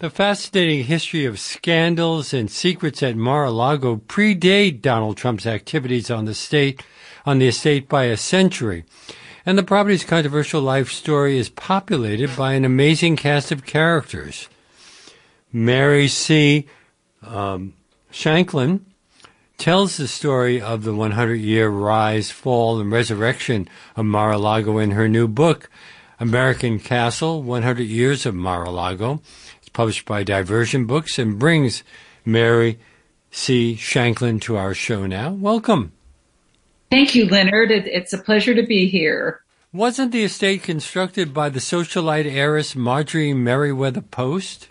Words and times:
The 0.00 0.10
fascinating 0.10 0.84
history 0.84 1.24
of 1.24 1.38
scandals 1.38 2.34
and 2.34 2.50
secrets 2.50 3.04
at 3.04 3.14
Mar-a-Lago 3.14 3.98
predate 4.08 4.82
Donald 4.82 5.16
Trump's 5.16 5.46
activities 5.46 6.10
on 6.10 6.24
the 6.24 6.34
state, 6.34 6.82
on 7.24 7.38
the 7.38 7.46
estate 7.46 7.88
by 7.88 8.06
a 8.06 8.16
century. 8.16 8.84
And 9.46 9.56
the 9.56 9.62
property's 9.62 10.02
controversial 10.02 10.60
life 10.60 10.90
story 10.90 11.38
is 11.38 11.48
populated 11.48 12.36
by 12.36 12.54
an 12.54 12.64
amazing 12.64 13.14
cast 13.14 13.52
of 13.52 13.64
characters. 13.64 14.48
Mary 15.52 16.08
C. 16.08 16.66
Um, 17.22 17.74
Shanklin 18.10 18.84
tells 19.56 19.98
the 19.98 20.08
story 20.08 20.60
of 20.60 20.82
the 20.82 20.94
100 20.94 21.36
year 21.36 21.68
rise, 21.68 22.32
fall, 22.32 22.80
and 22.80 22.90
resurrection 22.90 23.68
of 23.94 24.04
Mar-a-Lago 24.04 24.78
in 24.78 24.90
her 24.90 25.08
new 25.08 25.28
book, 25.28 25.70
American 26.20 26.78
Castle 26.78 27.42
100 27.42 27.82
Years 27.82 28.26
of 28.26 28.34
Mar-a-Lago. 28.34 29.20
It's 29.58 29.68
published 29.68 30.04
by 30.04 30.22
Diversion 30.22 30.86
Books 30.86 31.18
and 31.18 31.38
brings 31.38 31.84
Mary 32.24 32.78
C. 33.30 33.76
Shanklin 33.76 34.40
to 34.40 34.56
our 34.56 34.74
show 34.74 35.06
now. 35.06 35.30
Welcome. 35.30 35.92
Thank 36.90 37.14
you, 37.14 37.26
Leonard. 37.26 37.70
It's 37.70 38.12
a 38.12 38.18
pleasure 38.18 38.54
to 38.54 38.62
be 38.62 38.88
here. 38.88 39.42
Wasn't 39.72 40.12
the 40.12 40.24
estate 40.24 40.62
constructed 40.62 41.34
by 41.34 41.50
the 41.50 41.60
socialite 41.60 42.26
heiress 42.26 42.74
Marjorie 42.74 43.34
Merriweather 43.34 44.00
Post? 44.00 44.68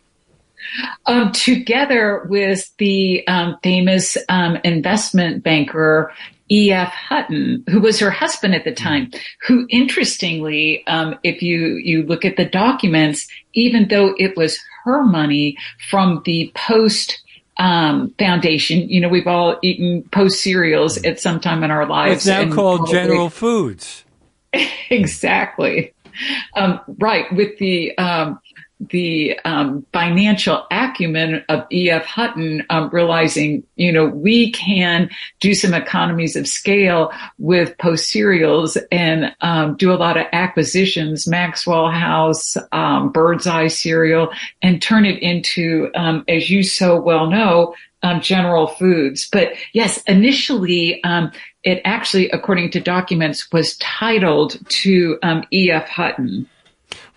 Um, 1.06 1.32
together 1.32 2.26
with 2.28 2.76
the 2.78 3.26
um, 3.28 3.58
famous 3.62 4.18
um, 4.28 4.58
investment 4.64 5.44
banker 5.44 6.12
E.F. 6.50 6.90
Hutton, 6.90 7.64
who 7.70 7.80
was 7.82 8.00
her 8.00 8.12
husband 8.12 8.56
at 8.56 8.64
the 8.64 8.74
time, 8.74 9.12
who 9.46 9.66
interestingly, 9.70 10.86
um, 10.88 11.18
if 11.24 11.42
you, 11.42 11.76
you 11.76 12.04
look 12.04 12.26
at 12.26 12.38
the 12.38 12.46
documents, 12.46 13.28
even 13.54 13.88
though 13.90 14.14
it 14.18 14.36
was 14.38 14.60
her 14.84 15.04
money 15.04 15.58
from 15.90 16.22
the 16.26 16.52
post 16.56 17.22
um, 17.58 18.14
foundation, 18.20 18.88
you 18.90 19.02
know, 19.02 19.10
we've 19.10 19.28
all 19.28 19.58
eaten 19.62 20.04
post 20.12 20.42
cereals 20.42 20.98
at 21.04 21.20
some 21.20 21.40
time 21.40 21.64
in 21.64 21.72
our 21.72 21.86
lives. 21.86 22.28
It's 22.28 22.28
now 22.28 22.54
called 22.54 22.90
General 22.90 23.30
Foods. 23.30 24.06
exactly. 24.90 25.94
Um, 26.56 26.80
right. 27.00 27.32
With 27.34 27.58
the, 27.58 27.98
um, 27.98 28.40
the 28.80 29.40
um, 29.44 29.86
financial 29.92 30.66
acumen 30.70 31.44
of 31.50 31.66
E.F. 31.72 32.06
Hutton, 32.06 32.64
um, 32.70 32.90
realizing, 32.90 33.64
you 33.76 33.92
know, 33.92 34.06
we 34.06 34.52
can 34.52 35.10
do 35.40 35.56
some 35.56 35.74
economies 35.74 36.36
of 36.36 36.48
scale 36.48 37.12
with 37.40 37.78
post 37.80 38.10
cereals 38.10 38.78
and 38.92 39.36
um, 39.42 39.76
do 39.78 39.92
a 39.92 39.96
lot 39.96 40.18
of 40.18 40.28
acquisitions, 40.32 41.28
Maxwell 41.28 41.90
House, 41.90 42.56
um, 42.72 43.12
Birds 43.12 43.48
Eye 43.48 43.68
cereal, 43.68 44.32
and 44.62 44.82
turn 44.82 45.06
it 45.06 45.22
into, 45.22 45.90
um, 45.96 46.24
as 46.28 46.50
you 46.50 46.62
so 46.62 47.02
well 47.02 47.28
know, 47.28 47.74
um, 48.04 48.22
General 48.22 48.68
Foods. 48.68 49.28
But 49.32 49.54
yes, 49.74 50.02
initially, 50.04 51.02
it 51.64 51.82
actually, 51.84 52.30
according 52.30 52.70
to 52.72 52.80
documents, 52.80 53.52
was 53.52 53.76
titled 53.78 54.58
to 54.70 55.18
E.F. 55.52 55.90
Hutton. 55.90 56.48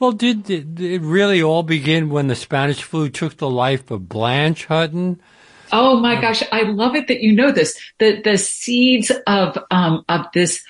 Well, 0.01 0.12
did, 0.12 0.45
did 0.45 0.81
it 0.81 1.03
really 1.03 1.43
all 1.43 1.62
begin 1.62 2.09
when 2.09 2.29
the 2.29 2.34
Spanish 2.34 2.83
flu 2.83 3.11
took 3.11 3.37
the 3.37 3.51
life 3.51 3.91
of 3.91 4.09
Blanche 4.09 4.65
Hutton? 4.65 5.20
Oh 5.73 6.01
my 6.01 6.17
um, 6.17 6.23
gosh, 6.23 6.43
I 6.51 6.62
love 6.62 6.97
it 6.97 7.06
that 7.09 7.20
you 7.20 7.33
know 7.33 7.53
this. 7.53 7.79
The 7.98 8.23
the 8.23 8.39
seeds 8.39 9.12
of 9.27 9.59
um, 9.71 10.05
of 10.09 10.27
this 10.33 10.65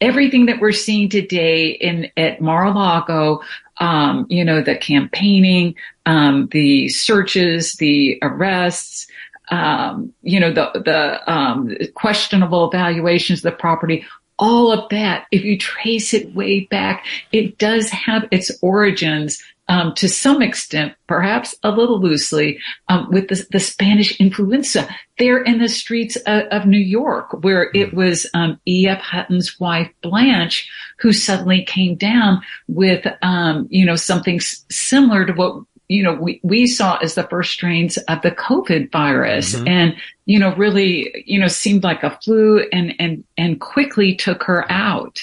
everything 0.00 0.46
that 0.46 0.60
we're 0.60 0.72
seeing 0.72 1.10
today 1.10 1.68
in 1.68 2.10
at 2.16 2.40
Mar-a-Lago, 2.40 3.42
um, 3.76 4.26
you 4.30 4.44
know, 4.44 4.62
the 4.62 4.76
campaigning, 4.76 5.74
um, 6.06 6.48
the 6.50 6.88
searches, 6.88 7.74
the 7.74 8.18
arrests, 8.22 9.06
um, 9.50 10.12
you 10.22 10.40
know, 10.40 10.52
the 10.52 10.70
the 10.84 11.32
um, 11.32 11.76
questionable 11.94 12.70
evaluations 12.70 13.40
of 13.40 13.52
the 13.52 13.56
property, 13.56 14.06
all 14.40 14.72
of 14.72 14.88
that, 14.88 15.26
if 15.30 15.44
you 15.44 15.56
trace 15.58 16.12
it 16.14 16.34
way 16.34 16.60
back, 16.60 17.04
it 17.30 17.58
does 17.58 17.90
have 17.90 18.26
its 18.32 18.50
origins 18.62 19.40
um, 19.70 19.94
to 19.94 20.08
some 20.08 20.42
extent, 20.42 20.94
perhaps 21.06 21.54
a 21.62 21.70
little 21.70 22.00
loosely, 22.00 22.58
um, 22.88 23.08
with 23.08 23.28
the, 23.28 23.46
the, 23.52 23.60
Spanish 23.60 24.18
influenza 24.18 24.88
there 25.16 25.40
in 25.40 25.58
the 25.58 25.68
streets 25.68 26.16
of, 26.16 26.42
of 26.50 26.66
New 26.66 26.76
York, 26.76 27.44
where 27.44 27.70
it 27.72 27.90
hmm. 27.90 27.96
was 27.96 28.26
um, 28.34 28.60
E.F. 28.66 29.00
Hutton's 29.00 29.60
wife 29.60 29.88
Blanche 30.02 30.68
who 30.98 31.12
suddenly 31.12 31.64
came 31.64 31.94
down 31.94 32.42
with, 32.66 33.06
um, 33.22 33.68
you 33.70 33.86
know, 33.86 33.94
something 33.94 34.36
s- 34.36 34.64
similar 34.70 35.24
to 35.24 35.32
what 35.34 35.62
you 35.90 36.04
know, 36.04 36.14
we, 36.14 36.38
we 36.44 36.68
saw 36.68 36.98
as 36.98 37.16
the 37.16 37.24
first 37.24 37.50
strains 37.50 37.96
of 37.96 38.22
the 38.22 38.30
COVID 38.30 38.92
virus 38.92 39.56
mm-hmm. 39.56 39.66
and, 39.66 39.96
you 40.24 40.38
know, 40.38 40.54
really, 40.54 41.24
you 41.26 41.36
know, 41.36 41.48
seemed 41.48 41.82
like 41.82 42.04
a 42.04 42.16
flu 42.22 42.64
and, 42.72 42.94
and, 43.00 43.24
and 43.36 43.60
quickly 43.60 44.14
took 44.14 44.44
her 44.44 44.70
out. 44.70 45.20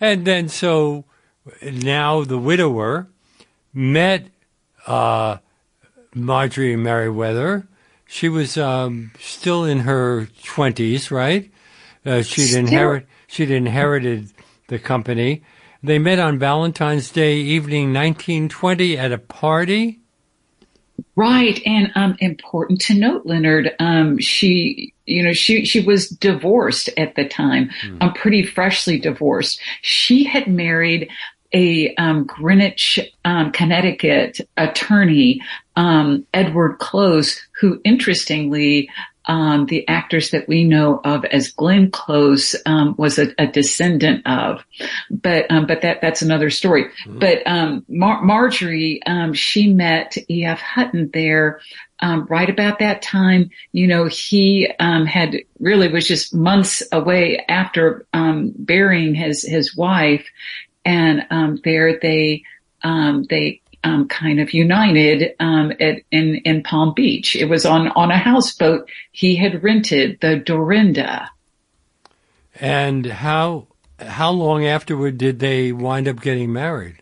And 0.00 0.24
then 0.24 0.48
so 0.48 1.04
now 1.62 2.24
the 2.24 2.36
widower 2.36 3.06
met, 3.72 4.26
uh, 4.88 5.38
Marjorie 6.12 6.74
Merriweather. 6.74 7.68
She 8.06 8.28
was, 8.28 8.58
um, 8.58 9.12
still 9.20 9.64
in 9.64 9.80
her 9.80 10.26
twenties, 10.42 11.12
right? 11.12 11.48
Uh, 12.04 12.22
she'd 12.22 12.56
inherit, 12.56 13.06
she'd 13.28 13.52
inherited 13.52 14.32
the 14.66 14.80
company 14.80 15.44
they 15.86 15.98
met 15.98 16.18
on 16.18 16.38
Valentine's 16.38 17.10
Day 17.10 17.36
evening 17.36 17.92
1920 17.92 18.98
at 18.98 19.12
a 19.12 19.18
party. 19.18 20.00
Right, 21.14 21.60
and 21.64 21.90
um, 21.94 22.16
important 22.20 22.80
to 22.82 22.94
note, 22.94 23.24
Leonard. 23.24 23.74
Um, 23.78 24.18
she, 24.18 24.94
you 25.06 25.22
know, 25.22 25.32
she 25.32 25.64
she 25.64 25.80
was 25.80 26.08
divorced 26.08 26.90
at 26.96 27.14
the 27.14 27.26
time. 27.26 27.70
Mm. 27.84 28.02
Um, 28.02 28.14
pretty 28.14 28.44
freshly 28.44 28.98
divorced. 28.98 29.60
She 29.82 30.24
had 30.24 30.46
married 30.46 31.10
a 31.52 31.94
um, 31.96 32.24
Greenwich, 32.24 32.98
um, 33.24 33.52
Connecticut 33.52 34.40
attorney, 34.56 35.40
um, 35.76 36.26
Edward 36.34 36.78
Close, 36.78 37.40
who 37.60 37.80
interestingly 37.84 38.90
um, 39.26 39.66
the 39.66 39.86
actors 39.88 40.30
that 40.30 40.46
we 40.48 40.64
know 40.64 41.00
of 41.04 41.24
as 41.24 41.48
Glenn 41.48 41.90
Close 41.90 42.54
um, 42.64 42.94
was 42.96 43.18
a, 43.18 43.34
a, 43.38 43.46
descendant 43.46 44.26
of, 44.26 44.64
but 45.10 45.50
um, 45.50 45.66
but 45.66 45.82
that 45.82 46.00
that's 46.00 46.22
another 46.22 46.48
story. 46.50 46.84
Mm-hmm. 46.84 47.18
But 47.18 47.38
um, 47.46 47.84
Mar- 47.88 48.22
Marjorie, 48.22 49.02
um, 49.04 49.32
she 49.32 49.72
met 49.72 50.16
E.F. 50.30 50.60
Hutton 50.60 51.10
there. 51.12 51.60
Um, 51.98 52.26
right 52.26 52.50
about 52.50 52.80
that 52.80 53.00
time, 53.00 53.50
you 53.72 53.86
know, 53.86 54.04
he 54.04 54.70
had 54.78 55.36
really 55.58 55.88
was 55.88 56.06
just 56.06 56.34
months 56.34 56.82
away 56.92 57.42
after 57.48 58.06
burying 58.12 59.14
his 59.14 59.42
his 59.42 59.74
wife, 59.74 60.26
and 60.84 61.24
there 61.64 61.98
they 61.98 62.42
they 62.82 63.60
um, 63.86 64.08
kind 64.08 64.40
of 64.40 64.52
united 64.52 65.34
um, 65.38 65.72
at, 65.80 66.02
in 66.10 66.36
in 66.44 66.62
Palm 66.62 66.92
Beach. 66.94 67.36
It 67.36 67.46
was 67.46 67.64
on 67.64 67.88
on 67.88 68.10
a 68.10 68.18
houseboat 68.18 68.90
he 69.12 69.36
had 69.36 69.62
rented, 69.62 70.20
the 70.20 70.36
Dorinda. 70.36 71.30
And 72.60 73.06
how 73.06 73.68
how 74.00 74.32
long 74.32 74.66
afterward 74.66 75.18
did 75.18 75.38
they 75.38 75.70
wind 75.70 76.08
up 76.08 76.20
getting 76.20 76.52
married? 76.52 77.00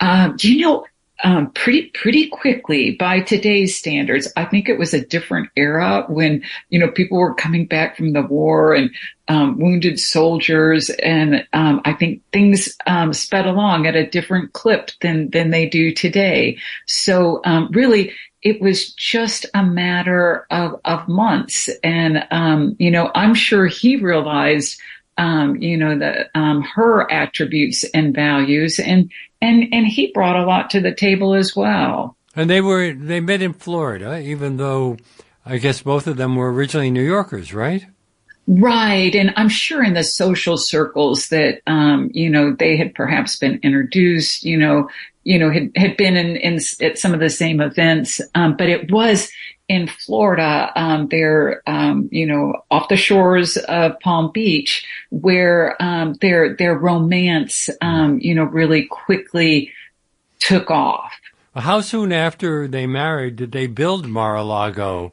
Um, 0.00 0.36
you 0.40 0.58
know, 0.60 0.86
um, 1.22 1.50
pretty 1.52 1.90
pretty 1.90 2.28
quickly 2.28 2.92
by 2.92 3.20
today's 3.20 3.76
standards. 3.76 4.28
I 4.36 4.44
think 4.44 4.68
it 4.68 4.78
was 4.78 4.94
a 4.94 5.04
different 5.04 5.50
era 5.56 6.04
when 6.08 6.42
you 6.70 6.78
know 6.78 6.90
people 6.90 7.18
were 7.18 7.34
coming 7.34 7.66
back 7.66 7.96
from 7.96 8.12
the 8.12 8.22
war 8.22 8.74
and 8.74 8.90
um, 9.28 9.58
wounded 9.58 9.98
soldiers, 9.98 10.90
and 10.90 11.46
um, 11.52 11.80
I 11.84 11.92
think 11.92 12.22
things 12.32 12.76
um, 12.86 13.12
sped 13.12 13.46
along 13.46 13.86
at 13.86 13.96
a 13.96 14.08
different 14.08 14.52
clip 14.52 14.90
than 15.00 15.30
than 15.30 15.50
they 15.50 15.68
do 15.68 15.92
today. 15.92 16.58
So 16.86 17.40
um, 17.44 17.68
really, 17.72 18.12
it 18.42 18.60
was 18.60 18.92
just 18.94 19.46
a 19.54 19.62
matter 19.62 20.46
of 20.50 20.80
of 20.84 21.06
months, 21.08 21.68
and 21.84 22.26
um, 22.30 22.76
you 22.78 22.90
know 22.90 23.10
I'm 23.14 23.34
sure 23.34 23.66
he 23.66 23.96
realized. 23.96 24.80
Um, 25.18 25.56
you 25.56 25.76
know, 25.76 25.98
the, 25.98 26.30
um, 26.34 26.62
her 26.62 27.10
attributes 27.12 27.84
and 27.92 28.14
values 28.14 28.78
and, 28.78 29.10
and 29.40 29.66
and 29.72 29.86
he 29.86 30.12
brought 30.12 30.36
a 30.36 30.44
lot 30.44 30.70
to 30.70 30.80
the 30.80 30.94
table 30.94 31.34
as 31.34 31.54
well. 31.54 32.16
And 32.36 32.48
they 32.48 32.60
were 32.60 32.92
they 32.92 33.20
met 33.20 33.42
in 33.42 33.52
Florida, 33.52 34.20
even 34.20 34.56
though 34.56 34.96
I 35.44 35.58
guess 35.58 35.82
both 35.82 36.06
of 36.06 36.16
them 36.16 36.36
were 36.36 36.52
originally 36.52 36.90
New 36.90 37.02
Yorkers, 37.02 37.52
right? 37.52 37.86
Right, 38.46 39.14
and 39.14 39.32
I'm 39.36 39.48
sure 39.48 39.84
in 39.84 39.94
the 39.94 40.02
social 40.02 40.56
circles 40.56 41.28
that 41.28 41.60
um, 41.66 42.10
you 42.12 42.28
know 42.28 42.54
they 42.58 42.76
had 42.76 42.94
perhaps 42.94 43.36
been 43.36 43.60
introduced, 43.62 44.42
you 44.42 44.56
know, 44.56 44.88
you 45.24 45.38
know 45.38 45.50
had 45.50 45.70
had 45.76 45.96
been 45.96 46.16
in, 46.16 46.36
in 46.36 46.58
at 46.80 46.98
some 46.98 47.14
of 47.14 47.20
the 47.20 47.30
same 47.30 47.60
events, 47.60 48.20
um, 48.34 48.56
but 48.56 48.68
it 48.68 48.90
was 48.90 49.30
in 49.70 49.86
Florida, 49.86 50.72
um, 50.74 51.06
they're, 51.08 51.62
um, 51.64 52.08
you 52.10 52.26
know, 52.26 52.64
off 52.72 52.88
the 52.88 52.96
shores 52.96 53.56
of 53.56 53.98
Palm 54.00 54.32
Beach 54.32 54.84
where, 55.10 55.80
um, 55.80 56.14
their, 56.20 56.56
their 56.56 56.74
romance, 56.74 57.70
um, 57.80 58.18
you 58.20 58.34
know, 58.34 58.42
really 58.42 58.86
quickly 58.86 59.72
took 60.40 60.72
off. 60.72 61.12
How 61.54 61.82
soon 61.82 62.12
after 62.12 62.66
they 62.66 62.88
married 62.88 63.36
did 63.36 63.52
they 63.52 63.68
build 63.68 64.08
Mar-a-Lago? 64.08 65.12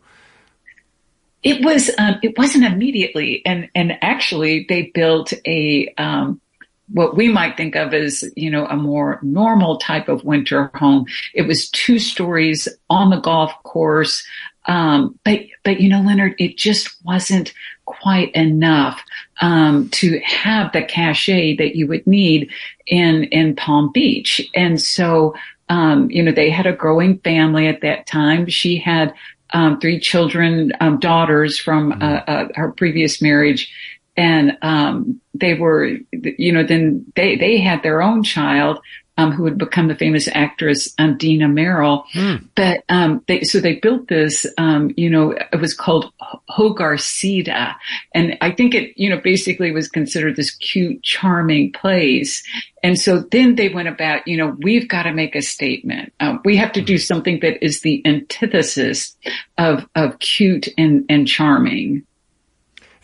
It 1.43 1.63
was 1.63 1.91
um, 1.99 2.15
it 2.23 2.35
wasn't 2.35 2.65
immediately, 2.65 3.43
and 3.45 3.69
and 3.75 3.93
actually 4.01 4.65
they 4.67 4.91
built 4.93 5.33
a 5.45 5.93
um, 5.99 6.41
what 6.89 7.15
we 7.15 7.27
might 7.27 7.57
think 7.57 7.75
of 7.75 7.93
as 7.93 8.23
you 8.35 8.49
know 8.49 8.65
a 8.67 8.75
more 8.75 9.19
normal 9.21 9.77
type 9.77 10.07
of 10.07 10.23
winter 10.23 10.71
home. 10.75 11.05
It 11.33 11.43
was 11.43 11.69
two 11.69 11.99
stories 11.99 12.67
on 12.89 13.09
the 13.09 13.19
golf 13.19 13.51
course, 13.63 14.25
um, 14.65 15.17
but 15.23 15.41
but 15.63 15.81
you 15.81 15.89
know 15.89 16.01
Leonard, 16.01 16.35
it 16.39 16.57
just 16.57 16.95
wasn't 17.03 17.53
quite 17.85 18.33
enough 18.35 19.01
um, 19.41 19.89
to 19.89 20.19
have 20.19 20.71
the 20.71 20.83
cachet 20.83 21.55
that 21.57 21.75
you 21.75 21.87
would 21.87 22.05
need 22.07 22.49
in 22.85 23.25
in 23.25 23.55
Palm 23.55 23.91
Beach, 23.91 24.41
and 24.55 24.81
so 24.81 25.33
um, 25.69 26.09
you 26.09 26.23
know 26.23 26.31
they 26.31 26.49
had 26.49 26.67
a 26.67 26.73
growing 26.73 27.19
family 27.19 27.67
at 27.67 27.81
that 27.81 28.07
time. 28.07 28.47
She 28.47 28.77
had 28.77 29.13
um, 29.51 29.79
three 29.79 29.99
children, 29.99 30.73
um, 30.81 30.99
daughters 30.99 31.57
from 31.57 31.93
uh, 32.01 32.21
uh, 32.27 32.47
her 32.55 32.71
previous 32.71 33.21
marriage, 33.21 33.71
and 34.17 34.57
um, 34.61 35.21
they 35.33 35.53
were, 35.53 35.97
you 36.11 36.51
know, 36.51 36.63
then 36.63 37.05
they 37.15 37.37
they 37.37 37.59
had 37.59 37.83
their 37.83 38.01
own 38.01 38.23
child. 38.23 38.79
Um, 39.19 39.31
who 39.31 39.41
would 39.41 39.57
become 39.57 39.87
the 39.87 39.95
famous 39.95 40.29
actress 40.31 40.93
um, 40.99 41.17
Dina 41.17 41.47
Merrill. 41.47 42.05
Mm. 42.13 42.49
But 42.53 42.83
um, 42.87 43.23
they, 43.27 43.41
so 43.41 43.59
they 43.59 43.77
built 43.77 44.07
this, 44.09 44.45
um, 44.59 44.91
you 44.95 45.09
know, 45.09 45.31
it 45.31 45.59
was 45.59 45.73
called 45.73 46.13
Hogarcito, 46.51 47.73
and 48.13 48.37
I 48.41 48.51
think 48.51 48.75
it, 48.75 48.95
you 48.95 49.09
know, 49.09 49.19
basically 49.19 49.71
was 49.71 49.87
considered 49.87 50.35
this 50.35 50.51
cute, 50.51 51.01
charming 51.01 51.71
place. 51.71 52.43
And 52.83 52.99
so 52.99 53.21
then 53.31 53.55
they 53.55 53.69
went 53.69 53.87
about, 53.87 54.27
you 54.27 54.37
know, 54.37 54.55
we've 54.59 54.87
got 54.87 55.03
to 55.03 55.13
make 55.13 55.35
a 55.35 55.41
statement. 55.41 56.13
Uh, 56.19 56.37
we 56.45 56.55
have 56.57 56.71
to 56.73 56.81
do 56.81 56.99
something 56.99 57.39
that 57.39 57.65
is 57.65 57.81
the 57.81 58.05
antithesis 58.05 59.17
of 59.57 59.83
of 59.95 60.19
cute 60.19 60.67
and 60.77 61.05
and 61.09 61.27
charming. 61.27 62.03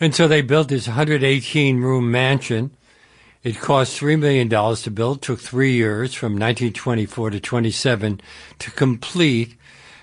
And 0.04 0.14
so 0.14 0.28
they 0.28 0.42
built 0.42 0.68
this 0.68 0.86
118 0.86 1.80
room 1.80 2.10
mansion. 2.10 2.76
It 3.42 3.58
cost 3.58 3.98
$3 3.98 4.18
million 4.18 4.50
to 4.50 4.90
build, 4.90 5.22
took 5.22 5.40
three 5.40 5.72
years 5.72 6.12
from 6.12 6.32
1924 6.32 7.30
to 7.30 7.40
27 7.40 8.20
to 8.58 8.70
complete. 8.72 9.56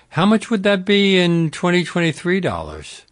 How 0.08 0.26
much 0.26 0.50
would 0.50 0.64
that 0.64 0.84
be 0.84 1.20
in 1.20 1.52
2023 1.52 2.40
dollars? 2.40 3.04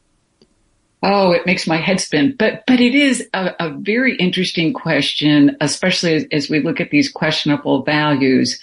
Oh, 1.05 1.31
it 1.31 1.47
makes 1.47 1.69
my 1.69 1.77
head 1.77 2.01
spin. 2.01 2.35
But 2.37 2.65
but 2.67 2.81
it 2.81 2.97
is 2.97 3.25
a, 3.35 3.55
a 3.61 3.71
very 3.71 4.17
interesting 4.17 4.73
question, 4.73 5.57
especially 5.61 6.15
as, 6.15 6.27
as, 6.33 6.51
we 6.51 6.61
look 6.61 6.81
at 6.81 6.91
these 6.91 7.09
questionable 7.09 7.85
values. 7.85 8.61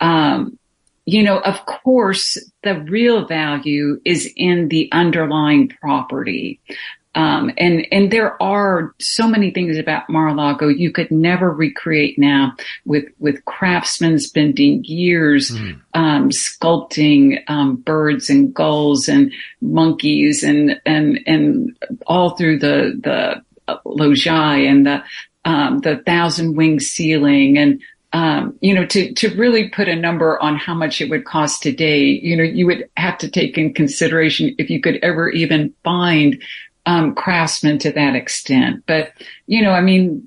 Um, 0.00 0.58
you 1.06 1.22
know, 1.22 1.38
of 1.38 1.64
course, 1.64 2.36
the 2.64 2.80
real 2.82 3.26
value 3.26 3.98
is 4.04 4.30
in 4.36 4.68
the 4.68 4.90
underlying 4.92 5.68
property. 5.80 6.60
Um, 7.18 7.50
and 7.58 7.84
and 7.90 8.12
there 8.12 8.40
are 8.40 8.94
so 9.00 9.26
many 9.26 9.50
things 9.50 9.76
about 9.76 10.08
Mar-a-Lago 10.08 10.68
you 10.68 10.92
could 10.92 11.10
never 11.10 11.50
recreate 11.50 12.16
now 12.16 12.52
with 12.84 13.06
with 13.18 13.44
craftsmen 13.44 14.20
spending 14.20 14.84
years 14.84 15.50
mm. 15.50 15.80
um, 15.94 16.30
sculpting 16.30 17.42
um, 17.48 17.74
birds 17.74 18.30
and 18.30 18.54
gulls 18.54 19.08
and 19.08 19.32
monkeys 19.60 20.44
and 20.44 20.80
and 20.86 21.18
and 21.26 21.76
all 22.06 22.36
through 22.36 22.60
the 22.60 22.96
the 23.02 23.42
loggia 23.84 24.30
and 24.30 24.86
the 24.86 25.02
um, 25.44 25.80
the 25.80 25.96
thousand 26.06 26.56
wing 26.56 26.78
ceiling 26.78 27.58
and 27.58 27.82
um, 28.14 28.56
you 28.62 28.74
know, 28.74 28.86
to, 28.86 29.12
to 29.14 29.36
really 29.36 29.68
put 29.68 29.86
a 29.86 29.94
number 29.94 30.42
on 30.42 30.56
how 30.56 30.72
much 30.72 31.02
it 31.02 31.10
would 31.10 31.26
cost 31.26 31.62
today, 31.62 32.04
you 32.04 32.36
know, 32.36 32.42
you 32.42 32.64
would 32.64 32.88
have 32.96 33.18
to 33.18 33.30
take 33.30 33.58
in 33.58 33.74
consideration 33.74 34.54
if 34.56 34.70
you 34.70 34.80
could 34.80 34.96
ever 35.02 35.28
even 35.28 35.74
find 35.84 36.42
um, 36.88 37.14
craftsmen 37.14 37.78
to 37.78 37.92
that 37.92 38.16
extent. 38.16 38.82
But, 38.86 39.12
you 39.46 39.60
know, 39.60 39.72
I 39.72 39.82
mean, 39.82 40.26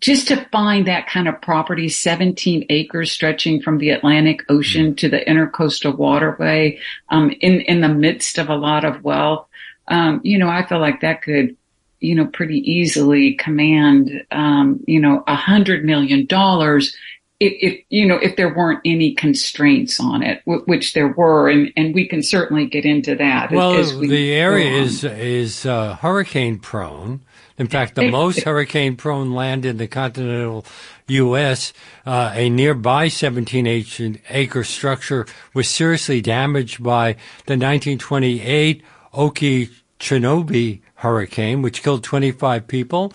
just 0.00 0.28
to 0.28 0.46
find 0.52 0.86
that 0.86 1.08
kind 1.08 1.26
of 1.26 1.40
property, 1.40 1.88
17 1.88 2.66
acres 2.68 3.10
stretching 3.10 3.62
from 3.62 3.78
the 3.78 3.88
Atlantic 3.88 4.42
Ocean 4.50 4.94
to 4.96 5.08
the 5.08 5.20
intercoastal 5.20 5.96
waterway, 5.96 6.78
um, 7.08 7.30
in, 7.40 7.62
in 7.62 7.80
the 7.80 7.88
midst 7.88 8.36
of 8.36 8.50
a 8.50 8.54
lot 8.54 8.84
of 8.84 9.02
wealth, 9.02 9.48
um, 9.88 10.20
you 10.22 10.36
know, 10.36 10.48
I 10.48 10.66
feel 10.66 10.78
like 10.78 11.00
that 11.00 11.22
could, 11.22 11.56
you 12.00 12.14
know, 12.14 12.26
pretty 12.26 12.58
easily 12.70 13.36
command, 13.36 14.26
um, 14.30 14.84
you 14.86 15.00
know, 15.00 15.24
a 15.26 15.34
hundred 15.34 15.86
million 15.86 16.26
dollars 16.26 16.94
if, 17.40 17.84
you 17.90 18.06
know 18.06 18.16
if 18.16 18.36
there 18.36 18.54
weren't 18.54 18.80
any 18.84 19.14
constraints 19.14 19.98
on 20.00 20.22
it, 20.22 20.42
which 20.44 20.94
there 20.94 21.08
were, 21.08 21.48
and, 21.48 21.72
and 21.76 21.94
we 21.94 22.06
can 22.06 22.22
certainly 22.22 22.66
get 22.66 22.84
into 22.84 23.14
that. 23.16 23.50
Well, 23.50 23.98
we 23.98 24.08
the 24.08 24.32
area 24.32 24.70
is 24.70 25.04
is 25.04 25.66
uh, 25.66 25.96
hurricane 25.96 26.58
prone. 26.58 27.20
In 27.56 27.68
fact, 27.68 27.94
the 27.94 28.10
most 28.10 28.42
hurricane 28.42 28.96
prone 28.96 29.32
land 29.32 29.64
in 29.64 29.76
the 29.76 29.86
continental 29.86 30.66
U.S., 31.06 31.72
uh, 32.04 32.32
a 32.34 32.50
nearby 32.50 33.06
17 33.06 34.20
acre 34.28 34.64
structure 34.64 35.24
was 35.54 35.68
seriously 35.68 36.20
damaged 36.20 36.82
by 36.82 37.12
the 37.46 37.54
1928 37.54 38.82
Okeechobee 39.16 40.82
hurricane, 40.96 41.62
which 41.62 41.82
killed 41.84 42.02
25 42.02 42.66
people. 42.66 43.12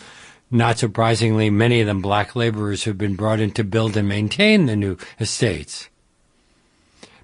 Not 0.52 0.80
surprisingly, 0.80 1.50
many 1.50 1.80
of 1.80 1.88
them 1.88 2.02
black 2.02 2.36
laborers 2.36 2.84
who 2.84 2.92
have 2.92 2.98
been 2.98 3.16
brought 3.16 3.40
in 3.40 3.52
to 3.52 3.64
build 3.64 3.96
and 3.96 4.08
maintain 4.08 4.66
the 4.66 4.76
new 4.76 4.98
estates. 5.20 5.90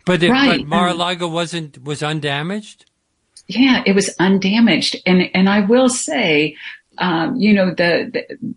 But, 0.06 0.22
it, 0.22 0.30
right. 0.30 0.60
but 0.60 0.68
Mar-a-Lago 0.68 1.28
wasn't 1.28 1.84
was 1.84 2.04
undamaged. 2.04 2.86
Yeah, 3.48 3.84
it 3.86 3.94
was 3.94 4.16
undamaged, 4.20 4.98
and 5.06 5.30
and 5.34 5.50
I 5.50 5.62
will 5.62 5.90
say, 5.90 6.56
um, 6.98 7.36
you 7.36 7.54
know, 7.54 7.70
the, 7.72 8.10
the 8.12 8.56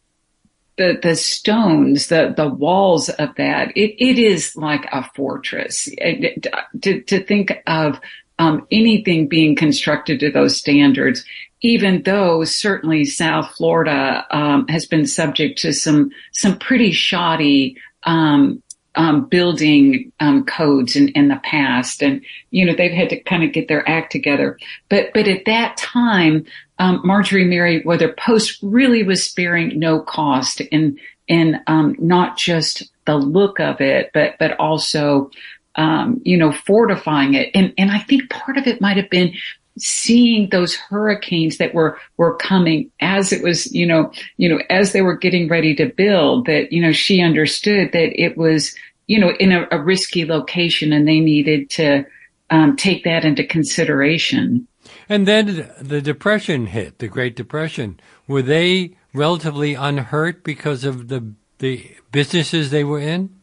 the 0.77 0.99
the 1.03 1.17
stones, 1.17 2.09
the 2.09 2.33
the 2.37 2.49
walls 2.49 3.09
of 3.09 3.35
that, 3.37 3.77
it, 3.77 4.03
it 4.03 4.19
is 4.19 4.57
like 4.57 4.87
a 4.93 5.09
fortress. 5.15 5.89
It, 5.93 6.47
to 6.83 7.03
to 7.03 7.25
think 7.25 7.53
of 7.67 8.01
um, 8.39 8.67
anything 8.71 9.29
being 9.29 9.57
constructed 9.57 10.21
to 10.21 10.31
those 10.31 10.57
standards 10.57 11.25
even 11.61 12.03
though 12.03 12.45
certainly 12.45 13.05
South 13.05 13.51
Florida 13.57 14.27
um, 14.31 14.67
has 14.69 14.87
been 14.87 15.07
subject 15.07 15.59
to 15.61 15.73
some 15.73 16.11
some 16.33 16.59
pretty 16.59 16.93
shoddy 16.93 17.77
um, 18.05 18.63
um, 18.95 19.27
building 19.27 20.13
um, 20.21 20.45
codes 20.45 20.97
in, 20.97 21.09
in 21.11 21.29
the 21.29 21.41
past, 21.43 22.03
and 22.03 22.25
you 22.51 22.65
know 22.65 22.75
they've 22.75 22.93
had 22.93 23.11
to 23.11 23.21
kind 23.21 23.45
of 23.45 23.53
get 23.53 23.69
their 23.69 23.89
act 23.89 24.13
together. 24.13 24.59
But 24.89 25.13
but 25.15 25.29
at 25.29 25.45
that 25.47 25.77
time, 25.77 26.47
um, 26.79 27.01
Marjorie 27.05 27.45
Merriweather 27.45 28.15
Post 28.19 28.59
really 28.63 29.03
was 29.03 29.25
sparing 29.25 29.79
no 29.79 30.01
cost 30.01 30.61
in 30.61 30.99
in 31.27 31.61
um, 31.67 31.97
not 31.99 32.37
just 32.37 32.91
the 33.07 33.17
look 33.17 33.61
of 33.61 33.81
it, 33.81 34.11
but 34.15 34.37
but 34.39 34.59
also 34.59 35.31
um, 35.79 36.21
you 36.25 36.37
know, 36.37 36.51
fortifying 36.51 37.35
it. 37.35 37.51
And, 37.55 37.73
and 37.79 37.93
I 37.93 38.01
think 38.01 38.29
part 38.31 38.59
of 38.59 38.67
it 38.67 38.81
might 38.81 38.97
have 38.97 39.09
been 39.09 39.33
seeing 39.79 40.49
those 40.51 40.75
hurricanes 40.75 41.59
that 41.59 41.75
were 41.75 41.99
were 42.17 42.37
coming 42.37 42.91
as 43.01 43.33
it 43.33 43.43
was 43.43 43.73
you 43.73 43.87
know 43.87 44.11
you 44.37 44.49
know 44.49 44.61
as 44.71 44.93
they 44.93 45.03
were 45.03 45.17
getting 45.17 45.49
ready 45.49 45.75
to 45.75 45.87
build 45.87 46.47
that 46.47 46.73
you 46.73 46.81
know 46.81 46.93
she 46.93 47.21
understood 47.21 47.93
that 47.93 48.21
it 48.21 48.37
was 48.37 48.75
you 49.07 49.19
know 49.19 49.33
in 49.39 49.53
a, 49.53 49.67
a 49.71 49.81
risky 49.81 50.25
location 50.25 50.93
and 50.93 51.07
they 51.07 51.21
needed 51.21 51.71
to 51.71 52.05
um, 52.51 52.77
take 52.77 53.05
that 53.05 53.25
into 53.25 53.45
consideration. 53.45 54.67
And 55.09 55.27
then 55.29 55.71
the 55.81 56.01
depression 56.01 56.67
hit 56.67 56.99
the 56.99 57.09
great 57.09 57.37
depression. 57.37 58.01
Were 58.27 58.43
they 58.43 58.97
relatively 59.13 59.75
unhurt 59.75 60.45
because 60.45 60.85
of 60.85 61.09
the 61.09 61.35
the 61.59 61.91
businesses 62.13 62.71
they 62.71 62.85
were 62.85 63.01
in? 63.01 63.39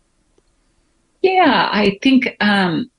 Yeah 1.22 1.70
i 1.72 1.98
think 2.04 2.36
um 2.40 2.90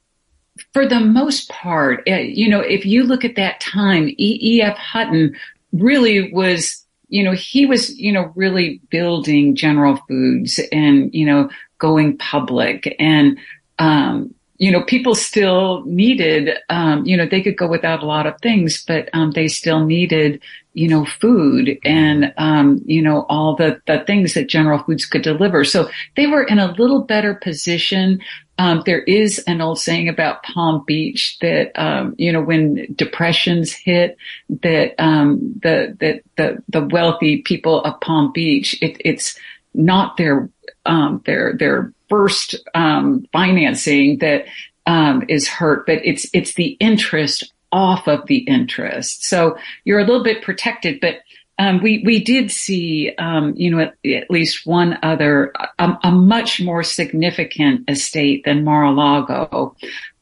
for 0.77 0.87
the 0.87 1.01
most 1.01 1.49
part, 1.49 2.03
eh, 2.07 2.19
you 2.19 2.51
know, 2.51 2.61
if 2.61 2.85
you 2.85 3.03
look 3.03 3.25
at 3.25 3.37
that 3.37 3.61
time, 3.61 4.15
E.F. 4.19 4.77
Hutton 4.77 5.35
really 5.73 6.31
was, 6.35 6.85
you 7.09 7.25
know, 7.25 7.33
he 7.33 7.65
was, 7.65 7.99
you 7.99 8.13
know, 8.13 8.31
really 8.35 8.83
building 8.91 9.57
General 9.57 9.97
Foods 10.07 10.61
and, 10.71 11.15
you 11.15 11.25
know, 11.25 11.49
going 11.79 12.19
public 12.19 12.95
and, 12.99 13.39
um, 13.79 14.35
you 14.59 14.71
know, 14.71 14.83
people 14.83 15.15
still 15.15 15.83
needed, 15.87 16.59
um, 16.69 17.07
you 17.07 17.17
know, 17.17 17.27
they 17.27 17.41
could 17.41 17.57
go 17.57 17.69
without 17.69 18.03
a 18.03 18.07
lot 18.07 18.27
of 18.27 18.39
things, 18.43 18.85
but 18.85 19.09
um, 19.15 19.31
they 19.31 19.49
still 19.49 19.83
needed, 19.83 20.43
you 20.75 20.89
know, 20.89 21.07
food 21.07 21.79
and, 21.87 22.35
um, 22.37 22.83
you 22.85 23.01
know, 23.01 23.25
all 23.31 23.57
the, 23.57 23.81
the 23.87 24.05
things 24.07 24.35
that 24.35 24.51
General 24.51 24.83
Foods 24.83 25.07
could 25.07 25.23
deliver. 25.23 25.65
So 25.65 25.89
they 26.17 26.27
were 26.27 26.43
in 26.43 26.59
a 26.59 26.73
little 26.73 27.01
better 27.01 27.33
position 27.33 28.21
um, 28.59 28.83
there 28.87 29.03
is 29.03 29.39
an 29.41 29.61
old 29.61 29.79
saying 29.79 30.09
about 30.09 30.43
Palm 30.43 30.85
Beach 30.87 31.39
that 31.41 31.73
um, 31.81 32.15
you 32.19 32.33
know 32.33 32.41
when 32.41 32.95
depressions 32.95 33.73
hit, 33.73 34.17
that 34.49 34.95
um, 34.99 35.55
the 35.63 35.97
that 36.01 36.23
the 36.37 36.63
the 36.69 36.87
wealthy 36.87 37.43
people 37.43 37.83
of 37.83 38.01
Palm 38.01 38.33
Beach, 38.33 38.81
it, 38.81 38.97
it's 39.05 39.39
not 39.75 40.17
their 40.17 40.49
um, 40.87 41.23
their 41.27 41.55
their 41.55 41.93
first 42.09 42.55
um, 42.75 43.27
financing 43.33 44.19
that 44.19 44.47
um, 44.87 45.25
is 45.29 45.47
hurt, 45.47 45.87
but 45.87 45.99
it's 46.05 46.27
it's 46.33 46.55
the 46.55 46.77
interest 46.81 47.53
off 47.73 48.09
of 48.09 48.27
the 48.27 48.39
interest. 48.39 49.25
So 49.25 49.59
you're 49.85 50.01
a 50.01 50.05
little 50.05 50.23
bit 50.23 50.43
protected, 50.43 51.01
but 51.01 51.17
um, 51.59 51.83
we 51.83 52.03
we 52.05 52.23
did 52.23 52.51
see, 52.51 53.13
um, 53.19 53.55
you 53.57 53.71
know, 53.71 53.81
at, 53.81 53.95
at, 54.05 54.31
least 54.31 54.67
one 54.67 54.99
other, 55.03 55.53
a, 55.79 55.97
a, 56.05 56.11
much 56.11 56.61
more 56.61 56.83
significant 56.83 57.89
estate 57.89 58.45
than 58.45 58.63
Mar-a-Lago. 58.63 59.75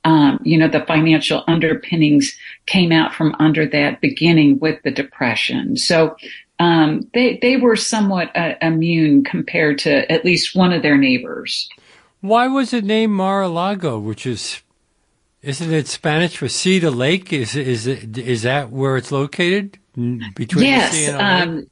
Um, 0.04 0.38
you 0.44 0.58
know, 0.58 0.68
the 0.68 0.84
financial 0.86 1.42
underpinnings 1.48 2.36
came 2.66 2.92
out 2.92 3.14
from 3.14 3.34
under 3.40 3.66
that, 3.66 4.00
beginning 4.00 4.60
with 4.60 4.80
the 4.84 4.92
depression. 4.92 5.76
So 5.76 6.16
um, 6.60 7.08
they 7.14 7.38
they 7.42 7.56
were 7.56 7.76
somewhat 7.76 8.34
uh, 8.36 8.54
immune 8.62 9.24
compared 9.24 9.78
to 9.80 10.10
at 10.12 10.24
least 10.24 10.54
one 10.54 10.72
of 10.72 10.82
their 10.82 10.96
neighbors. 10.96 11.68
Why 12.20 12.46
was 12.46 12.72
it 12.72 12.84
named 12.84 13.12
Mar-a-Lago, 13.12 13.98
which 13.98 14.24
is 14.24 14.62
isn't 15.42 15.72
it 15.72 15.88
Spanish 15.88 16.36
for 16.36 16.48
Cedar 16.48 16.92
Lake? 16.92 17.32
Is 17.32 17.56
is 17.56 17.88
is 17.88 18.42
that 18.42 18.70
where 18.70 18.96
it's 18.96 19.10
located 19.10 19.78
between 20.34 20.64
yes, 20.64 21.08
um, 21.10 21.66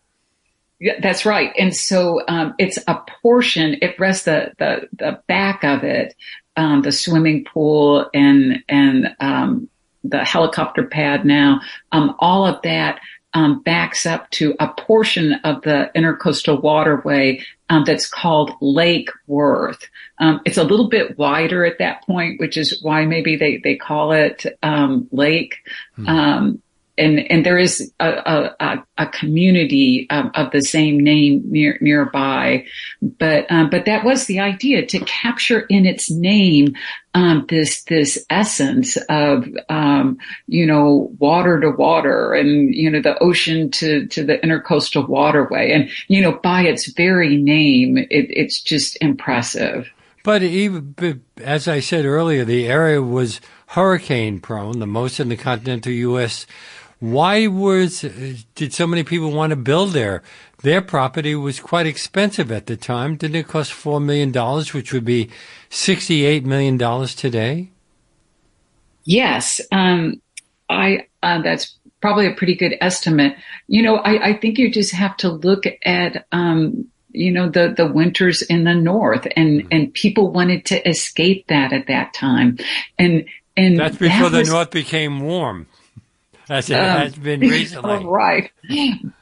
yeah, 0.82 0.94
that's 1.00 1.24
right. 1.24 1.52
And 1.56 1.74
so 1.74 2.20
um, 2.26 2.54
it's 2.58 2.78
a 2.88 3.00
portion. 3.22 3.76
It 3.82 3.98
rests 4.00 4.24
the 4.24 4.52
the, 4.58 4.88
the 4.92 5.22
back 5.28 5.62
of 5.62 5.84
it, 5.84 6.14
um, 6.56 6.82
the 6.82 6.92
swimming 6.92 7.44
pool 7.44 8.10
and 8.12 8.64
and 8.68 9.14
um, 9.20 9.68
the 10.02 10.24
helicopter 10.24 10.84
pad. 10.84 11.24
Now, 11.24 11.60
um, 11.92 12.16
all 12.18 12.46
of 12.46 12.60
that 12.62 13.00
um, 13.34 13.62
backs 13.62 14.06
up 14.06 14.28
to 14.30 14.54
a 14.60 14.68
portion 14.68 15.34
of 15.44 15.62
the 15.62 15.90
intercoastal 15.94 16.60
waterway 16.60 17.44
um, 17.70 17.84
that's 17.84 18.08
called 18.08 18.52
Lake 18.60 19.10
Worth. 19.26 19.88
Um, 20.18 20.40
it's 20.44 20.58
a 20.58 20.64
little 20.64 20.88
bit 20.88 21.16
wider 21.16 21.64
at 21.64 21.78
that 21.78 22.04
point, 22.04 22.40
which 22.40 22.56
is 22.56 22.82
why 22.82 23.06
maybe 23.06 23.36
they, 23.36 23.58
they 23.58 23.76
call 23.76 24.12
it 24.12 24.44
um, 24.62 25.08
Lake. 25.12 25.58
Hmm 25.96 26.54
and 26.98 27.18
and 27.30 27.46
there 27.46 27.58
is 27.58 27.92
a 28.00 28.50
a, 28.60 28.84
a 28.98 29.06
community 29.06 30.06
um, 30.10 30.30
of 30.34 30.50
the 30.50 30.60
same 30.60 31.00
name 31.00 31.42
near 31.46 31.78
nearby, 31.80 32.64
but 33.00 33.50
um, 33.50 33.70
but 33.70 33.86
that 33.86 34.04
was 34.04 34.26
the 34.26 34.40
idea 34.40 34.84
to 34.86 35.00
capture 35.00 35.60
in 35.60 35.86
its 35.86 36.10
name 36.10 36.74
um, 37.14 37.46
this 37.48 37.84
this 37.84 38.24
essence 38.28 38.96
of 39.08 39.48
um, 39.68 40.18
you 40.46 40.66
know 40.66 41.10
water 41.18 41.60
to 41.60 41.70
water 41.70 42.34
and 42.34 42.74
you 42.74 42.90
know 42.90 43.00
the 43.00 43.18
ocean 43.22 43.70
to 43.70 44.06
to 44.08 44.24
the 44.24 44.38
intercoastal 44.38 45.08
waterway 45.08 45.72
and 45.72 45.90
you 46.08 46.20
know 46.20 46.32
by 46.42 46.62
its 46.62 46.92
very 46.92 47.36
name 47.36 47.98
it, 47.98 48.06
it's 48.10 48.60
just 48.60 48.98
impressive. 49.00 49.90
But 50.24 50.42
even 50.42 51.22
as 51.38 51.66
I 51.66 51.80
said 51.80 52.04
earlier, 52.04 52.44
the 52.44 52.68
area 52.68 53.02
was 53.02 53.40
hurricane 53.68 54.38
prone, 54.38 54.78
the 54.78 54.86
most 54.86 55.18
in 55.18 55.28
the 55.28 55.36
continental 55.36 55.92
U.S. 55.92 56.46
Why 57.02 57.48
was 57.48 58.02
did 58.54 58.72
so 58.72 58.86
many 58.86 59.02
people 59.02 59.32
want 59.32 59.50
to 59.50 59.56
build 59.56 59.90
there? 59.90 60.22
Their 60.62 60.80
property 60.80 61.34
was 61.34 61.58
quite 61.58 61.84
expensive 61.84 62.52
at 62.52 62.66
the 62.66 62.76
time. 62.76 63.16
Didn't 63.16 63.34
it 63.34 63.48
cost 63.48 63.72
four 63.72 63.98
million 63.98 64.30
dollars, 64.30 64.72
which 64.72 64.92
would 64.92 65.04
be 65.04 65.28
sixty-eight 65.68 66.46
million 66.46 66.76
dollars 66.76 67.16
today? 67.16 67.70
Yes, 69.02 69.60
um, 69.72 70.22
I. 70.70 71.08
Uh, 71.24 71.42
that's 71.42 71.76
probably 72.00 72.28
a 72.28 72.34
pretty 72.34 72.54
good 72.54 72.74
estimate. 72.80 73.34
You 73.66 73.82
know, 73.82 73.96
I, 73.96 74.28
I 74.28 74.38
think 74.38 74.56
you 74.56 74.70
just 74.70 74.92
have 74.92 75.16
to 75.18 75.28
look 75.28 75.64
at 75.84 76.26
um, 76.30 76.86
you 77.10 77.32
know 77.32 77.48
the 77.48 77.74
the 77.76 77.90
winters 77.92 78.42
in 78.42 78.62
the 78.62 78.74
north 78.74 79.26
and 79.34 79.62
mm-hmm. 79.62 79.68
and 79.72 79.94
people 79.94 80.30
wanted 80.30 80.66
to 80.66 80.88
escape 80.88 81.48
that 81.48 81.72
at 81.72 81.88
that 81.88 82.14
time 82.14 82.58
and 82.96 83.24
and 83.56 83.76
that's 83.76 83.96
before 83.96 84.30
that 84.30 84.38
was, 84.38 84.48
the 84.48 84.54
north 84.54 84.70
became 84.70 85.20
warm 85.20 85.66
as 86.52 86.68
it 86.68 86.74
um, 86.74 86.98
has 86.98 87.14
been 87.16 87.40
recently. 87.40 88.04
right. 88.04 88.50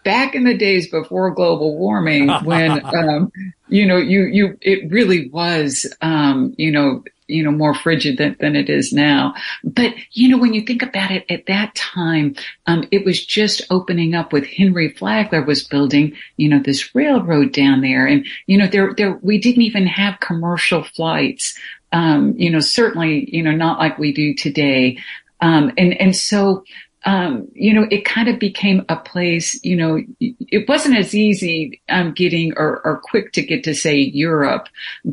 Back 0.04 0.34
in 0.34 0.44
the 0.44 0.56
days 0.56 0.90
before 0.90 1.30
global 1.30 1.78
warming, 1.78 2.28
when, 2.44 2.84
um, 2.94 3.32
you 3.68 3.86
know, 3.86 3.96
you, 3.96 4.24
you, 4.24 4.58
it 4.60 4.90
really 4.90 5.28
was, 5.28 5.86
um, 6.02 6.54
you 6.58 6.72
know, 6.72 7.04
you 7.28 7.44
know, 7.44 7.52
more 7.52 7.74
frigid 7.74 8.18
than, 8.18 8.36
than 8.40 8.56
it 8.56 8.68
is 8.68 8.92
now. 8.92 9.34
But, 9.62 9.94
you 10.10 10.28
know, 10.28 10.38
when 10.38 10.52
you 10.52 10.62
think 10.62 10.82
about 10.82 11.12
it 11.12 11.24
at 11.30 11.46
that 11.46 11.76
time, 11.76 12.34
um, 12.66 12.88
it 12.90 13.04
was 13.04 13.24
just 13.24 13.62
opening 13.70 14.16
up 14.16 14.32
with 14.32 14.44
Henry 14.44 14.88
Flagler 14.88 15.42
was 15.42 15.62
building, 15.62 16.16
you 16.36 16.48
know, 16.48 16.58
this 16.58 16.92
railroad 16.92 17.52
down 17.52 17.80
there. 17.82 18.06
And, 18.06 18.26
you 18.46 18.58
know, 18.58 18.66
there, 18.66 18.92
there, 18.94 19.12
we 19.22 19.38
didn't 19.38 19.62
even 19.62 19.86
have 19.86 20.18
commercial 20.18 20.82
flights. 20.82 21.56
Um, 21.92 22.34
you 22.36 22.50
know, 22.50 22.60
certainly, 22.60 23.28
you 23.32 23.44
know, 23.44 23.52
not 23.52 23.78
like 23.78 23.98
we 23.98 24.12
do 24.12 24.34
today. 24.34 24.98
Um, 25.40 25.72
and, 25.78 25.98
and 26.00 26.16
so, 26.16 26.64
um, 27.04 27.48
you 27.54 27.72
know, 27.72 27.86
it 27.90 28.04
kind 28.04 28.28
of 28.28 28.38
became 28.38 28.84
a 28.88 28.96
place, 28.96 29.58
you 29.64 29.76
know, 29.76 30.02
it 30.20 30.68
wasn't 30.68 30.98
as 30.98 31.14
easy 31.14 31.80
um, 31.88 32.12
getting 32.12 32.52
or, 32.56 32.80
or, 32.84 33.00
quick 33.02 33.32
to 33.32 33.42
get 33.42 33.64
to 33.64 33.74
say 33.74 33.96
Europe, 33.96 34.68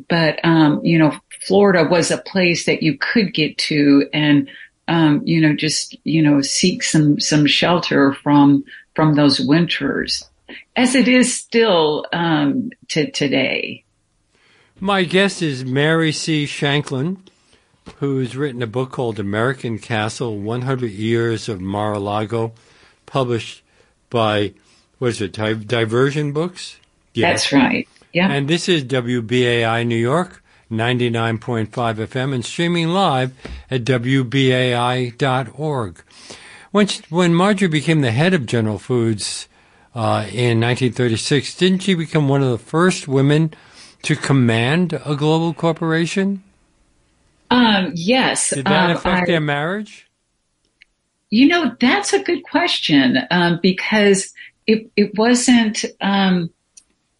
but, 0.09 0.43
um, 0.43 0.81
you 0.83 0.99
know, 0.99 1.17
Florida 1.45 1.87
was 1.89 2.11
a 2.11 2.17
place 2.17 2.65
that 2.65 2.83
you 2.83 2.97
could 2.97 3.33
get 3.33 3.57
to 3.57 4.09
and, 4.13 4.49
um, 4.89 5.21
you 5.23 5.39
know, 5.39 5.55
just, 5.55 5.95
you 6.03 6.21
know, 6.21 6.41
seek 6.41 6.83
some, 6.83 7.21
some 7.21 7.45
shelter 7.45 8.13
from, 8.13 8.65
from 8.93 9.13
those 9.13 9.39
winters 9.39 10.27
as 10.75 10.93
it 10.93 11.07
is 11.07 11.33
still 11.33 12.05
um, 12.11 12.71
to 12.89 13.09
today. 13.11 13.83
My 14.79 15.03
guest 15.03 15.41
is 15.41 15.63
Mary 15.65 16.11
C. 16.11 16.45
Shanklin 16.45 17.17
who's 17.99 18.35
written 18.35 18.61
a 18.61 18.67
book 18.67 18.91
called 18.91 19.19
American 19.19 19.79
Castle 19.79 20.37
100 20.37 20.91
Years 20.91 21.49
of 21.49 21.59
Mar 21.59 21.93
a 21.93 21.99
Lago, 21.99 22.53
published 23.05 23.63
by, 24.09 24.53
what 24.99 25.09
is 25.09 25.21
it, 25.21 25.31
Diversion 25.33 26.31
Books? 26.31 26.77
That's 27.15 27.51
right. 27.51 27.87
Yeah. 28.13 28.31
And 28.31 28.47
this 28.47 28.69
is 28.69 28.83
WBAI 28.83 29.85
New 29.85 29.95
York, 29.95 30.43
99.5 30.71 31.67
FM, 31.69 32.33
and 32.33 32.45
streaming 32.45 32.89
live 32.89 33.33
at 33.69 33.83
WBAI.org. 33.83 35.23
When, 36.71 36.87
when 37.09 37.33
Marjorie 37.33 37.67
became 37.67 38.01
the 38.01 38.11
head 38.11 38.33
of 38.33 38.45
General 38.45 38.77
Foods 38.77 39.47
uh, 39.95 40.27
in 40.31 40.59
1936, 40.59 41.55
didn't 41.55 41.79
she 41.79 41.95
become 41.95 42.27
one 42.27 42.43
of 42.43 42.51
the 42.51 42.57
first 42.57 43.07
women 43.07 43.53
to 44.03 44.15
command 44.15 44.93
a 45.05 45.15
global 45.15 45.53
corporation? 45.53 46.43
Um, 47.49 47.91
yes. 47.95 48.51
Did 48.51 48.65
that 48.65 48.89
um, 48.89 48.97
affect 48.97 49.23
I, 49.23 49.25
their 49.25 49.41
marriage? 49.41 50.07
You 51.29 51.47
know, 51.47 51.75
that's 51.79 52.13
a 52.13 52.23
good 52.23 52.43
question 52.43 53.17
um, 53.31 53.59
because 53.61 54.33
it 54.65 54.89
it 54.95 55.17
wasn't. 55.17 55.83
Um, 56.01 56.49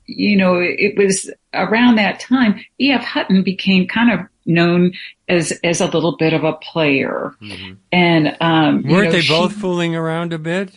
you 0.05 0.37
know, 0.37 0.61
it 0.61 0.97
was 0.97 1.29
around 1.53 1.97
that 1.97 2.21
time. 2.21 2.63
E.F. 2.79 3.03
Hutton 3.03 3.43
became 3.43 3.87
kind 3.87 4.17
of 4.17 4.25
known 4.45 4.93
as 5.27 5.51
as 5.63 5.81
a 5.81 5.85
little 5.85 6.15
bit 6.15 6.33
of 6.33 6.43
a 6.43 6.53
player, 6.53 7.35
mm-hmm. 7.41 7.73
and 7.91 8.37
um, 8.39 8.83
weren't 8.83 9.11
know, 9.11 9.19
they 9.19 9.27
both 9.27 9.53
fooling 9.53 9.95
around 9.95 10.33
a 10.33 10.39
bit? 10.39 10.71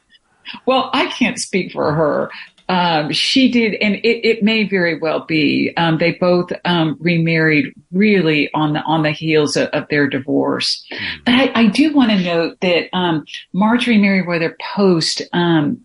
well, 0.66 0.90
I 0.92 1.06
can't 1.06 1.38
speak 1.38 1.72
for 1.72 1.92
her, 1.92 2.30
um, 2.68 3.12
she 3.12 3.50
did, 3.50 3.74
and 3.76 3.94
it, 3.96 4.28
it, 4.28 4.42
may 4.42 4.64
very 4.64 4.98
well 4.98 5.20
be. 5.20 5.72
Um, 5.78 5.96
they 5.96 6.12
both 6.12 6.50
um, 6.66 6.98
remarried 7.00 7.72
really 7.92 8.52
on 8.52 8.74
the 8.74 8.82
on 8.82 9.02
the 9.02 9.10
heels 9.10 9.56
of, 9.56 9.68
of 9.68 9.88
their 9.88 10.06
divorce. 10.06 10.84
Mm-hmm. 10.92 11.16
But 11.24 11.34
I, 11.34 11.52
I 11.54 11.66
do 11.66 11.94
want 11.94 12.10
to 12.10 12.20
note 12.22 12.60
that 12.60 12.94
um, 12.94 13.24
Marjorie 13.54 13.96
Merriweather 13.96 14.54
Post, 14.60 15.22
um, 15.32 15.80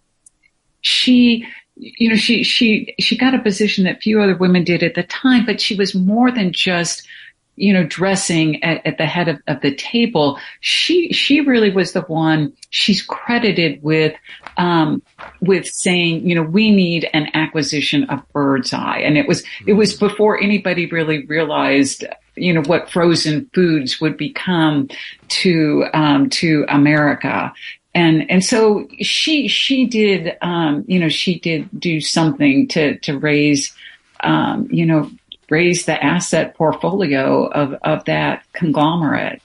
she 0.81 1.47
you 1.75 2.09
know 2.09 2.15
she 2.15 2.43
she 2.43 2.93
she 2.99 3.17
got 3.17 3.33
a 3.33 3.39
position 3.39 3.85
that 3.85 4.01
few 4.01 4.21
other 4.21 4.35
women 4.35 4.65
did 4.65 4.83
at 4.83 4.95
the 4.95 5.03
time, 5.03 5.45
but 5.45 5.61
she 5.61 5.75
was 5.75 5.95
more 5.95 6.31
than 6.31 6.51
just 6.51 7.07
you 7.55 7.71
know, 7.71 7.83
dressing 7.83 8.63
at, 8.63 8.85
at 8.85 8.97
the 8.97 9.05
head 9.05 9.27
of, 9.27 9.39
of, 9.47 9.61
the 9.61 9.75
table, 9.75 10.39
she 10.59 11.13
she 11.13 11.41
really 11.41 11.69
was 11.69 11.93
the 11.93 12.01
one. 12.01 12.53
She's 12.71 13.01
credited 13.01 13.81
with 13.83 14.15
um, 14.57 15.01
with 15.41 15.67
saying, 15.67 16.27
you 16.27 16.35
know, 16.35 16.43
we 16.43 16.71
need 16.71 17.09
an 17.13 17.29
acquisition 17.33 18.05
of 18.05 18.27
Birds 18.33 18.73
Eye, 18.73 18.99
and 18.99 19.17
it 19.17 19.27
was 19.27 19.43
it 19.67 19.73
was 19.73 19.93
before 19.93 20.41
anybody 20.41 20.87
really 20.87 21.25
realized, 21.25 22.05
you 22.35 22.53
know, 22.53 22.63
what 22.63 22.89
frozen 22.89 23.49
foods 23.53 24.01
would 24.01 24.17
become 24.17 24.89
to 25.27 25.85
um, 25.93 26.29
to 26.31 26.65
America. 26.69 27.53
And 27.93 28.29
and 28.31 28.43
so 28.43 28.87
she 28.99 29.47
she 29.47 29.85
did 29.85 30.37
um, 30.41 30.83
you 30.87 30.99
know 30.99 31.09
she 31.09 31.39
did 31.39 31.69
do 31.79 32.01
something 32.01 32.67
to 32.69 32.97
to 32.99 33.19
raise 33.19 33.75
um, 34.23 34.67
you 34.71 34.87
know 34.87 35.11
raise 35.49 35.85
the 35.85 36.03
asset 36.03 36.55
portfolio 36.55 37.45
of, 37.47 37.73
of 37.83 38.05
that 38.05 38.43
conglomerate. 38.53 39.41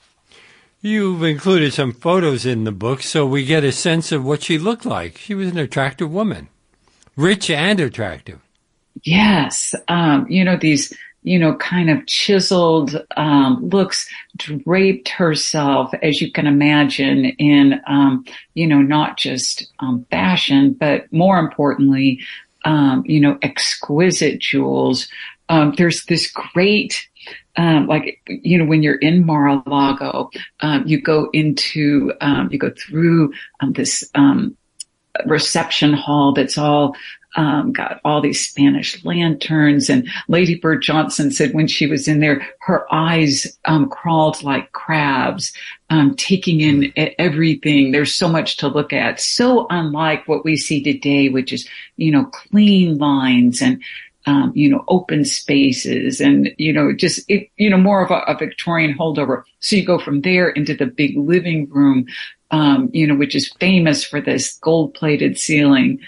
You've 0.80 1.24
included 1.24 1.72
some 1.72 1.92
photos 1.92 2.46
in 2.46 2.64
the 2.64 2.72
book 2.72 3.02
so 3.02 3.26
we 3.26 3.44
get 3.44 3.64
a 3.64 3.72
sense 3.72 4.12
of 4.12 4.24
what 4.24 4.42
she 4.42 4.58
looked 4.58 4.86
like. 4.86 5.18
She 5.18 5.34
was 5.34 5.48
an 5.48 5.58
attractive 5.58 6.10
woman, 6.10 6.48
rich 7.16 7.50
and 7.50 7.80
attractive. 7.80 8.40
Yes. 9.02 9.74
Um, 9.88 10.26
you 10.28 10.44
know, 10.44 10.56
these, 10.56 10.92
you 11.24 11.38
know, 11.38 11.56
kind 11.56 11.90
of 11.90 12.06
chiseled 12.06 13.04
um, 13.16 13.68
looks, 13.70 14.08
draped 14.36 15.08
herself, 15.08 15.92
as 16.02 16.20
you 16.20 16.30
can 16.30 16.46
imagine, 16.46 17.26
in, 17.38 17.80
um, 17.86 18.24
you 18.54 18.66
know, 18.66 18.80
not 18.80 19.18
just 19.18 19.66
um, 19.80 20.06
fashion, 20.10 20.74
but 20.74 21.12
more 21.12 21.38
importantly, 21.38 22.20
um, 22.64 23.02
you 23.04 23.20
know, 23.20 23.38
exquisite 23.42 24.40
jewels. 24.40 25.08
Um, 25.48 25.74
there's 25.76 26.04
this 26.04 26.30
great 26.30 27.08
um, 27.56 27.86
like 27.86 28.20
you 28.28 28.56
know 28.56 28.64
when 28.64 28.82
you're 28.82 28.96
in 28.96 29.26
Mar-a-Lago, 29.26 30.30
um, 30.60 30.86
you 30.86 31.00
go 31.00 31.28
into 31.32 32.12
um, 32.20 32.48
you 32.52 32.58
go 32.58 32.70
through 32.70 33.32
um, 33.60 33.72
this 33.72 34.08
um, 34.14 34.56
reception 35.26 35.92
hall 35.92 36.32
that's 36.32 36.56
all 36.56 36.94
um, 37.36 37.72
got 37.72 38.00
all 38.04 38.20
these 38.20 38.48
Spanish 38.48 39.04
lanterns. 39.04 39.90
And 39.90 40.08
Lady 40.28 40.54
Bird 40.54 40.82
Johnson 40.82 41.30
said 41.30 41.52
when 41.52 41.68
she 41.68 41.86
was 41.86 42.08
in 42.08 42.20
there, 42.20 42.46
her 42.60 42.92
eyes 42.92 43.58
um, 43.64 43.88
crawled 43.88 44.42
like 44.42 44.72
crabs, 44.72 45.52
um, 45.90 46.16
taking 46.16 46.60
in 46.60 46.92
everything. 47.18 47.92
There's 47.92 48.14
so 48.14 48.28
much 48.28 48.56
to 48.58 48.68
look 48.68 48.92
at. 48.92 49.20
So 49.20 49.66
unlike 49.70 50.26
what 50.26 50.44
we 50.44 50.56
see 50.56 50.82
today, 50.82 51.28
which 51.28 51.52
is, 51.52 51.68
you 51.96 52.10
know, 52.10 52.24
clean 52.24 52.98
lines 52.98 53.60
and 53.60 53.82
um, 54.28 54.52
you 54.54 54.68
know, 54.68 54.84
open 54.88 55.24
spaces 55.24 56.20
and, 56.20 56.50
you 56.58 56.70
know, 56.70 56.92
just, 56.92 57.24
it, 57.30 57.48
you 57.56 57.70
know, 57.70 57.78
more 57.78 58.04
of 58.04 58.10
a, 58.10 58.18
a, 58.30 58.36
Victorian 58.36 58.94
holdover. 58.94 59.42
So 59.60 59.74
you 59.74 59.86
go 59.86 59.98
from 59.98 60.20
there 60.20 60.50
into 60.50 60.74
the 60.76 60.84
big 60.84 61.16
living 61.16 61.66
room, 61.70 62.04
um, 62.50 62.90
you 62.92 63.06
know, 63.06 63.14
which 63.14 63.34
is 63.34 63.50
famous 63.58 64.04
for 64.04 64.20
this 64.20 64.58
gold 64.58 64.92
plated 64.92 65.38
ceiling 65.38 66.00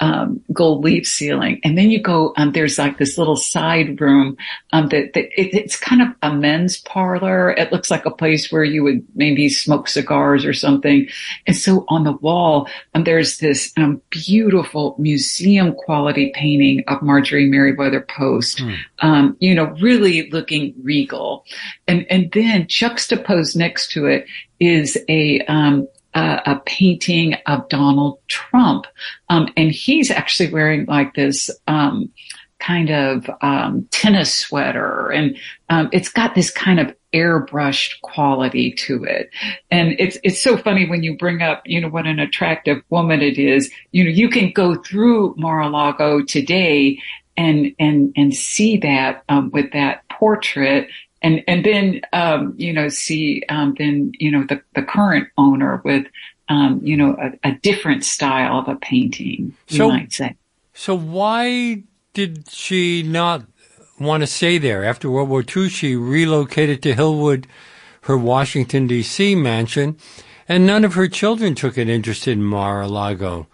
um, 0.00 0.40
gold 0.52 0.84
leaf 0.84 1.06
ceiling. 1.06 1.60
And 1.62 1.78
then 1.78 1.90
you 1.90 2.00
go, 2.00 2.32
um, 2.36 2.52
there's 2.52 2.78
like 2.78 2.98
this 2.98 3.16
little 3.16 3.36
side 3.36 4.00
room, 4.00 4.36
um, 4.72 4.88
that, 4.88 5.12
that 5.14 5.26
it, 5.40 5.54
it's 5.54 5.78
kind 5.78 6.02
of 6.02 6.08
a 6.22 6.34
men's 6.34 6.78
parlor. 6.78 7.50
It 7.50 7.70
looks 7.70 7.90
like 7.90 8.04
a 8.04 8.10
place 8.10 8.50
where 8.50 8.64
you 8.64 8.82
would 8.82 9.06
maybe 9.14 9.48
smoke 9.48 9.88
cigars 9.88 10.44
or 10.44 10.52
something. 10.52 11.08
And 11.46 11.56
so 11.56 11.84
on 11.88 12.04
the 12.04 12.12
wall, 12.12 12.68
um, 12.94 13.04
there's 13.04 13.38
this, 13.38 13.72
um, 13.76 14.02
beautiful 14.10 14.96
museum 14.98 15.74
quality 15.74 16.32
painting 16.34 16.82
of 16.88 17.00
Marjorie 17.00 17.48
Merriweather 17.48 18.00
Post, 18.00 18.58
mm. 18.58 18.76
um, 18.98 19.36
you 19.38 19.54
know, 19.54 19.66
really 19.80 20.28
looking 20.30 20.74
regal. 20.82 21.44
And, 21.86 22.04
and 22.10 22.30
then 22.32 22.66
juxtaposed 22.68 23.56
next 23.56 23.92
to 23.92 24.06
it 24.06 24.26
is 24.58 24.98
a, 25.08 25.40
um, 25.42 25.86
uh, 26.14 26.40
a 26.46 26.56
painting 26.66 27.34
of 27.46 27.68
Donald 27.68 28.18
Trump. 28.28 28.86
Um, 29.28 29.48
and 29.56 29.70
he's 29.70 30.10
actually 30.10 30.52
wearing 30.52 30.86
like 30.86 31.14
this, 31.14 31.50
um, 31.66 32.10
kind 32.60 32.90
of, 32.90 33.28
um, 33.42 33.86
tennis 33.90 34.32
sweater 34.32 35.10
and, 35.10 35.36
um, 35.68 35.88
it's 35.92 36.08
got 36.08 36.34
this 36.34 36.50
kind 36.50 36.80
of 36.80 36.94
airbrushed 37.12 38.00
quality 38.02 38.72
to 38.72 39.04
it. 39.04 39.28
And 39.70 39.94
it's, 39.98 40.18
it's 40.22 40.42
so 40.42 40.56
funny 40.56 40.88
when 40.88 41.02
you 41.02 41.16
bring 41.16 41.42
up, 41.42 41.62
you 41.66 41.80
know, 41.80 41.88
what 41.88 42.06
an 42.06 42.18
attractive 42.18 42.82
woman 42.90 43.20
it 43.20 43.38
is. 43.38 43.70
You 43.92 44.04
know, 44.04 44.10
you 44.10 44.28
can 44.28 44.50
go 44.52 44.76
through 44.76 45.34
Mar-a-Lago 45.36 46.22
today 46.22 46.98
and, 47.36 47.74
and, 47.78 48.12
and 48.16 48.34
see 48.34 48.78
that, 48.78 49.24
um, 49.28 49.50
with 49.52 49.72
that 49.72 50.08
portrait 50.08 50.88
and 51.24 51.42
and 51.48 51.64
then 51.64 52.02
um, 52.12 52.54
you 52.56 52.72
know 52.72 52.88
see 52.88 53.42
um, 53.48 53.74
then 53.78 54.12
you 54.20 54.30
know 54.30 54.44
the 54.48 54.60
the 54.74 54.82
current 54.82 55.28
owner 55.38 55.80
with 55.84 56.06
um, 56.48 56.80
you 56.84 56.96
know 56.96 57.16
a, 57.18 57.48
a, 57.48 57.52
different 57.62 58.04
style 58.04 58.58
of 58.58 58.68
a 58.68 58.76
painting. 58.76 59.54
You 59.68 59.78
so, 59.78 59.88
might 59.88 60.12
say. 60.12 60.36
So 60.74 60.94
why 60.94 61.82
did 62.12 62.50
she 62.50 63.02
not 63.02 63.44
want 63.98 64.22
to 64.22 64.26
stay 64.26 64.58
there 64.58 64.84
after 64.84 65.10
World 65.10 65.30
War 65.30 65.42
II? 65.42 65.70
She 65.70 65.96
relocated 65.96 66.82
to 66.82 66.94
Hillwood, 66.94 67.46
her 68.02 68.18
Washington 68.18 68.86
D.C. 68.86 69.34
mansion, 69.34 69.96
and 70.46 70.66
none 70.66 70.84
of 70.84 70.92
her 70.94 71.08
children 71.08 71.54
took 71.54 71.78
an 71.78 71.88
interest 71.88 72.28
in 72.28 72.42
Mar-a-Lago. 72.42 73.46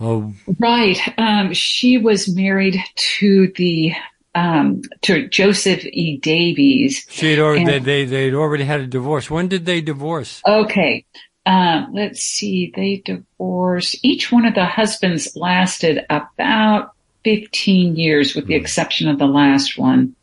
Oh. 0.00 0.32
Right. 0.58 0.98
Um, 1.18 1.52
she 1.52 1.98
was 1.98 2.32
married 2.34 2.78
to 3.18 3.52
the 3.56 3.92
um, 4.34 4.82
to 5.02 5.28
Joseph 5.28 5.84
E. 5.84 6.18
Davies. 6.18 7.06
She 7.10 7.30
had 7.30 7.38
already, 7.38 7.70
and, 7.70 7.84
they, 7.84 8.04
they'd 8.04 8.34
already 8.34 8.64
had 8.64 8.80
a 8.80 8.86
divorce. 8.86 9.30
When 9.30 9.48
did 9.48 9.66
they 9.66 9.80
divorce? 9.80 10.42
Okay. 10.46 11.04
Uh, 11.44 11.86
let's 11.92 12.22
see. 12.22 12.72
They 12.74 13.02
divorced. 13.04 13.98
Each 14.02 14.30
one 14.30 14.44
of 14.44 14.54
the 14.54 14.64
husbands 14.64 15.36
lasted 15.36 16.04
about 16.08 16.92
15 17.24 17.96
years 17.96 18.34
with 18.34 18.46
the 18.46 18.56
hmm. 18.56 18.62
exception 18.62 19.08
of 19.08 19.18
the 19.18 19.26
last 19.26 19.76
one. 19.78 20.14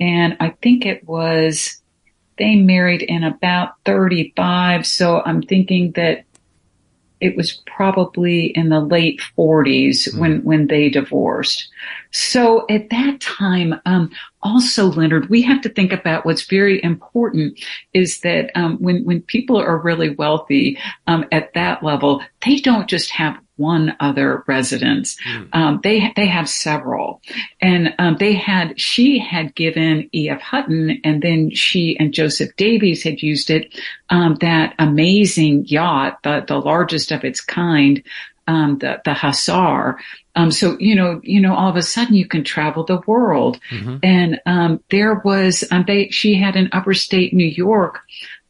And 0.00 0.36
I 0.40 0.50
think 0.62 0.84
it 0.84 1.06
was, 1.06 1.80
they 2.38 2.56
married 2.56 3.02
in 3.02 3.24
about 3.24 3.74
35. 3.84 4.86
So 4.86 5.22
I'm 5.24 5.42
thinking 5.42 5.92
that 5.92 6.24
it 7.20 7.36
was 7.36 7.62
probably 7.66 8.46
in 8.46 8.68
the 8.68 8.80
late 8.80 9.20
40s 9.36 10.08
mm. 10.08 10.18
when 10.18 10.44
when 10.44 10.66
they 10.66 10.88
divorced. 10.88 11.68
So 12.10 12.66
at 12.68 12.90
that 12.90 13.20
time, 13.20 13.80
um, 13.86 14.10
also 14.42 14.86
Leonard, 14.86 15.28
we 15.28 15.42
have 15.42 15.60
to 15.62 15.68
think 15.68 15.92
about 15.92 16.24
what's 16.24 16.46
very 16.46 16.82
important 16.82 17.58
is 17.92 18.20
that 18.20 18.50
um, 18.54 18.76
when 18.78 19.04
when 19.04 19.22
people 19.22 19.56
are 19.58 19.78
really 19.78 20.10
wealthy 20.10 20.78
um, 21.06 21.24
at 21.32 21.54
that 21.54 21.82
level, 21.82 22.22
they 22.44 22.56
don't 22.56 22.88
just 22.88 23.10
have 23.10 23.38
one 23.56 23.96
other 24.00 24.44
residence. 24.46 25.16
Mm. 25.28 25.48
Um, 25.52 25.80
they 25.82 26.12
they 26.16 26.26
have 26.26 26.48
several, 26.48 27.20
and 27.60 27.94
um, 27.98 28.16
they 28.18 28.34
had 28.34 28.78
she 28.78 29.18
had 29.18 29.54
given 29.54 30.08
E.F. 30.14 30.40
Hutton, 30.40 31.00
and 31.04 31.22
then 31.22 31.50
she 31.50 31.96
and 31.98 32.12
Joseph 32.12 32.54
Davies 32.56 33.02
had 33.02 33.22
used 33.22 33.50
it. 33.50 33.74
Um, 34.08 34.36
that 34.40 34.74
amazing 34.78 35.66
yacht, 35.66 36.22
the 36.22 36.44
the 36.46 36.58
largest 36.58 37.12
of 37.12 37.24
its 37.24 37.40
kind, 37.40 38.02
um, 38.46 38.78
the 38.78 39.00
the 39.04 39.14
Hussar. 39.14 39.98
Um, 40.34 40.50
so 40.50 40.76
you 40.78 40.94
know, 40.94 41.20
you 41.24 41.40
know, 41.40 41.54
all 41.54 41.70
of 41.70 41.76
a 41.76 41.82
sudden 41.82 42.14
you 42.14 42.26
can 42.26 42.44
travel 42.44 42.84
the 42.84 43.00
world, 43.06 43.58
mm-hmm. 43.70 43.96
and 44.02 44.40
um, 44.46 44.80
there 44.90 45.20
was 45.24 45.64
they 45.86 46.08
she 46.10 46.34
had 46.34 46.56
in 46.56 46.68
upper 46.72 46.94
state 46.94 47.32
New 47.32 47.46
York 47.46 48.02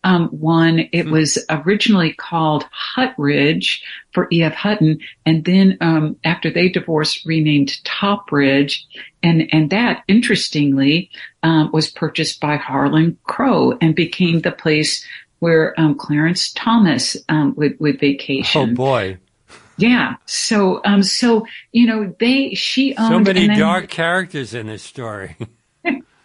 um, 0.07 0.29
one. 0.29 0.79
It 0.79 0.93
mm-hmm. 0.93 1.11
was 1.11 1.45
originally 1.51 2.13
called 2.13 2.65
Hut 2.71 3.13
Ridge 3.19 3.83
for 4.13 4.29
E.F. 4.33 4.55
Hutton, 4.55 5.01
and 5.27 5.45
then 5.45 5.77
um, 5.81 6.17
after 6.25 6.49
they 6.49 6.69
divorced, 6.69 7.27
renamed 7.27 7.77
Topridge, 7.85 8.85
and 9.23 9.49
and 9.53 9.69
that 9.71 10.05
interestingly 10.07 11.11
um, 11.43 11.71
was 11.73 11.91
purchased 11.91 12.41
by 12.41 12.57
Harlan 12.57 13.19
Crow 13.25 13.77
and 13.81 13.95
became 13.95 14.41
the 14.41 14.53
place 14.53 15.05
where 15.41 15.79
um, 15.79 15.97
Clarence 15.97 16.53
Thomas 16.53 17.17
um, 17.29 17.55
would 17.57 17.79
would 17.81 17.99
vacation. 18.01 18.71
Oh 18.71 18.75
boy. 18.75 19.19
Yeah. 19.79 20.15
So, 20.25 20.81
um, 20.87 21.03
so, 21.03 21.45
you 21.73 21.87
know, 21.87 22.15
they, 22.19 22.55
she 22.55 22.97
owned. 22.97 23.27
So 23.27 23.33
many 23.33 23.47
then, 23.47 23.59
dark 23.59 23.91
characters 23.91 24.55
in 24.55 24.69
this 24.69 24.83
story. 24.83 25.37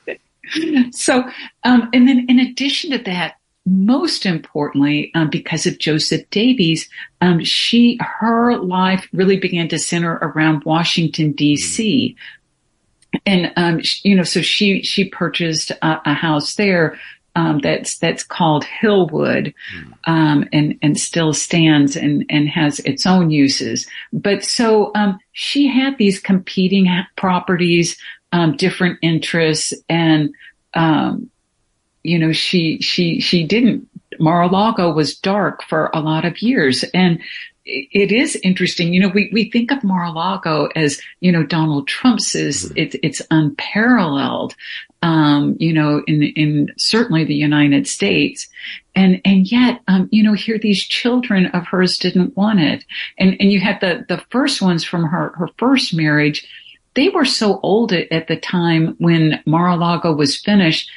so, 0.92 1.24
um, 1.64 1.90
and 1.94 2.08
then 2.08 2.26
in 2.30 2.40
addition 2.40 2.92
to 2.92 2.98
that, 3.00 3.36
most 3.66 4.26
importantly, 4.26 5.12
um, 5.14 5.30
because 5.30 5.66
of 5.66 5.78
Joseph 5.78 6.28
Davies, 6.30 6.90
um, 7.22 7.44
she 7.44 8.00
her 8.02 8.58
life 8.58 9.08
really 9.14 9.38
began 9.38 9.68
to 9.70 9.80
center 9.80 10.14
around 10.16 10.64
Washington 10.64 11.32
D.C. 11.34 12.16
And 13.26 13.52
um, 13.58 13.82
you 14.04 14.16
know, 14.16 14.24
so 14.24 14.42
she 14.42 14.82
she 14.84 15.06
purchased 15.06 15.72
a, 15.72 16.02
a 16.06 16.14
house 16.14 16.56
there 16.56 16.98
um, 17.36 17.60
that's 17.60 17.98
that's 17.98 18.24
called 18.24 18.66
Hillwood, 18.66 19.54
um, 20.06 20.48
and 20.52 20.78
and 20.82 20.98
still 21.00 21.34
stands 21.34 21.96
and 21.96 22.26
and 22.30 22.50
has 22.50 22.80
its 22.80 23.06
own 23.06 23.30
uses. 23.30 23.88
But 24.12 24.44
so 24.44 24.92
um, 24.96 25.20
she 25.32 25.68
had 25.68 25.98
these 25.98 26.20
competing 26.20 26.90
properties, 27.16 27.98
um, 28.32 28.58
different 28.58 29.00
interests, 29.02 29.74
and 29.88 30.34
um, 30.74 31.30
you 32.04 32.20
know, 32.20 32.32
she, 32.32 32.80
she, 32.82 33.20
she 33.20 33.46
didn't. 33.46 33.88
Mar-a-Lago 34.20 34.92
was 34.94 35.16
dark 35.16 35.64
for 35.64 35.90
a 35.94 36.00
lot 36.00 36.26
of 36.26 36.42
years. 36.42 36.84
And 36.94 37.20
it 37.66 38.12
is 38.12 38.36
interesting. 38.44 38.94
You 38.94 39.02
know, 39.02 39.08
we, 39.10 39.30
we 39.32 39.50
think 39.50 39.72
of 39.72 39.84
Mar-a-Lago 39.84 40.70
as, 40.76 41.00
you 41.20 41.32
know, 41.32 41.44
Donald 41.44 41.88
Trump's 41.88 42.36
is, 42.36 42.66
mm-hmm. 42.66 42.74
it's, 42.78 42.96
it's 43.04 43.22
unparalleled. 43.32 44.56
Um, 45.04 45.58
you 45.60 45.74
know, 45.74 46.04
in, 46.06 46.22
in 46.22 46.72
certainly 46.78 47.24
the 47.26 47.34
United 47.34 47.88
States. 47.88 48.48
And, 48.94 49.20
and 49.26 49.52
yet, 49.52 49.82
um, 49.88 50.08
you 50.12 50.22
know, 50.22 50.34
here 50.34 50.60
these 50.60 50.84
children 50.84 51.48
of 51.48 51.66
hers 51.66 51.98
didn't 51.98 52.38
want 52.38 52.60
it. 52.60 52.86
And, 53.18 53.36
and 53.40 53.52
you 53.52 53.60
had 53.60 53.82
the, 53.82 54.06
the 54.08 54.24
first 54.30 54.62
ones 54.62 54.84
from 54.84 55.06
her, 55.06 55.34
her 55.38 55.50
first 55.58 55.96
marriage. 55.96 56.48
They 56.94 57.10
were 57.10 57.26
so 57.26 57.60
old 57.64 57.94
at, 57.94 58.12
at 58.12 58.28
the 58.28 58.38
time 58.38 58.96
when 59.00 59.42
Mar-a-Lago 59.48 60.14
was 60.14 60.38
finished 60.38 60.92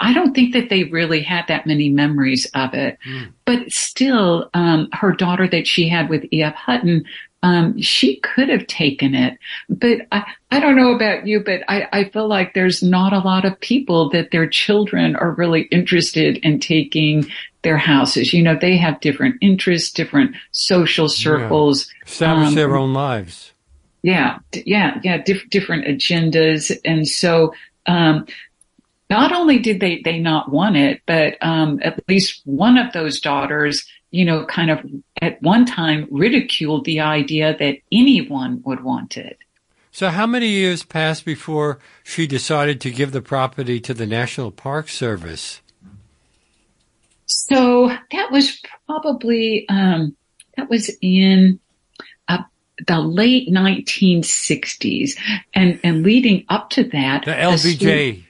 I 0.00 0.14
don't 0.14 0.34
think 0.34 0.54
that 0.54 0.70
they 0.70 0.84
really 0.84 1.22
had 1.22 1.44
that 1.48 1.66
many 1.66 1.90
memories 1.90 2.50
of 2.54 2.74
it. 2.74 2.98
Mm. 3.06 3.32
But 3.44 3.70
still, 3.70 4.50
um, 4.54 4.88
her 4.92 5.12
daughter 5.12 5.46
that 5.48 5.66
she 5.66 5.88
had 5.88 6.08
with 6.08 6.24
E.F. 6.32 6.54
Hutton, 6.54 7.04
um, 7.42 7.80
she 7.80 8.16
could 8.20 8.48
have 8.48 8.66
taken 8.66 9.14
it. 9.14 9.38
But 9.68 10.06
I, 10.10 10.24
I 10.50 10.60
don't 10.60 10.76
know 10.76 10.94
about 10.94 11.26
you, 11.26 11.42
but 11.44 11.62
I, 11.68 11.86
I 11.92 12.04
feel 12.04 12.28
like 12.28 12.54
there's 12.54 12.82
not 12.82 13.12
a 13.12 13.18
lot 13.18 13.44
of 13.44 13.60
people 13.60 14.10
that 14.10 14.30
their 14.30 14.48
children 14.48 15.16
are 15.16 15.32
really 15.32 15.62
interested 15.64 16.38
in 16.38 16.60
taking 16.60 17.26
their 17.62 17.78
houses. 17.78 18.32
You 18.32 18.42
know, 18.42 18.56
they 18.58 18.76
have 18.78 19.00
different 19.00 19.36
interests, 19.42 19.92
different 19.92 20.34
social 20.52 21.08
circles. 21.08 21.88
Yeah. 21.88 22.10
Establish 22.10 22.48
um, 22.48 22.54
their 22.54 22.76
own 22.76 22.94
lives. 22.94 23.52
Yeah, 24.02 24.38
yeah, 24.52 24.98
yeah, 25.04 25.18
diff- 25.18 25.50
different 25.50 25.84
agendas. 25.84 26.74
And 26.86 27.06
so, 27.06 27.52
um, 27.86 28.26
not 29.10 29.32
only 29.32 29.58
did 29.58 29.80
they, 29.80 30.00
they 30.04 30.18
not 30.18 30.50
want 30.50 30.76
it, 30.76 31.02
but, 31.04 31.36
um, 31.42 31.80
at 31.82 32.00
least 32.08 32.42
one 32.44 32.78
of 32.78 32.92
those 32.92 33.20
daughters, 33.20 33.84
you 34.12 34.24
know, 34.24 34.46
kind 34.46 34.70
of 34.70 34.78
at 35.20 35.42
one 35.42 35.66
time 35.66 36.06
ridiculed 36.10 36.84
the 36.84 37.00
idea 37.00 37.56
that 37.58 37.78
anyone 37.90 38.62
would 38.64 38.82
want 38.84 39.16
it. 39.16 39.36
So 39.90 40.08
how 40.10 40.26
many 40.26 40.46
years 40.46 40.84
passed 40.84 41.24
before 41.24 41.80
she 42.04 42.28
decided 42.28 42.80
to 42.82 42.92
give 42.92 43.10
the 43.10 43.20
property 43.20 43.80
to 43.80 43.92
the 43.92 44.06
National 44.06 44.52
Park 44.52 44.88
Service? 44.88 45.60
So 47.26 47.88
that 48.12 48.30
was 48.30 48.62
probably, 48.86 49.66
um, 49.68 50.16
that 50.56 50.70
was 50.70 50.90
in, 51.02 51.58
uh, 52.28 52.44
the 52.86 53.00
late 53.00 53.48
1960s 53.48 55.18
and, 55.52 55.80
and 55.82 56.04
leading 56.04 56.44
up 56.48 56.70
to 56.70 56.84
that. 56.84 57.24
The 57.24 57.32
LBJ 57.32 58.24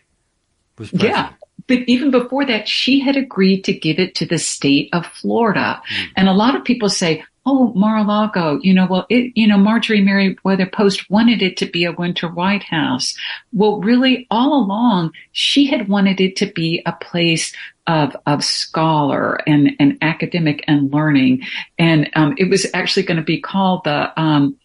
was 0.81 0.91
present. 0.91 1.11
Yeah. 1.11 1.31
But 1.69 1.81
even 1.87 2.11
before 2.11 2.45
that, 2.47 2.67
she 2.67 2.99
had 2.99 3.17
agreed 3.17 3.63
to 3.65 3.73
give 3.73 4.01
it 4.01 4.17
to 4.17 4.27
the 4.27 4.39
state 4.39 4.89
of 4.93 5.07
Florida. 5.07 5.81
Mm. 5.89 6.07
And 6.17 6.29
a 6.29 6.33
lot 6.33 6.57
of 6.57 6.65
people 6.65 6.89
say, 6.89 7.23
oh, 7.47 7.73
Mar-a-Lago, 7.75 8.59
you 8.61 8.75
know, 8.75 8.87
well, 8.91 9.07
it, 9.09 9.33
you 9.35 9.47
know, 9.47 9.57
Marjorie 9.57 10.03
Merriweather 10.03 10.67
Post 10.67 11.09
wanted 11.09 11.43
it 11.43 11.57
to 11.59 11.67
be 11.67 11.85
a 11.85 11.93
winter 11.93 12.29
White 12.29 12.65
House. 12.65 13.17
Well, 13.53 13.81
really 13.81 14.27
all 14.31 14.63
along, 14.63 15.13
she 15.33 15.67
had 15.67 15.89
wanted 15.89 16.21
it 16.21 16.37
to 16.37 16.47
be 16.47 16.83
a 16.85 16.93
place 16.93 17.55
of, 17.87 18.17
of 18.27 18.45
scholar 18.45 19.41
and, 19.47 19.71
and 19.79 19.97
academic 20.03 20.65
and 20.67 20.93
learning. 20.93 21.43
And, 21.79 22.11
um, 22.15 22.35
it 22.37 22.51
was 22.51 22.67
actually 22.75 23.05
going 23.05 23.17
to 23.17 23.25
be 23.25 23.41
called 23.41 23.85
the, 23.85 24.21
um, 24.21 24.57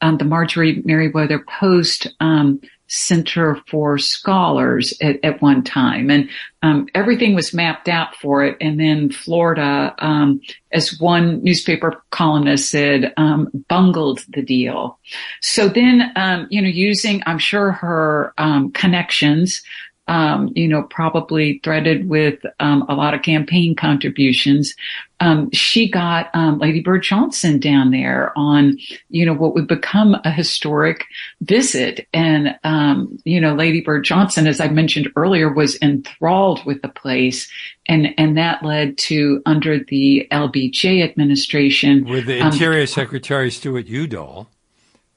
um, 0.00 0.18
the 0.18 0.24
Marjorie 0.24 0.82
Merriweather 0.84 1.44
Post, 1.60 2.08
um, 2.20 2.60
Center 2.86 3.58
for 3.68 3.98
Scholars 3.98 4.92
at, 5.00 5.16
at 5.24 5.40
one 5.42 5.64
time, 5.64 6.10
and 6.10 6.28
um, 6.62 6.86
everything 6.94 7.34
was 7.34 7.54
mapped 7.54 7.88
out 7.88 8.14
for 8.16 8.44
it. 8.44 8.56
And 8.60 8.78
then 8.78 9.10
Florida, 9.10 9.94
um, 9.98 10.40
as 10.72 10.98
one 11.00 11.42
newspaper 11.42 12.02
columnist 12.10 12.70
said, 12.70 13.12
um, 13.16 13.48
bungled 13.68 14.20
the 14.28 14.42
deal. 14.42 14.98
So 15.40 15.68
then, 15.68 16.12
um, 16.16 16.46
you 16.50 16.60
know, 16.62 16.68
using 16.68 17.22
I'm 17.26 17.38
sure 17.38 17.72
her 17.72 18.32
um, 18.38 18.72
connections, 18.72 19.62
um, 20.06 20.52
you 20.54 20.68
know, 20.68 20.82
probably 20.82 21.60
threaded 21.64 22.08
with 22.08 22.44
um, 22.60 22.84
a 22.88 22.94
lot 22.94 23.14
of 23.14 23.22
campaign 23.22 23.74
contributions. 23.74 24.74
Um, 25.20 25.50
she 25.52 25.90
got 25.90 26.28
um, 26.34 26.58
Lady 26.58 26.80
Bird 26.80 27.02
Johnson 27.02 27.58
down 27.58 27.90
there 27.90 28.32
on, 28.36 28.78
you 29.08 29.24
know, 29.24 29.32
what 29.32 29.54
would 29.54 29.66
become 29.66 30.16
a 30.24 30.30
historic 30.30 31.06
visit. 31.40 32.06
And, 32.12 32.58
um, 32.64 33.18
you 33.24 33.40
know, 33.40 33.54
Lady 33.54 33.80
Bird 33.80 34.04
Johnson, 34.04 34.46
as 34.46 34.60
I 34.60 34.68
mentioned 34.68 35.08
earlier, 35.16 35.50
was 35.50 35.78
enthralled 35.80 36.64
with 36.66 36.82
the 36.82 36.88
place. 36.88 37.50
And, 37.88 38.08
and 38.18 38.36
that 38.36 38.62
led 38.62 38.98
to 38.98 39.40
under 39.46 39.78
the 39.82 40.28
LBJ 40.30 41.02
administration. 41.02 42.04
With 42.04 42.26
the 42.26 42.40
um, 42.40 42.52
Interior 42.52 42.86
Secretary 42.86 43.50
Stuart 43.50 43.86
Udall. 43.86 44.48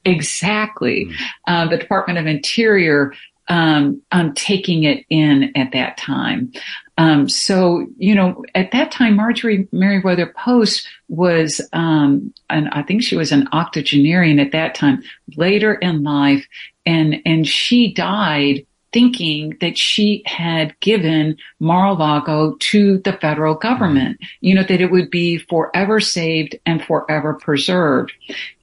Exactly. 0.05 1.07
Mm. 1.07 1.15
Uh, 1.47 1.67
the 1.67 1.77
Department 1.77 2.17
of 2.17 2.27
Interior 2.27 3.13
um, 3.47 4.01
um, 4.11 4.33
taking 4.33 4.83
it 4.83 5.05
in 5.09 5.51
at 5.55 5.71
that 5.71 5.97
time. 5.97 6.51
Um, 6.97 7.29
so, 7.29 7.85
you 7.97 8.15
know, 8.15 8.43
at 8.55 8.71
that 8.71 8.91
time, 8.91 9.15
Marjorie 9.15 9.67
Merriweather 9.71 10.33
Post 10.35 10.87
was, 11.09 11.61
um, 11.73 12.33
and 12.49 12.69
I 12.69 12.81
think 12.81 13.03
she 13.03 13.15
was 13.15 13.31
an 13.31 13.47
octogenarian 13.51 14.39
at 14.39 14.51
that 14.51 14.73
time, 14.73 15.03
later 15.35 15.75
in 15.75 16.03
life, 16.03 16.45
and, 16.85 17.21
and 17.25 17.47
she 17.47 17.93
died 17.93 18.65
thinking 18.97 19.55
that 19.61 19.77
she 19.77 20.23
had 20.25 20.73
given 20.79 21.37
Mar-a-Lago 21.59 22.55
to 22.57 22.97
the 22.97 23.13
federal 23.13 23.53
government, 23.53 24.17
you 24.41 24.55
know, 24.55 24.63
that 24.63 24.81
it 24.81 24.89
would 24.89 25.11
be 25.11 25.37
forever 25.37 25.99
saved 25.99 26.55
and 26.65 26.83
forever 26.83 27.35
preserved. 27.35 28.11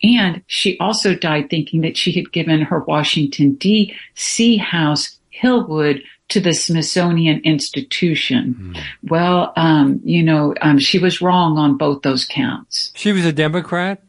And 0.02 0.42
she 0.48 0.76
also 0.80 1.14
died 1.14 1.50
thinking 1.50 1.82
that 1.82 1.96
she 1.96 2.10
had 2.10 2.32
given 2.32 2.62
her 2.62 2.80
Washington 2.80 3.54
DC 3.54 4.58
house, 4.58 5.16
Hillwood, 5.40 6.02
to 6.30 6.40
the 6.40 6.52
Smithsonian 6.52 7.40
Institution. 7.44 8.74
Mm. 8.74 8.82
Well, 9.04 9.52
um, 9.54 10.00
you 10.02 10.24
know, 10.24 10.52
um, 10.62 10.80
she 10.80 10.98
was 10.98 11.20
wrong 11.20 11.58
on 11.58 11.76
both 11.76 12.02
those 12.02 12.24
counts. 12.24 12.90
She 12.96 13.12
was 13.12 13.24
a 13.24 13.32
Democrat? 13.32 14.02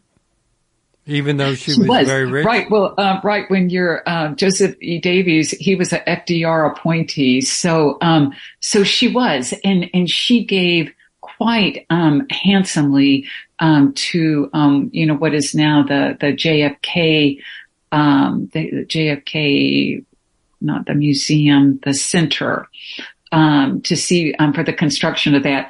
Even 1.06 1.38
though 1.38 1.54
she, 1.54 1.74
she 1.74 1.82
was, 1.82 1.88
was, 1.88 2.08
very 2.08 2.26
rich. 2.26 2.46
Right. 2.46 2.70
Well, 2.70 2.96
uh, 2.98 3.20
right 3.24 3.50
when 3.50 3.70
you're 3.70 4.08
uh, 4.08 4.30
Joseph 4.30 4.76
E. 4.82 5.00
Davies, 5.00 5.52
he 5.52 5.76
was 5.76 5.94
an 5.94 6.02
FDR 6.08 6.72
appointee, 6.72 7.42
so 7.42 7.98
um, 8.02 8.34
so 8.60 8.84
she 8.84 9.08
was, 9.08 9.54
and 9.64 9.90
and 9.94 10.10
she 10.10 10.44
gave 10.44 10.92
quite 11.22 11.86
um, 11.90 12.26
handsomely 12.30 13.26
um, 13.60 13.94
to 13.94 14.50
um, 14.54 14.90
you 14.94 15.06
know 15.06 15.16
what 15.16 15.34
is 15.34 15.54
now 15.54 15.84
the 15.84 16.18
the 16.20 16.34
JFK 16.34 17.40
um, 17.92 18.50
the, 18.54 18.72
the 18.72 18.86
JFK 18.86 20.04
not 20.62 20.86
the 20.88 20.96
museum 20.96 21.80
the 21.84 21.94
center 21.94 22.68
um, 23.32 23.82
to 23.82 23.96
see 23.96 24.34
um, 24.36 24.54
for 24.54 24.64
the 24.64 24.74
construction 24.74 25.36
of 25.36 25.44
that. 25.44 25.70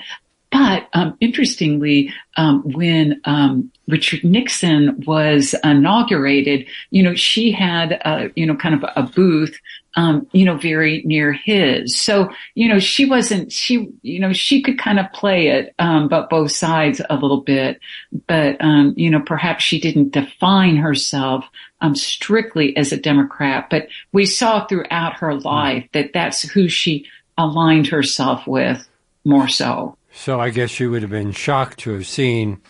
But 0.51 0.87
um, 0.93 1.17
interestingly, 1.19 2.13
um, 2.37 2.61
when 2.63 3.19
um, 3.25 3.71
Richard 3.87 4.23
Nixon 4.23 5.03
was 5.05 5.55
inaugurated, 5.63 6.67
you 6.89 7.03
know, 7.03 7.15
she 7.15 7.51
had, 7.51 7.93
a, 7.93 8.31
you 8.35 8.45
know, 8.45 8.55
kind 8.55 8.75
of 8.75 8.83
a 8.95 9.03
booth, 9.03 9.59
um, 9.95 10.27
you 10.33 10.43
know, 10.43 10.57
very 10.57 11.01
near 11.05 11.31
his. 11.31 11.97
So, 11.97 12.29
you 12.55 12.67
know, 12.67 12.79
she 12.79 13.05
wasn't, 13.05 13.51
she, 13.51 13.89
you 14.01 14.19
know, 14.19 14.33
she 14.33 14.61
could 14.61 14.77
kind 14.77 14.99
of 14.99 15.11
play 15.13 15.47
it, 15.47 15.73
um, 15.79 16.07
but 16.07 16.29
both 16.29 16.51
sides 16.51 17.01
a 17.09 17.15
little 17.15 17.41
bit. 17.41 17.79
But, 18.27 18.57
um, 18.59 18.93
you 18.97 19.09
know, 19.09 19.21
perhaps 19.21 19.63
she 19.63 19.79
didn't 19.79 20.11
define 20.11 20.77
herself 20.77 21.45
strictly 21.93 22.75
as 22.75 22.91
a 22.91 22.97
Democrat, 22.97 23.67
but 23.69 23.87
we 24.11 24.25
saw 24.25 24.65
throughout 24.65 25.13
her 25.17 25.35
life 25.35 25.87
that 25.93 26.13
that's 26.13 26.41
who 26.41 26.67
she 26.67 27.05
aligned 27.37 27.85
herself 27.85 28.47
with 28.47 28.87
more 29.23 29.47
so. 29.47 29.95
So 30.11 30.39
I 30.39 30.49
guess 30.49 30.79
you 30.79 30.89
would 30.89 31.03
have 31.03 31.11
been 31.11 31.31
shocked 31.31 31.79
to 31.79 31.91
have 31.91 32.07
seen 32.07 32.61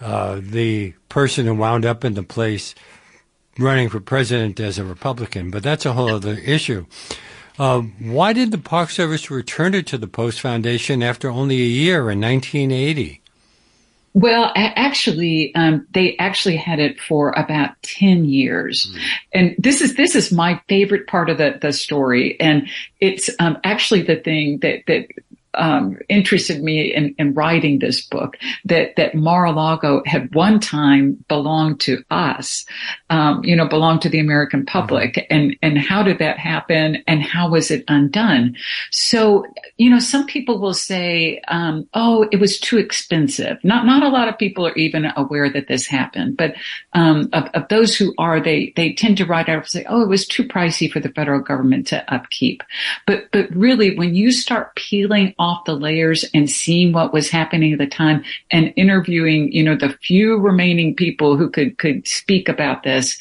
uh, 0.00 0.40
the 0.42 0.94
person 1.08 1.46
who 1.46 1.54
wound 1.54 1.84
up 1.84 2.04
in 2.04 2.14
the 2.14 2.22
place 2.22 2.74
running 3.58 3.88
for 3.88 4.00
president 4.00 4.60
as 4.60 4.78
a 4.78 4.84
Republican. 4.84 5.50
But 5.50 5.62
that's 5.62 5.86
a 5.86 5.94
whole 5.94 6.10
other 6.10 6.34
issue. 6.34 6.86
Uh, 7.58 7.80
why 8.00 8.32
did 8.32 8.50
the 8.50 8.58
Park 8.58 8.90
Service 8.90 9.30
return 9.30 9.74
it 9.74 9.86
to 9.86 9.98
the 9.98 10.06
Post 10.06 10.40
Foundation 10.40 11.02
after 11.02 11.30
only 11.30 11.56
a 11.56 11.66
year 11.66 12.10
in 12.10 12.20
1980? 12.20 13.22
Well, 14.16 14.50
actually, 14.56 15.54
um, 15.54 15.86
they 15.92 16.16
actually 16.16 16.56
had 16.56 16.78
it 16.78 16.98
for 16.98 17.32
about 17.32 17.72
ten 17.82 18.24
years, 18.24 18.90
mm. 18.90 19.00
and 19.34 19.54
this 19.58 19.82
is 19.82 19.94
this 19.94 20.14
is 20.14 20.32
my 20.32 20.58
favorite 20.70 21.06
part 21.06 21.28
of 21.28 21.36
the 21.36 21.58
the 21.60 21.70
story, 21.70 22.40
and 22.40 22.66
it's 22.98 23.28
um, 23.40 23.58
actually 23.62 24.00
the 24.00 24.16
thing 24.16 24.60
that 24.60 24.84
that 24.86 25.08
um, 25.56 25.98
interested 26.08 26.62
me 26.62 26.94
in, 26.94 27.14
in, 27.18 27.34
writing 27.34 27.78
this 27.78 28.06
book 28.06 28.36
that 28.64 28.94
that 28.96 29.14
Mar-a-Lago 29.14 30.02
had 30.06 30.34
one 30.34 30.60
time 30.60 31.24
belonged 31.28 31.80
to 31.80 32.02
us, 32.10 32.64
um, 33.10 33.42
you 33.44 33.56
know, 33.56 33.66
belonged 33.66 34.02
to 34.02 34.08
the 34.08 34.20
American 34.20 34.60
mm-hmm. 34.60 34.78
public, 34.78 35.14
mm-hmm. 35.14 35.34
and 35.34 35.56
and 35.62 35.78
how 35.78 36.02
did 36.02 36.18
that 36.18 36.38
happen, 36.38 37.02
and 37.06 37.22
how 37.22 37.48
was 37.48 37.70
it 37.70 37.84
undone? 37.88 38.54
So, 38.90 39.46
you 39.78 39.90
know, 39.90 39.98
some 39.98 40.26
people 40.26 40.60
will 40.60 40.74
say, 40.74 41.40
um, 41.48 41.88
"Oh, 41.94 42.28
it 42.30 42.40
was 42.40 42.58
too 42.58 42.78
expensive." 42.78 43.58
Not 43.64 43.86
not 43.86 44.02
a 44.02 44.08
lot 44.08 44.28
of 44.28 44.38
people 44.38 44.66
are 44.66 44.74
even 44.74 45.06
aware 45.16 45.50
that 45.50 45.68
this 45.68 45.86
happened, 45.86 46.36
but 46.36 46.54
um, 46.92 47.28
of, 47.32 47.44
of, 47.54 47.68
those 47.68 47.96
who 47.96 48.14
are, 48.18 48.40
they 48.40 48.72
they 48.76 48.92
tend 48.92 49.16
to 49.18 49.26
write 49.26 49.48
out 49.48 49.58
and 49.58 49.66
say, 49.66 49.86
"Oh, 49.88 50.02
it 50.02 50.08
was 50.08 50.26
too 50.26 50.44
pricey 50.44 50.90
for 50.90 51.00
the 51.00 51.10
federal 51.10 51.40
government 51.40 51.86
to 51.88 52.14
upkeep." 52.14 52.62
But 53.06 53.30
but 53.32 53.50
really, 53.54 53.96
when 53.96 54.14
you 54.14 54.30
start 54.30 54.76
peeling 54.76 55.34
off 55.38 55.45
off 55.46 55.64
the 55.64 55.74
layers 55.74 56.24
and 56.34 56.50
seeing 56.50 56.92
what 56.92 57.12
was 57.12 57.30
happening 57.30 57.72
at 57.72 57.78
the 57.78 57.86
time 57.86 58.24
and 58.50 58.72
interviewing, 58.76 59.52
you 59.52 59.62
know, 59.62 59.76
the 59.76 59.96
few 60.02 60.36
remaining 60.38 60.94
people 60.94 61.36
who 61.36 61.48
could, 61.48 61.78
could 61.78 62.06
speak 62.06 62.48
about 62.48 62.82
this, 62.82 63.16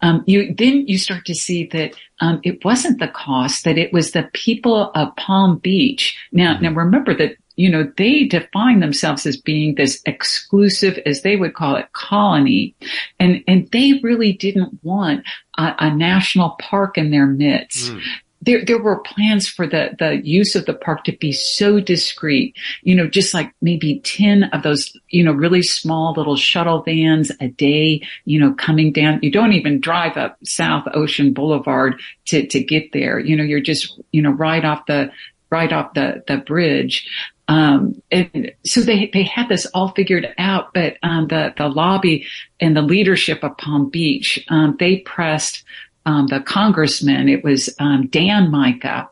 um, 0.00 0.22
you, 0.26 0.54
then 0.54 0.86
you 0.86 0.98
start 0.98 1.24
to 1.24 1.34
see 1.34 1.66
that, 1.66 1.94
um, 2.20 2.40
it 2.44 2.64
wasn't 2.64 3.00
the 3.00 3.08
cost, 3.08 3.64
that 3.64 3.76
it 3.76 3.92
was 3.92 4.12
the 4.12 4.30
people 4.34 4.92
of 4.94 5.16
Palm 5.16 5.58
Beach. 5.58 6.16
Now, 6.30 6.58
now 6.60 6.70
remember 6.70 7.12
that 7.16 7.36
you 7.56 7.70
know, 7.70 7.88
they 7.96 8.24
define 8.24 8.80
themselves 8.80 9.26
as 9.26 9.36
being 9.36 9.76
this 9.76 10.02
exclusive, 10.06 10.98
as 11.06 11.22
they 11.22 11.36
would 11.36 11.54
call 11.54 11.76
it, 11.76 11.92
colony. 11.92 12.74
And, 13.20 13.44
and 13.46 13.68
they 13.70 14.00
really 14.02 14.32
didn't 14.32 14.76
want 14.82 15.24
a, 15.56 15.72
a 15.78 15.94
national 15.94 16.56
park 16.60 16.98
in 16.98 17.12
their 17.12 17.28
midst. 17.28 17.92
Mm 17.92 18.02
there, 18.44 18.64
there 18.64 18.82
were 18.82 18.98
plans 19.00 19.48
for 19.48 19.66
the, 19.66 19.90
the 19.98 20.20
use 20.24 20.54
of 20.54 20.66
the 20.66 20.74
park 20.74 21.04
to 21.04 21.12
be 21.12 21.32
so 21.32 21.80
discreet, 21.80 22.56
you 22.82 22.94
know, 22.94 23.06
just 23.06 23.32
like 23.32 23.52
maybe 23.62 24.00
10 24.00 24.44
of 24.44 24.62
those, 24.62 24.96
you 25.08 25.24
know, 25.24 25.32
really 25.32 25.62
small 25.62 26.14
little 26.16 26.36
shuttle 26.36 26.82
vans 26.82 27.32
a 27.40 27.48
day, 27.48 28.02
you 28.24 28.38
know, 28.38 28.52
coming 28.54 28.92
down. 28.92 29.20
You 29.22 29.30
don't 29.30 29.52
even 29.52 29.80
drive 29.80 30.16
up 30.16 30.36
South 30.44 30.86
Ocean 30.94 31.32
Boulevard 31.32 32.00
to, 32.26 32.46
to 32.46 32.62
get 32.62 32.92
there. 32.92 33.18
You 33.18 33.36
know, 33.36 33.44
you're 33.44 33.60
just, 33.60 34.00
you 34.12 34.20
know, 34.20 34.32
right 34.32 34.64
off 34.64 34.86
the, 34.86 35.10
right 35.50 35.72
off 35.72 35.94
the, 35.94 36.22
the 36.26 36.38
bridge. 36.38 37.08
Um, 37.46 38.02
and 38.10 38.52
so 38.64 38.80
they, 38.80 39.10
they 39.12 39.22
had 39.22 39.48
this 39.48 39.66
all 39.66 39.88
figured 39.90 40.32
out, 40.38 40.72
but, 40.72 40.96
um, 41.02 41.28
the, 41.28 41.52
the 41.56 41.68
lobby 41.68 42.26
and 42.58 42.74
the 42.74 42.82
leadership 42.82 43.44
of 43.44 43.58
Palm 43.58 43.90
Beach, 43.90 44.42
um, 44.48 44.76
they 44.78 44.98
pressed, 44.98 45.62
um, 46.06 46.26
the 46.26 46.40
congressman, 46.40 47.28
it 47.28 47.42
was 47.42 47.74
um, 47.78 48.08
Dan 48.08 48.50
Mica, 48.50 49.08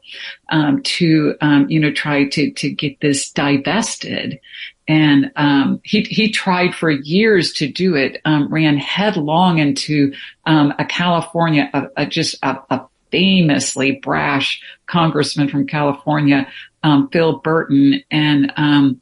um, 0.51 0.83
to 0.83 1.35
um, 1.41 1.69
you 1.71 1.81
know 1.81 1.93
try 1.93 2.29
to 2.29 2.51
to 2.53 2.71
get 2.71 3.01
this 3.01 3.31
divested, 3.31 4.39
and 4.87 5.33
um, 5.37 5.81
he 5.85 6.03
he 6.03 6.31
tried 6.31 6.75
for 6.75 6.91
years 6.91 7.53
to 7.55 7.69
do 7.71 7.95
it. 7.95 8.21
Um, 8.25 8.53
ran 8.53 8.77
headlong 8.77 9.59
into 9.59 10.13
a 10.47 10.85
California, 10.89 11.71
a, 11.73 12.03
a 12.03 12.07
just 12.07 12.37
a, 12.43 12.59
a 12.71 12.87
famously 13.11 13.93
brash 13.93 14.61
congressman 14.87 15.49
from 15.49 15.67
California, 15.67 16.47
um, 16.83 17.09
Phil 17.11 17.39
Burton, 17.39 18.03
and 18.11 18.53
um, 18.57 19.01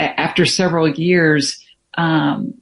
after 0.00 0.46
several 0.46 0.88
years, 0.88 1.64
um, 1.94 2.54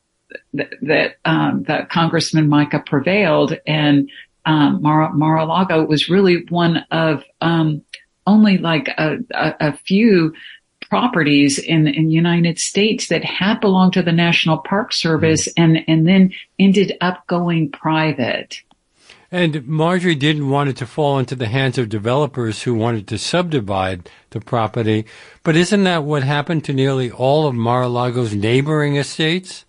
th- 0.57 0.71
that 0.83 1.17
um, 1.25 1.65
that 1.65 1.91
Congressman 1.91 2.49
Mica 2.49 2.81
prevailed, 2.81 3.57
and 3.67 4.11
um, 4.45 4.81
Mar- 4.83 5.13
Mar-a-Lago 5.13 5.85
was 5.85 6.09
really 6.09 6.45
one 6.49 6.85
of 6.91 7.25
um, 7.41 7.83
only 8.27 8.59
like 8.59 8.89
a, 8.89 9.19
a, 9.33 9.55
a 9.61 9.73
few 9.73 10.33
properties 10.89 11.59
in 11.59 11.87
in 11.87 12.07
the 12.07 12.13
United 12.13 12.59
States 12.59 13.09
that 13.09 13.25
had 13.25 13.61
belonged 13.61 13.93
to 13.95 14.03
the 14.03 14.13
National 14.13 14.59
Park 14.59 14.93
Service 14.93 15.49
mm-hmm. 15.49 15.63
and 15.63 15.85
and 15.89 16.07
then 16.07 16.33
ended 16.59 16.97
up 17.01 17.27
going 17.27 17.71
private. 17.71 18.63
And 19.31 19.67
Marjorie 19.67 20.15
didn't 20.15 20.49
want 20.49 20.71
it 20.71 20.77
to 20.77 20.87
fall 20.87 21.19
into 21.19 21.35
the 21.35 21.49
hands 21.49 21.79
of 21.79 21.89
developers 21.89 22.63
who 22.63 22.75
wanted 22.75 23.09
to 23.09 23.19
subdivide 23.19 24.09
the 24.31 24.41
property. 24.41 25.05
But 25.43 25.57
isn't 25.57 25.83
that 25.85 26.05
what 26.05 26.23
happened 26.23 26.65
to 26.65 26.73
nearly 26.73 27.11
all 27.11 27.47
of 27.47 27.55
Mar-a-Lago's 27.55 28.35
neighboring 28.35 28.97
estates? 28.97 29.66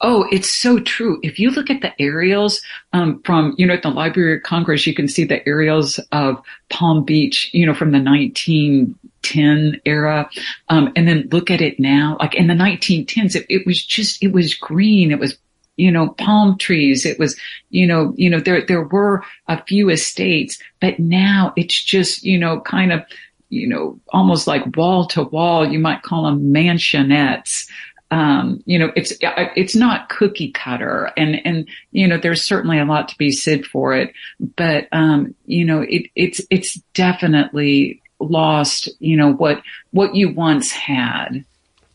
Oh, 0.00 0.26
it's 0.30 0.48
so 0.48 0.78
true. 0.78 1.18
If 1.22 1.38
you 1.38 1.50
look 1.50 1.70
at 1.70 1.80
the 1.80 1.92
aerials 2.00 2.60
um, 2.92 3.20
from, 3.24 3.54
you 3.58 3.66
know, 3.66 3.74
at 3.74 3.82
the 3.82 3.90
Library 3.90 4.36
of 4.36 4.44
Congress, 4.44 4.86
you 4.86 4.94
can 4.94 5.08
see 5.08 5.24
the 5.24 5.46
aerials 5.46 5.98
of 6.12 6.40
Palm 6.70 7.04
Beach, 7.04 7.50
you 7.52 7.66
know, 7.66 7.74
from 7.74 7.90
the 7.90 8.00
1910 8.00 9.80
era, 9.84 10.30
um, 10.68 10.92
and 10.94 11.08
then 11.08 11.28
look 11.32 11.50
at 11.50 11.60
it 11.60 11.80
now. 11.80 12.16
Like 12.20 12.36
in 12.36 12.46
the 12.46 12.54
1910s, 12.54 13.34
it, 13.34 13.46
it 13.48 13.66
was 13.66 13.84
just, 13.84 14.22
it 14.22 14.32
was 14.32 14.54
green. 14.54 15.10
It 15.10 15.18
was 15.18 15.36
you 15.78 15.92
know, 15.92 16.08
palm 16.08 16.58
trees. 16.58 17.06
It 17.06 17.18
was, 17.18 17.38
you 17.70 17.86
know, 17.86 18.12
you 18.16 18.28
know, 18.28 18.40
there, 18.40 18.66
there 18.66 18.82
were 18.82 19.22
a 19.46 19.62
few 19.64 19.88
estates, 19.88 20.58
but 20.80 20.98
now 20.98 21.52
it's 21.56 21.82
just, 21.82 22.24
you 22.24 22.36
know, 22.36 22.60
kind 22.60 22.92
of, 22.92 23.04
you 23.48 23.66
know, 23.66 23.98
almost 24.08 24.48
like 24.48 24.76
wall 24.76 25.06
to 25.06 25.22
wall. 25.22 25.66
You 25.66 25.78
might 25.78 26.02
call 26.02 26.24
them 26.24 26.52
mansionettes 26.52 27.68
um, 28.10 28.62
you 28.64 28.78
know, 28.78 28.90
it's 28.96 29.12
it's 29.20 29.74
not 29.74 30.08
cookie 30.08 30.50
cutter, 30.50 31.12
and 31.16 31.44
and 31.44 31.68
you 31.92 32.08
know, 32.08 32.18
there's 32.18 32.42
certainly 32.42 32.78
a 32.78 32.84
lot 32.84 33.08
to 33.08 33.18
be 33.18 33.30
said 33.30 33.66
for 33.66 33.94
it, 33.94 34.12
but 34.56 34.88
um, 34.92 35.34
you 35.46 35.64
know, 35.64 35.82
it 35.82 36.06
it's 36.14 36.40
it's 36.50 36.80
definitely 36.94 38.00
lost, 38.18 38.88
you 38.98 39.16
know, 39.16 39.32
what 39.32 39.62
what 39.90 40.14
you 40.14 40.30
once 40.30 40.72
had. 40.72 41.44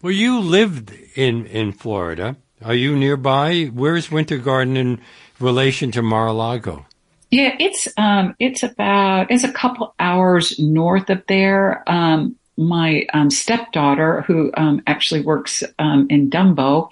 Well, 0.01 0.13
you 0.13 0.39
lived 0.39 0.93
in 1.15 1.45
in 1.47 1.71
Florida. 1.71 2.35
Are 2.63 2.75
you 2.75 2.95
nearby? 2.95 3.65
Where's 3.73 4.11
Winter 4.11 4.37
Garden 4.37 4.77
in 4.77 5.01
relation 5.39 5.91
to 5.91 6.01
Mar-a-Lago? 6.01 6.85
Yeah, 7.29 7.55
it's 7.59 7.87
um, 7.97 8.35
it's 8.39 8.61
about 8.61 9.31
it's 9.31 9.43
a 9.43 9.51
couple 9.51 9.95
hours 9.99 10.59
north 10.59 11.09
of 11.09 11.23
there. 11.27 11.83
Um, 11.89 12.35
my 12.57 13.05
um, 13.13 13.29
stepdaughter, 13.29 14.21
who 14.21 14.51
um, 14.55 14.81
actually 14.87 15.21
works 15.21 15.63
um, 15.79 16.07
in 16.09 16.29
Dumbo, 16.29 16.89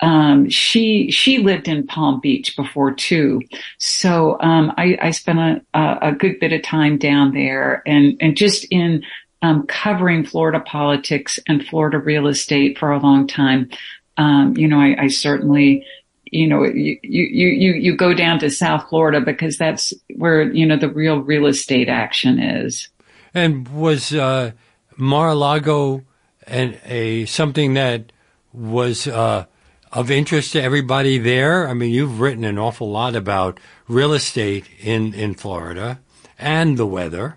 um, 0.00 0.50
she 0.50 1.10
she 1.10 1.38
lived 1.38 1.68
in 1.68 1.86
Palm 1.86 2.20
Beach 2.20 2.56
before 2.56 2.92
too, 2.92 3.40
so 3.78 4.38
um, 4.40 4.72
I, 4.76 4.98
I, 5.00 5.10
spent 5.12 5.64
a, 5.72 5.98
a, 6.02 6.12
good 6.12 6.40
bit 6.40 6.52
of 6.52 6.62
time 6.62 6.98
down 6.98 7.32
there, 7.32 7.82
and 7.86 8.16
and 8.20 8.36
just 8.36 8.66
in 8.70 9.04
um, 9.40 9.66
covering 9.66 10.26
Florida 10.26 10.60
politics 10.60 11.38
and 11.46 11.64
Florida 11.64 11.98
real 11.98 12.26
estate 12.26 12.76
for 12.76 12.90
a 12.90 12.98
long 12.98 13.26
time. 13.26 13.70
you 14.18 14.68
know, 14.68 14.80
I, 14.80 15.04
I 15.04 15.08
certainly 15.08 15.86
you 16.34 16.48
know, 16.48 16.64
you, 16.64 16.98
you, 17.02 17.46
you, 17.46 17.72
you 17.74 17.96
go 17.96 18.12
down 18.12 18.40
to 18.40 18.50
South 18.50 18.88
Florida 18.88 19.20
because 19.20 19.56
that's 19.56 19.94
where, 20.16 20.42
you 20.42 20.66
know, 20.66 20.76
the 20.76 20.88
real 20.88 21.20
real 21.20 21.46
estate 21.46 21.88
action 21.88 22.40
is. 22.40 22.88
And 23.32 23.68
was, 23.68 24.12
uh, 24.12 24.50
Mar-a-Lago 24.96 26.04
and 26.46 26.78
a 26.84 27.24
something 27.26 27.74
that 27.74 28.12
was 28.52 29.06
uh, 29.06 29.46
of 29.92 30.10
interest 30.10 30.52
to 30.52 30.62
everybody 30.62 31.18
there? 31.18 31.68
I 31.68 31.74
mean, 31.74 31.92
you've 31.92 32.20
written 32.20 32.44
an 32.44 32.58
awful 32.58 32.90
lot 32.90 33.16
about 33.16 33.58
real 33.88 34.12
estate 34.12 34.66
in, 34.80 35.14
in 35.14 35.34
Florida 35.34 36.00
and 36.38 36.76
the 36.76 36.86
weather 36.86 37.36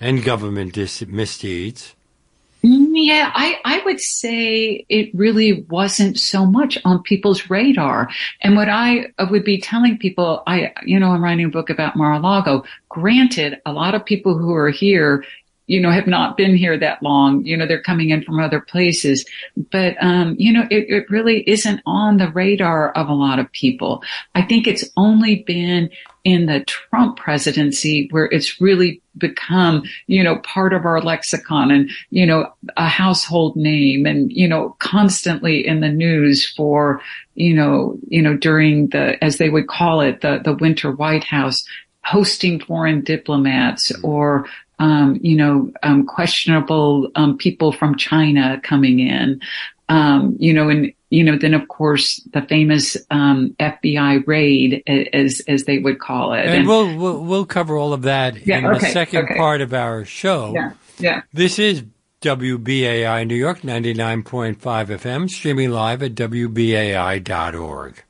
and 0.00 0.22
government 0.24 0.74
dis- 0.74 1.06
misdeeds. 1.06 1.94
Yeah, 2.62 3.30
I, 3.32 3.60
I 3.64 3.82
would 3.84 4.00
say 4.00 4.84
it 4.88 5.14
really 5.14 5.64
wasn't 5.68 6.18
so 6.18 6.44
much 6.44 6.76
on 6.84 7.02
people's 7.02 7.48
radar. 7.48 8.08
And 8.40 8.56
what 8.56 8.68
I 8.68 9.12
would 9.30 9.44
be 9.44 9.60
telling 9.60 9.98
people, 9.98 10.42
I, 10.46 10.72
you 10.84 10.98
know, 10.98 11.10
I'm 11.12 11.22
writing 11.22 11.46
a 11.46 11.50
book 11.50 11.70
about 11.70 11.94
Mar-a-Lago. 11.94 12.64
Granted, 12.88 13.60
a 13.64 13.72
lot 13.72 13.94
of 13.94 14.04
people 14.04 14.36
who 14.36 14.52
are 14.52 14.70
here 14.70 15.24
you 15.66 15.80
know, 15.80 15.90
have 15.90 16.06
not 16.06 16.36
been 16.36 16.56
here 16.56 16.78
that 16.78 17.02
long. 17.02 17.44
You 17.44 17.56
know, 17.56 17.66
they're 17.66 17.82
coming 17.82 18.10
in 18.10 18.22
from 18.22 18.40
other 18.40 18.60
places, 18.60 19.26
but, 19.70 19.96
um, 20.00 20.36
you 20.38 20.52
know, 20.52 20.66
it, 20.70 20.88
it 20.88 21.10
really 21.10 21.48
isn't 21.48 21.80
on 21.86 22.18
the 22.18 22.30
radar 22.30 22.92
of 22.92 23.08
a 23.08 23.14
lot 23.14 23.38
of 23.38 23.50
people. 23.52 24.02
I 24.34 24.42
think 24.42 24.66
it's 24.66 24.88
only 24.96 25.42
been 25.46 25.90
in 26.24 26.46
the 26.46 26.64
Trump 26.64 27.16
presidency 27.18 28.08
where 28.10 28.26
it's 28.26 28.60
really 28.60 29.00
become, 29.16 29.84
you 30.08 30.24
know, 30.24 30.38
part 30.38 30.72
of 30.72 30.84
our 30.84 31.00
lexicon 31.00 31.70
and, 31.70 31.88
you 32.10 32.26
know, 32.26 32.52
a 32.76 32.88
household 32.88 33.54
name 33.56 34.06
and, 34.06 34.32
you 34.32 34.48
know, 34.48 34.74
constantly 34.80 35.64
in 35.64 35.80
the 35.80 35.88
news 35.88 36.44
for, 36.44 37.00
you 37.36 37.54
know, 37.54 37.96
you 38.08 38.20
know, 38.20 38.36
during 38.36 38.88
the, 38.88 39.22
as 39.22 39.38
they 39.38 39.48
would 39.48 39.68
call 39.68 40.00
it, 40.00 40.20
the, 40.20 40.40
the 40.44 40.54
winter 40.54 40.90
White 40.90 41.24
House 41.24 41.64
hosting 42.02 42.60
foreign 42.60 43.02
diplomats 43.02 43.92
or 44.02 44.46
um, 44.78 45.18
you 45.22 45.36
know, 45.36 45.72
um, 45.82 46.06
questionable 46.06 47.10
um, 47.14 47.36
people 47.36 47.72
from 47.72 47.96
China 47.96 48.60
coming 48.62 49.00
in, 49.00 49.40
um, 49.88 50.36
you 50.38 50.52
know, 50.52 50.68
and 50.68 50.92
you 51.10 51.22
know, 51.22 51.38
then 51.38 51.54
of 51.54 51.68
course 51.68 52.20
the 52.32 52.42
famous 52.42 52.96
um, 53.10 53.54
FBI 53.60 54.26
raid, 54.26 54.82
as 54.86 55.40
as 55.46 55.64
they 55.64 55.78
would 55.78 55.98
call 55.98 56.32
it. 56.32 56.40
And, 56.46 56.54
and 56.54 56.68
we'll, 56.68 56.96
we'll, 56.96 57.24
we'll 57.24 57.46
cover 57.46 57.76
all 57.76 57.92
of 57.92 58.02
that 58.02 58.46
yeah, 58.46 58.58
in 58.58 58.66
okay, 58.66 58.78
the 58.78 58.86
second 58.92 59.24
okay. 59.24 59.36
part 59.36 59.60
of 59.60 59.72
our 59.72 60.04
show. 60.04 60.52
Yeah, 60.54 60.72
yeah. 60.98 61.22
This 61.32 61.58
is 61.58 61.84
WBAI 62.22 63.26
New 63.26 63.36
York 63.36 63.60
99.5 63.60 64.56
FM, 64.56 65.30
streaming 65.30 65.70
live 65.70 66.02
at 66.02 66.14
WBAI.org. 66.14 68.02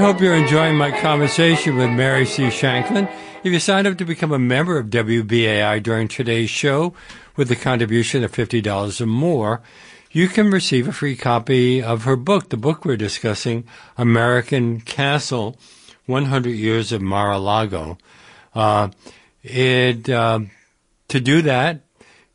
hope 0.00 0.20
you're 0.22 0.34
enjoying 0.34 0.78
my 0.78 0.98
conversation 0.98 1.76
with 1.76 1.90
Mary 1.90 2.24
C. 2.24 2.44
Shanklin. 2.44 3.06
If 3.44 3.52
you 3.52 3.60
sign 3.60 3.86
up 3.86 3.98
to 3.98 4.06
become 4.06 4.32
a 4.32 4.38
member 4.38 4.78
of 4.78 4.86
WBAI 4.86 5.82
during 5.82 6.08
today's 6.08 6.48
show 6.48 6.94
with 7.36 7.50
a 7.50 7.56
contribution 7.56 8.24
of 8.24 8.32
$50 8.32 8.98
or 8.98 9.06
more, 9.06 9.60
you 10.10 10.28
can 10.28 10.50
receive 10.50 10.88
a 10.88 10.92
free 10.92 11.16
copy 11.16 11.82
of 11.82 12.04
her 12.04 12.16
book, 12.16 12.48
the 12.48 12.56
book 12.56 12.82
we're 12.82 12.96
discussing, 12.96 13.64
American 13.98 14.80
Castle, 14.80 15.58
100 16.06 16.48
Years 16.48 16.92
of 16.92 17.02
Mar-a-Lago. 17.02 17.98
Uh, 18.54 18.88
it, 19.42 20.08
uh, 20.08 20.40
to 21.08 21.20
do 21.20 21.42
that, 21.42 21.82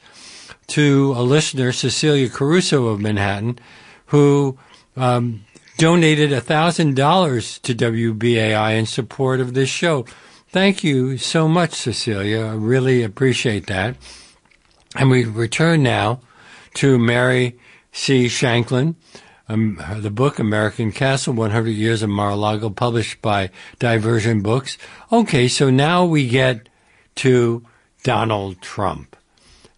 to 0.68 1.14
a 1.16 1.24
listener, 1.24 1.72
Cecilia 1.72 2.28
Caruso 2.28 2.88
of 2.88 3.00
Manhattan, 3.00 3.60
who 4.08 4.58
um, 4.98 5.46
donated 5.78 6.32
$1,000 6.32 7.62
to 7.62 7.76
WBAI 7.76 8.78
in 8.78 8.86
support 8.86 9.40
of 9.40 9.54
this 9.54 9.70
show. 9.70 10.06
Thank 10.48 10.84
you 10.84 11.18
so 11.18 11.48
much, 11.48 11.74
Cecilia. 11.74 12.46
I 12.46 12.54
really 12.54 13.04
appreciate 13.04 13.68
that. 13.68 13.98
And 14.96 15.10
we 15.10 15.26
return 15.26 15.84
now 15.84 16.22
to 16.76 16.98
Mary 16.98 17.60
C. 17.92 18.30
Shanklin, 18.30 18.96
um, 19.50 19.82
the 19.98 20.10
book 20.10 20.40
American 20.40 20.92
Castle 20.92 21.34
100 21.34 21.70
Years 21.72 22.02
of 22.02 22.10
Mar-a-Lago, 22.10 22.70
published 22.70 23.22
by 23.22 23.50
Diversion 23.80 24.42
Books. 24.42 24.78
Okay, 25.12 25.48
so 25.50 25.70
now 25.70 26.06
we 26.06 26.28
get 26.28 26.70
to 27.16 27.66
Donald 28.04 28.62
Trump. 28.62 29.16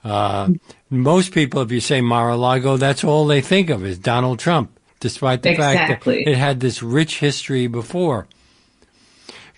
Uh, 0.04 0.52
most 0.90 1.34
people, 1.34 1.62
if 1.62 1.72
you 1.72 1.80
say 1.80 2.02
Mar-a-Lago, 2.02 2.78
that's 2.78 3.04
all 3.04 3.26
they 3.26 3.42
think 3.42 3.70
of 3.70 3.84
is 3.84 3.98
Donald 3.98 4.38
Trump 4.40 4.77
despite 5.00 5.44
the 5.44 5.52
exactly. 5.52 6.24
fact 6.24 6.26
that 6.26 6.32
it 6.32 6.38
had 6.38 6.60
this 6.60 6.82
rich 6.82 7.20
history 7.20 7.68
before. 7.68 8.28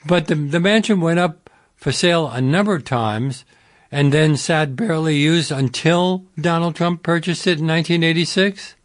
But 0.06 0.28
the, 0.28 0.36
the 0.36 0.60
mansion 0.60 1.02
went 1.02 1.20
up 1.20 1.50
for 1.76 1.92
sale 1.92 2.28
a 2.30 2.42
number 2.42 2.76
of 2.76 2.86
times 2.86 3.46
and 3.92 4.12
then 4.12 4.38
sat 4.38 4.76
barely 4.76 5.16
used 5.16 5.52
until 5.52 6.26
Donald 6.40 6.76
Trump 6.76 7.04
purchased 7.04 7.48
it 7.48 7.60
in 7.60 7.68
1986? 7.68 8.76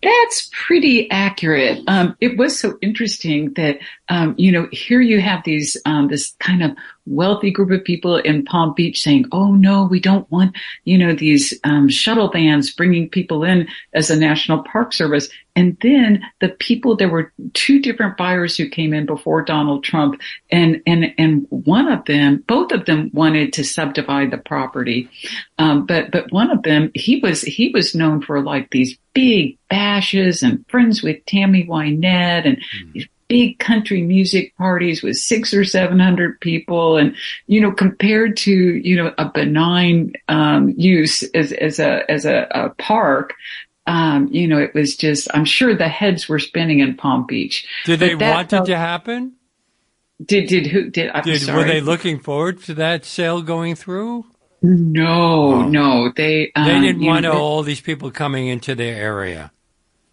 That's 0.00 0.48
pretty 0.52 1.10
accurate. 1.10 1.82
Um, 1.88 2.16
it 2.20 2.38
was 2.38 2.58
so 2.58 2.78
interesting 2.80 3.52
that, 3.54 3.78
um, 4.08 4.36
you 4.38 4.52
know, 4.52 4.68
here 4.70 5.00
you 5.00 5.20
have 5.20 5.42
these, 5.44 5.76
um, 5.86 6.06
this 6.06 6.36
kind 6.38 6.62
of 6.62 6.76
wealthy 7.08 7.50
group 7.50 7.70
of 7.70 7.84
people 7.84 8.16
in 8.16 8.44
Palm 8.44 8.74
Beach 8.76 9.00
saying, 9.00 9.26
"Oh 9.32 9.54
no, 9.54 9.84
we 9.84 9.98
don't 9.98 10.30
want 10.30 10.56
you 10.84 10.98
know 10.98 11.14
these 11.14 11.58
um, 11.64 11.88
shuttle 11.88 12.30
vans 12.30 12.72
bringing 12.72 13.08
people 13.08 13.44
in 13.44 13.66
as 13.92 14.10
a 14.10 14.16
national 14.16 14.62
park 14.62 14.92
service." 14.92 15.28
And 15.58 15.76
then 15.82 16.22
the 16.40 16.50
people, 16.50 16.94
there 16.94 17.08
were 17.08 17.32
two 17.52 17.82
different 17.82 18.16
buyers 18.16 18.56
who 18.56 18.68
came 18.68 18.94
in 18.94 19.06
before 19.06 19.42
Donald 19.42 19.82
Trump, 19.82 20.20
and 20.52 20.80
and 20.86 21.12
and 21.18 21.48
one 21.50 21.90
of 21.90 22.04
them, 22.04 22.44
both 22.46 22.70
of 22.70 22.84
them 22.84 23.10
wanted 23.12 23.52
to 23.54 23.64
subdivide 23.64 24.30
the 24.30 24.38
property, 24.38 25.10
um, 25.58 25.84
but 25.84 26.12
but 26.12 26.30
one 26.30 26.52
of 26.52 26.62
them, 26.62 26.92
he 26.94 27.18
was 27.18 27.42
he 27.42 27.70
was 27.70 27.92
known 27.92 28.22
for 28.22 28.40
like 28.40 28.70
these 28.70 28.96
big 29.14 29.58
bashes 29.68 30.44
and 30.44 30.64
friends 30.68 31.02
with 31.02 31.26
Tammy 31.26 31.66
Wynette 31.66 32.46
and 32.46 32.58
mm. 32.58 32.92
these 32.92 33.08
big 33.26 33.58
country 33.58 34.00
music 34.02 34.56
parties 34.56 35.02
with 35.02 35.16
six 35.16 35.52
or 35.52 35.64
seven 35.64 35.98
hundred 35.98 36.40
people 36.40 36.96
and 36.96 37.16
you 37.48 37.60
know 37.60 37.72
compared 37.72 38.36
to 38.36 38.52
you 38.52 38.94
know 38.94 39.12
a 39.18 39.28
benign 39.28 40.12
um, 40.28 40.72
use 40.76 41.24
as 41.34 41.50
as 41.50 41.80
a 41.80 42.08
as 42.08 42.24
a, 42.24 42.46
a 42.52 42.70
park 42.78 43.34
um, 43.88 44.28
you 44.28 44.46
know 44.46 44.58
it 44.58 44.74
was 44.74 44.96
just 44.96 45.28
i'm 45.34 45.44
sure 45.44 45.74
the 45.74 45.88
heads 45.88 46.28
were 46.28 46.38
spinning 46.38 46.80
in 46.80 46.96
palm 46.96 47.26
beach 47.26 47.66
did 47.84 47.98
they 47.98 48.14
want 48.14 48.52
it 48.52 48.64
to 48.64 48.76
happen 48.76 49.34
did 50.24 50.48
did 50.48 50.66
who 50.66 50.90
did, 50.90 51.10
I'm 51.10 51.24
did 51.24 51.40
sorry. 51.42 51.58
were 51.58 51.64
they 51.64 51.80
looking 51.80 52.20
forward 52.20 52.62
to 52.64 52.74
that 52.74 53.04
sale 53.04 53.42
going 53.42 53.74
through 53.74 54.24
no 54.62 55.06
oh. 55.06 55.68
no 55.68 56.12
they 56.14 56.52
um, 56.54 56.66
they 56.66 56.80
didn't 56.80 57.04
want 57.04 57.22
know, 57.22 57.32
all 57.32 57.62
these 57.62 57.80
people 57.80 58.10
coming 58.10 58.48
into 58.48 58.74
their 58.74 58.94
area 58.94 59.52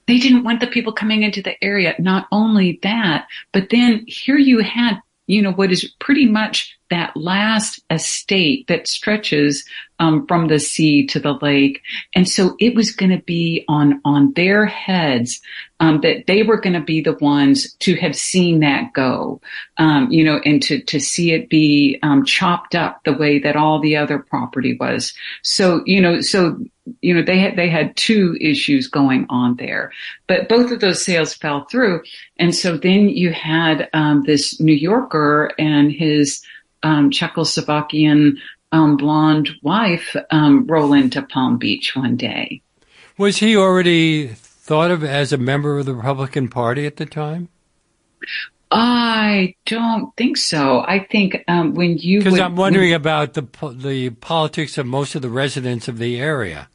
they 0.07 0.19
didn't 0.19 0.43
want 0.43 0.59
the 0.59 0.67
people 0.67 0.93
coming 0.93 1.23
into 1.23 1.41
the 1.41 1.61
area. 1.63 1.95
Not 1.97 2.27
only 2.31 2.79
that, 2.83 3.27
but 3.51 3.69
then 3.71 4.05
here 4.07 4.37
you 4.37 4.59
had, 4.59 4.99
you 5.27 5.41
know, 5.41 5.51
what 5.51 5.71
is 5.71 5.91
pretty 5.99 6.27
much 6.27 6.77
that 6.89 7.15
last 7.17 7.79
estate 7.89 8.67
that 8.67 8.87
stretches 8.87 9.65
um, 9.99 10.25
from 10.27 10.47
the 10.47 10.59
sea 10.59 11.05
to 11.07 11.19
the 11.19 11.33
lake, 11.41 11.81
and 12.13 12.27
so 12.27 12.55
it 12.59 12.75
was 12.75 12.91
going 12.91 13.11
to 13.11 13.23
be 13.23 13.63
on 13.67 14.01
on 14.03 14.33
their 14.33 14.65
heads 14.65 15.41
um, 15.79 16.01
that 16.01 16.27
they 16.27 16.43
were 16.43 16.59
going 16.59 16.73
to 16.73 16.81
be 16.81 17.01
the 17.01 17.17
ones 17.19 17.73
to 17.75 17.95
have 17.95 18.15
seen 18.15 18.59
that 18.61 18.93
go, 18.93 19.41
um, 19.77 20.09
you 20.09 20.23
know, 20.23 20.39
and 20.45 20.61
to 20.63 20.81
to 20.81 20.99
see 20.99 21.31
it 21.31 21.49
be 21.49 21.99
um, 22.03 22.23
chopped 22.25 22.75
up 22.75 23.03
the 23.03 23.13
way 23.13 23.39
that 23.39 23.55
all 23.55 23.79
the 23.79 23.95
other 23.95 24.19
property 24.19 24.77
was. 24.79 25.13
So 25.43 25.81
you 25.85 26.01
know, 26.01 26.21
so 26.21 26.57
you 27.01 27.13
know 27.13 27.23
they 27.23 27.39
had 27.39 27.55
they 27.55 27.69
had 27.69 27.95
two 27.97 28.37
issues 28.39 28.87
going 28.87 29.25
on 29.29 29.55
there, 29.55 29.91
but 30.27 30.47
both 30.47 30.71
of 30.71 30.79
those 30.79 31.03
sales 31.03 31.33
fell 31.33 31.65
through, 31.65 32.03
and 32.37 32.55
so 32.55 32.77
then 32.77 33.09
you 33.09 33.33
had 33.33 33.89
um, 33.93 34.23
this 34.25 34.59
New 34.59 34.75
Yorker 34.75 35.51
and 35.57 35.91
his 35.91 36.41
um, 36.83 37.09
Czechoslovakian 37.09 38.37
um, 38.75 38.97
blonde 38.97 39.49
wife 39.61 40.15
um, 40.31 40.67
roll 40.67 40.93
into 40.93 41.21
Palm 41.21 41.57
Beach 41.57 41.95
one 41.95 42.17
day. 42.17 42.61
Was 43.17 43.37
he 43.37 43.55
already 43.55 44.27
thought 44.27 44.91
of 44.91 45.03
as 45.03 45.31
a 45.31 45.37
member 45.37 45.79
of 45.79 45.85
the 45.85 45.95
Republican 45.95 46.49
Party 46.49 46.85
at 46.85 46.97
the 46.97 47.05
time? 47.05 47.47
I 48.71 49.55
don't 49.65 50.13
think 50.17 50.35
so. 50.35 50.79
I 50.81 51.07
think 51.09 51.41
um, 51.47 51.75
when 51.75 51.97
you 51.97 52.19
because 52.19 52.39
I'm 52.39 52.57
wondering 52.57 52.89
when, 52.89 52.95
about 52.99 53.33
the 53.33 53.43
the 53.73 54.09
politics 54.09 54.77
of 54.77 54.85
most 54.85 55.15
of 55.15 55.21
the 55.21 55.29
residents 55.29 55.87
of 55.87 55.97
the 55.97 56.19
area. 56.19 56.67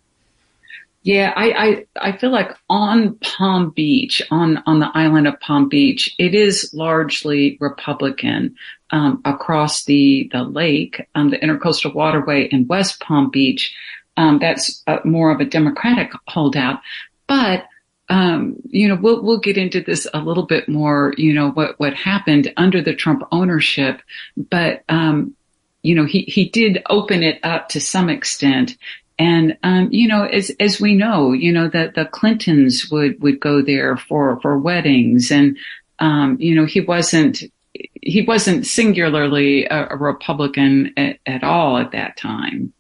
Yeah, 1.02 1.32
I, 1.34 1.86
I, 1.98 2.10
I 2.10 2.16
feel 2.18 2.30
like 2.30 2.54
on 2.68 3.14
Palm 3.20 3.70
Beach, 3.70 4.20
on, 4.30 4.62
on 4.66 4.80
the 4.80 4.90
island 4.94 5.26
of 5.26 5.40
Palm 5.40 5.68
Beach, 5.68 6.14
it 6.18 6.34
is 6.34 6.72
largely 6.74 7.56
Republican. 7.60 8.56
Um, 8.92 9.22
across 9.24 9.84
the, 9.84 10.28
the 10.32 10.42
lake, 10.42 11.06
um, 11.14 11.30
the 11.30 11.38
intercoastal 11.38 11.94
waterway 11.94 12.48
in 12.50 12.66
West 12.66 12.98
Palm 12.98 13.30
Beach, 13.30 13.72
um, 14.16 14.40
that's 14.40 14.82
uh, 14.88 14.98
more 15.04 15.30
of 15.30 15.38
a 15.38 15.44
Democratic 15.44 16.10
holdout. 16.26 16.80
But, 17.28 17.66
um, 18.08 18.56
you 18.68 18.88
know, 18.88 18.96
we'll, 18.96 19.22
we'll 19.22 19.38
get 19.38 19.56
into 19.56 19.80
this 19.80 20.08
a 20.12 20.18
little 20.18 20.44
bit 20.44 20.68
more, 20.68 21.14
you 21.16 21.32
know, 21.32 21.52
what, 21.52 21.78
what 21.78 21.94
happened 21.94 22.52
under 22.56 22.82
the 22.82 22.92
Trump 22.92 23.22
ownership. 23.30 24.02
But, 24.36 24.82
um, 24.88 25.36
you 25.82 25.94
know, 25.94 26.04
he, 26.04 26.22
he 26.22 26.48
did 26.48 26.82
open 26.90 27.22
it 27.22 27.38
up 27.44 27.68
to 27.68 27.80
some 27.80 28.08
extent 28.08 28.76
and 29.20 29.56
um, 29.62 29.88
you 29.92 30.08
know, 30.08 30.24
as 30.24 30.50
as 30.58 30.80
we 30.80 30.94
know, 30.94 31.32
you 31.32 31.52
know 31.52 31.68
that 31.68 31.94
the 31.94 32.06
Clintons 32.06 32.90
would 32.90 33.22
would 33.22 33.38
go 33.38 33.60
there 33.60 33.98
for 33.98 34.40
for 34.40 34.56
weddings, 34.58 35.30
and 35.30 35.58
um, 35.98 36.38
you 36.40 36.54
know 36.54 36.64
he 36.64 36.80
wasn't 36.80 37.42
he 37.74 38.22
wasn't 38.22 38.66
singularly 38.66 39.66
a, 39.66 39.88
a 39.90 39.96
Republican 39.96 40.94
at, 40.96 41.18
at, 41.26 41.44
all 41.44 41.76
at 41.76 41.92
that 41.92 42.16
time. 42.16 42.72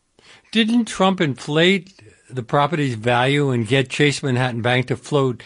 Didn't 0.50 0.86
Trump 0.86 1.20
inflate 1.20 1.92
the 2.30 2.42
property's 2.42 2.94
value 2.94 3.50
and 3.50 3.68
get 3.68 3.90
Chase 3.90 4.22
Manhattan 4.22 4.62
Bank 4.62 4.86
to 4.86 4.96
float 4.96 5.42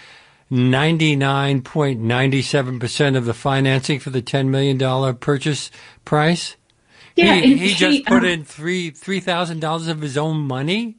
99.97% 0.52 3.16
of 3.16 3.24
the 3.24 3.34
financing 3.34 3.99
for 3.99 4.11
the 4.11 4.22
$10 4.22 4.47
million 4.47 5.16
purchase 5.16 5.72
price? 6.05 6.55
Yeah, 7.16 7.34
he, 7.36 7.56
he 7.56 7.74
just 7.74 8.04
put 8.06 8.24
um, 8.24 8.24
in 8.24 8.44
three 8.44 8.90
three 8.90 9.20
thousand 9.20 9.60
dollars 9.60 9.88
of 9.88 10.00
his 10.00 10.18
own 10.18 10.38
money. 10.40 10.96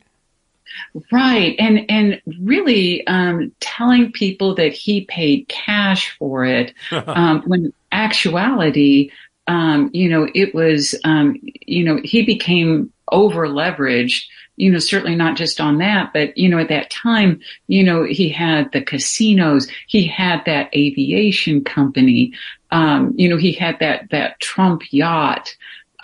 Right, 1.11 1.55
and 1.59 1.86
and 1.89 2.22
really 2.41 3.05
um, 3.07 3.51
telling 3.59 4.11
people 4.11 4.55
that 4.55 4.74
he 4.74 5.05
paid 5.05 5.47
cash 5.47 6.16
for 6.18 6.45
it, 6.45 6.74
um, 6.91 7.43
when 7.45 7.74
actuality, 7.91 9.11
um, 9.47 9.89
you 9.93 10.09
know, 10.09 10.28
it 10.34 10.55
was, 10.55 10.95
um, 11.03 11.38
you 11.41 11.84
know, 11.84 11.99
he 12.03 12.24
became 12.24 12.91
over 13.11 13.47
leveraged. 13.47 14.26
You 14.57 14.72
know, 14.72 14.80
certainly 14.80 15.16
not 15.16 15.36
just 15.36 15.59
on 15.59 15.80
that, 15.80 16.13
but 16.13 16.38
you 16.38 16.47
know, 16.47 16.59
at 16.59 16.70
that 16.70 16.89
time, 16.89 17.41
you 17.68 17.84
know, 17.84 18.03
he 18.03 18.30
had 18.30 18.72
the 18.72 18.82
casinos, 18.82 19.68
he 19.88 20.07
had 20.07 20.43
that 20.45 20.74
aviation 20.74 21.61
company, 21.61 22.32
um, 22.72 23.13
you 23.16 23.30
know, 23.30 23.38
he 23.38 23.53
had 23.53 23.80
that 23.80 24.09
that 24.11 24.39
Trump 24.39 24.82
yacht. 24.91 25.55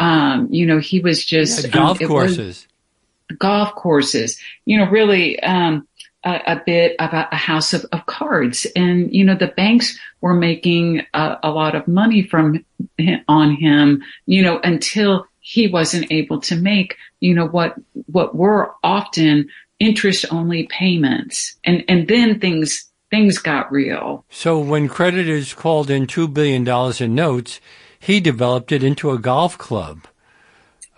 Um, 0.01 0.47
you 0.49 0.65
know, 0.65 0.79
he 0.79 0.99
was 0.99 1.23
just 1.23 1.65
yeah, 1.65 1.69
golf 1.69 2.01
um, 2.01 2.07
courses. 2.07 2.67
golf 3.37 3.75
courses. 3.75 4.39
You 4.65 4.79
know, 4.79 4.89
really, 4.89 5.39
um, 5.41 5.87
a, 6.23 6.41
a 6.47 6.61
bit 6.65 6.95
about 6.99 7.33
a 7.33 7.37
house 7.37 7.73
of, 7.73 7.85
of, 7.91 8.05
cards. 8.05 8.67
And, 8.75 9.13
you 9.13 9.23
know, 9.23 9.35
the 9.35 9.47
banks 9.47 9.97
were 10.21 10.33
making 10.33 11.03
a, 11.13 11.37
a 11.43 11.49
lot 11.49 11.75
of 11.75 11.87
money 11.87 12.23
from 12.23 12.63
on 13.27 13.55
him, 13.55 14.03
you 14.25 14.43
know, 14.43 14.59
until 14.63 15.25
he 15.39 15.67
wasn't 15.67 16.11
able 16.11 16.39
to 16.41 16.55
make, 16.55 16.97
you 17.19 17.33
know, 17.33 17.47
what, 17.47 17.75
what 18.05 18.35
were 18.35 18.73
often 18.83 19.49
interest 19.79 20.25
only 20.31 20.67
payments. 20.67 21.55
And, 21.63 21.83
and 21.87 22.07
then 22.07 22.39
things, 22.39 22.91
things 23.09 23.39
got 23.39 23.71
real. 23.71 24.23
So 24.29 24.59
when 24.59 24.87
creditors 24.87 25.53
called 25.53 25.89
in 25.89 26.05
$2 26.05 26.31
billion 26.31 26.67
in 26.99 27.15
notes, 27.15 27.59
he 28.01 28.19
developed 28.19 28.71
it 28.71 28.83
into 28.83 29.11
a 29.11 29.19
golf 29.19 29.57
club. 29.57 30.07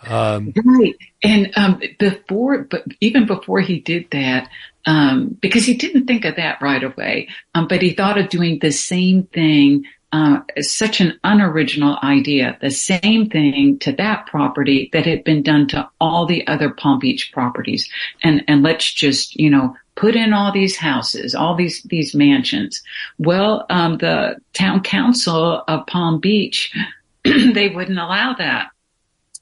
Um, 0.08 0.54
right. 0.66 0.96
And 1.22 1.52
um, 1.56 1.82
before, 2.00 2.64
but 2.64 2.86
even 3.02 3.28
before 3.28 3.60
he 3.60 3.80
did 3.80 4.10
that, 4.12 4.50
um, 4.86 5.38
because 5.42 5.66
he 5.66 5.76
didn't 5.76 6.08
think 6.08 6.26
of 6.26 6.38
that 6.38 6.62
right 6.62 6.84
away, 6.84 7.28
um, 7.54 7.68
but 7.68 7.82
he 7.82 7.92
thought 7.92 8.18
of 8.18 8.30
doing 8.30 8.60
the 8.60 8.72
same 8.72 9.24
thing. 9.24 9.84
Uh, 10.14 10.42
such 10.60 11.02
an 11.02 11.20
unoriginal 11.24 11.98
idea, 12.04 12.56
the 12.62 12.70
same 12.70 13.28
thing 13.28 13.80
to 13.80 13.92
that 13.92 14.28
property 14.28 14.88
that 14.94 15.08
had 15.08 15.24
been 15.24 15.42
done 15.42 15.68
to 15.68 15.90
all 16.00 16.28
the 16.28 16.46
other 16.46 16.70
Palm 16.70 17.00
Beach 17.00 17.32
properties. 17.34 17.90
And, 18.22 18.44
and 18.48 18.62
let's 18.62 18.94
just, 18.94 19.36
you 19.36 19.50
know, 19.50 19.76
put 19.96 20.16
in 20.16 20.32
all 20.32 20.52
these 20.52 20.78
houses, 20.78 21.34
all 21.34 21.56
these, 21.56 21.82
these 21.84 22.14
mansions. 22.14 22.84
Well, 23.18 23.66
um, 23.72 23.98
the 23.98 24.38
town 24.54 24.84
council 24.84 25.64
of 25.68 25.88
Palm 25.88 26.20
Beach, 26.20 26.72
they 27.24 27.70
wouldn't 27.70 27.98
allow 27.98 28.36
that. 28.38 28.70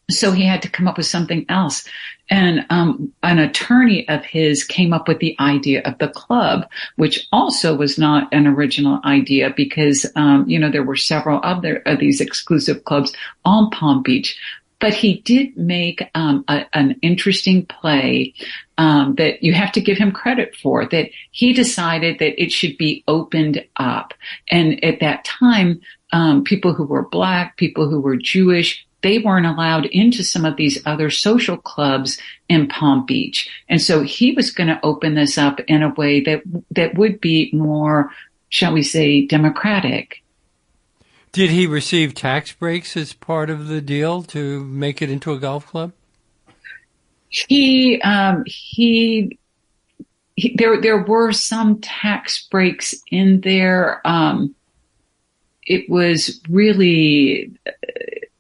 So 0.10 0.32
he 0.32 0.45
had 0.45 0.62
to 0.64 0.70
come 0.70 0.88
up 0.88 0.97
with 0.97 1.06
something 1.06 1.45
else. 1.47 1.88
And 2.30 2.66
um, 2.70 3.12
an 3.24 3.39
attorney 3.39 4.08
of 4.08 4.24
his 4.24 4.64
came 4.64 4.93
up 4.93 5.08
with 5.08 5.20
the 5.20 5.36
idea 5.39 5.82
of 5.84 5.97
the 5.97 6.08
club, 6.08 6.66
which 6.95 7.28
also 7.32 7.76
was 7.76 7.97
not 7.97 8.34
an 8.34 8.47
original 8.47 9.02
idea 9.04 9.54
because, 9.56 10.10
um, 10.16 10.45
you 10.47 10.58
know, 10.58 10.72
there 10.72 10.84
were 10.84 10.95
several 10.95 11.41
other 11.43 11.78
of 11.86 11.99
these 11.99 12.22
exclusive 12.22 12.86
clubs 12.86 13.14
on 13.43 13.70
Palm 13.70 14.02
Beach. 14.02 14.38
But 14.80 14.93
he 14.95 15.22
did 15.22 15.56
make 15.56 16.10
um, 16.16 16.43
a, 16.47 16.66
an 16.74 16.97
interesting 17.04 17.66
play 17.68 18.34
um, 18.80 19.14
that 19.16 19.43
you 19.43 19.54
have 19.54 19.72
to 19.74 19.82
give 19.82 19.97
him 19.97 20.12
credit 20.12 20.56
for. 20.56 20.88
That 20.88 21.12
he 21.30 21.54
decided 21.54 22.18
that 22.18 22.41
it 22.41 22.52
should 22.52 22.78
be 22.78 23.04
opened 23.08 23.64
up, 23.76 24.16
and 24.49 24.84
at 24.84 24.99
that 25.02 25.24
time, 25.24 25.82
um, 26.14 26.43
people 26.43 26.74
who 26.74 26.86
were 26.86 27.08
black, 27.08 27.58
people 27.58 27.88
who 27.88 28.02
were 28.02 28.16
Jewish, 28.16 28.84
they 29.04 29.20
weren't 29.20 29.45
allowed 29.45 29.86
into 29.86 30.24
some 30.24 30.45
of 30.45 30.56
these 30.56 30.82
other 30.86 31.10
social 31.10 31.58
clubs 31.58 32.18
in 32.47 32.68
Palm 32.68 33.06
Beach. 33.06 33.49
And 33.68 33.82
so 33.82 34.04
he 34.04 34.34
was 34.34 34.52
going 34.52 34.68
to 34.68 34.80
open 34.84 35.16
this 35.16 35.38
up 35.38 35.60
in 35.62 35.84
a 35.84 35.93
way 35.93 36.22
that, 36.22 36.41
that 36.72 36.95
would 36.95 37.20
be 37.20 37.49
more, 37.54 38.12
shall 38.49 38.74
we 38.74 38.84
say, 38.84 39.26
democratic. 39.26 40.22
Did 41.32 41.49
he 41.49 41.66
receive 41.66 42.14
tax 42.14 42.52
breaks 42.52 42.97
as 42.97 43.14
part 43.14 43.49
of 43.49 43.68
the 43.68 43.82
deal 43.82 44.22
to 44.24 44.64
make 44.66 45.02
it 45.02 45.10
into 45.10 45.32
a 45.32 45.39
golf 45.39 45.66
club? 45.66 45.93
He, 47.30 48.02
um, 48.02 48.43
he, 48.45 49.39
he 50.36 50.56
there, 50.58 50.82
there 50.82 51.02
were 51.02 51.32
some 51.32 51.80
tax 51.80 52.45
breaks 52.49 52.93
in 53.10 53.39
there. 53.41 54.06
Um, 54.06 54.54
it 55.66 55.89
was 55.89 56.41
really, 56.49 57.54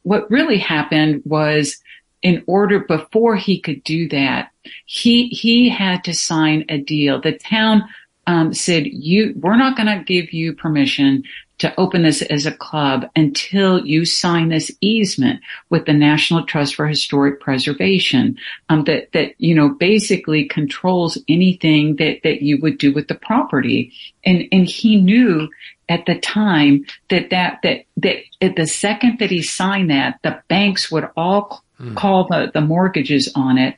what 0.03 0.29
really 0.29 0.57
happened 0.57 1.21
was 1.25 1.81
in 2.21 2.43
order 2.47 2.79
before 2.79 3.35
he 3.35 3.59
could 3.59 3.83
do 3.83 4.07
that, 4.09 4.51
he 4.85 5.27
he 5.27 5.69
had 5.69 6.03
to 6.03 6.13
sign 6.13 6.65
a 6.69 6.77
deal. 6.77 7.19
The 7.19 7.37
town 7.37 7.83
um, 8.27 8.53
said, 8.53 8.85
"You, 8.87 9.33
we're 9.37 9.57
not 9.57 9.75
going 9.75 9.87
to 9.87 10.03
give 10.03 10.31
you 10.31 10.53
permission 10.53 11.23
to 11.57 11.79
open 11.79 12.01
this 12.01 12.23
as 12.23 12.47
a 12.47 12.51
club 12.51 13.07
until 13.15 13.85
you 13.85 14.03
sign 14.03 14.49
this 14.49 14.71
easement 14.81 15.39
with 15.69 15.85
the 15.85 15.93
National 15.93 16.43
Trust 16.43 16.73
for 16.73 16.87
Historic 16.87 17.39
Preservation 17.39 18.35
um, 18.69 18.83
that 18.85 19.11
that 19.13 19.33
you 19.39 19.55
know 19.55 19.69
basically 19.69 20.45
controls 20.45 21.17
anything 21.27 21.95
that 21.95 22.21
that 22.23 22.41
you 22.41 22.59
would 22.61 22.77
do 22.77 22.93
with 22.93 23.07
the 23.07 23.15
property." 23.15 23.91
And 24.23 24.47
and 24.51 24.67
he 24.67 24.97
knew 24.97 25.49
at 25.91 26.05
the 26.05 26.17
time 26.17 26.85
that 27.09 27.29
that 27.31 27.59
that 27.63 27.83
that 27.97 28.15
at 28.39 28.55
the 28.55 28.65
second 28.65 29.19
that 29.19 29.29
he 29.29 29.41
signed 29.41 29.91
that, 29.91 30.17
the 30.23 30.41
banks 30.47 30.89
would 30.89 31.09
all 31.17 31.65
mm. 31.79 31.95
call 31.97 32.27
the, 32.29 32.49
the 32.53 32.61
mortgages 32.61 33.29
on 33.35 33.57
it, 33.57 33.75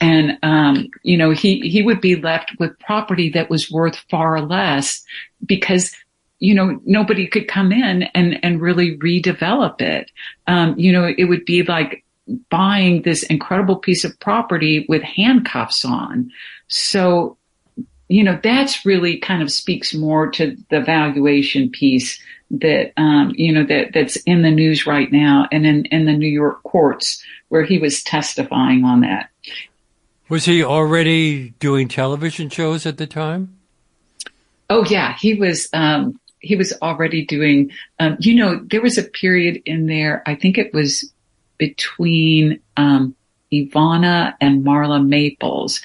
and 0.00 0.38
um, 0.44 0.88
you 1.02 1.18
know 1.18 1.30
he 1.30 1.58
he 1.68 1.82
would 1.82 2.00
be 2.00 2.14
left 2.14 2.52
with 2.60 2.78
property 2.78 3.28
that 3.30 3.50
was 3.50 3.68
worth 3.68 3.96
far 4.08 4.40
less 4.40 5.04
because 5.44 5.92
you 6.38 6.54
know 6.54 6.80
nobody 6.84 7.26
could 7.26 7.48
come 7.48 7.72
in 7.72 8.04
and 8.14 8.38
and 8.44 8.62
really 8.62 8.96
redevelop 8.98 9.80
it. 9.80 10.12
Um, 10.46 10.78
you 10.78 10.92
know 10.92 11.12
it 11.18 11.24
would 11.24 11.44
be 11.44 11.64
like 11.64 12.04
buying 12.48 13.02
this 13.02 13.24
incredible 13.24 13.76
piece 13.76 14.04
of 14.04 14.18
property 14.20 14.86
with 14.88 15.02
handcuffs 15.02 15.84
on. 15.84 16.30
So 16.68 17.36
you 18.08 18.22
know, 18.22 18.38
that's 18.42 18.86
really 18.86 19.18
kind 19.18 19.42
of 19.42 19.50
speaks 19.50 19.92
more 19.92 20.30
to 20.30 20.56
the 20.70 20.80
valuation 20.80 21.70
piece 21.70 22.20
that, 22.50 22.92
um, 22.96 23.32
you 23.34 23.52
know, 23.52 23.64
that, 23.64 23.92
that's 23.92 24.16
in 24.16 24.42
the 24.42 24.50
news 24.50 24.86
right 24.86 25.10
now 25.10 25.48
and 25.50 25.66
in, 25.66 25.84
in 25.86 26.06
the 26.06 26.12
New 26.12 26.28
York 26.28 26.62
courts 26.62 27.22
where 27.48 27.64
he 27.64 27.78
was 27.78 28.02
testifying 28.02 28.84
on 28.84 29.00
that. 29.00 29.30
Was 30.28 30.44
he 30.44 30.62
already 30.62 31.50
doing 31.58 31.88
television 31.88 32.48
shows 32.48 32.86
at 32.86 32.98
the 32.98 33.06
time? 33.06 33.56
Oh 34.70 34.84
yeah, 34.84 35.16
he 35.18 35.34
was, 35.34 35.68
um, 35.72 36.18
he 36.38 36.54
was 36.54 36.72
already 36.82 37.24
doing, 37.24 37.70
um, 37.98 38.16
you 38.20 38.34
know, 38.34 38.60
there 38.70 38.82
was 38.82 38.98
a 38.98 39.04
period 39.04 39.62
in 39.66 39.86
there, 39.86 40.22
I 40.26 40.36
think 40.36 40.58
it 40.58 40.72
was 40.72 41.12
between, 41.58 42.60
um, 42.76 43.16
Ivana 43.52 44.34
and 44.40 44.64
Marla 44.64 45.04
Maples, 45.04 45.80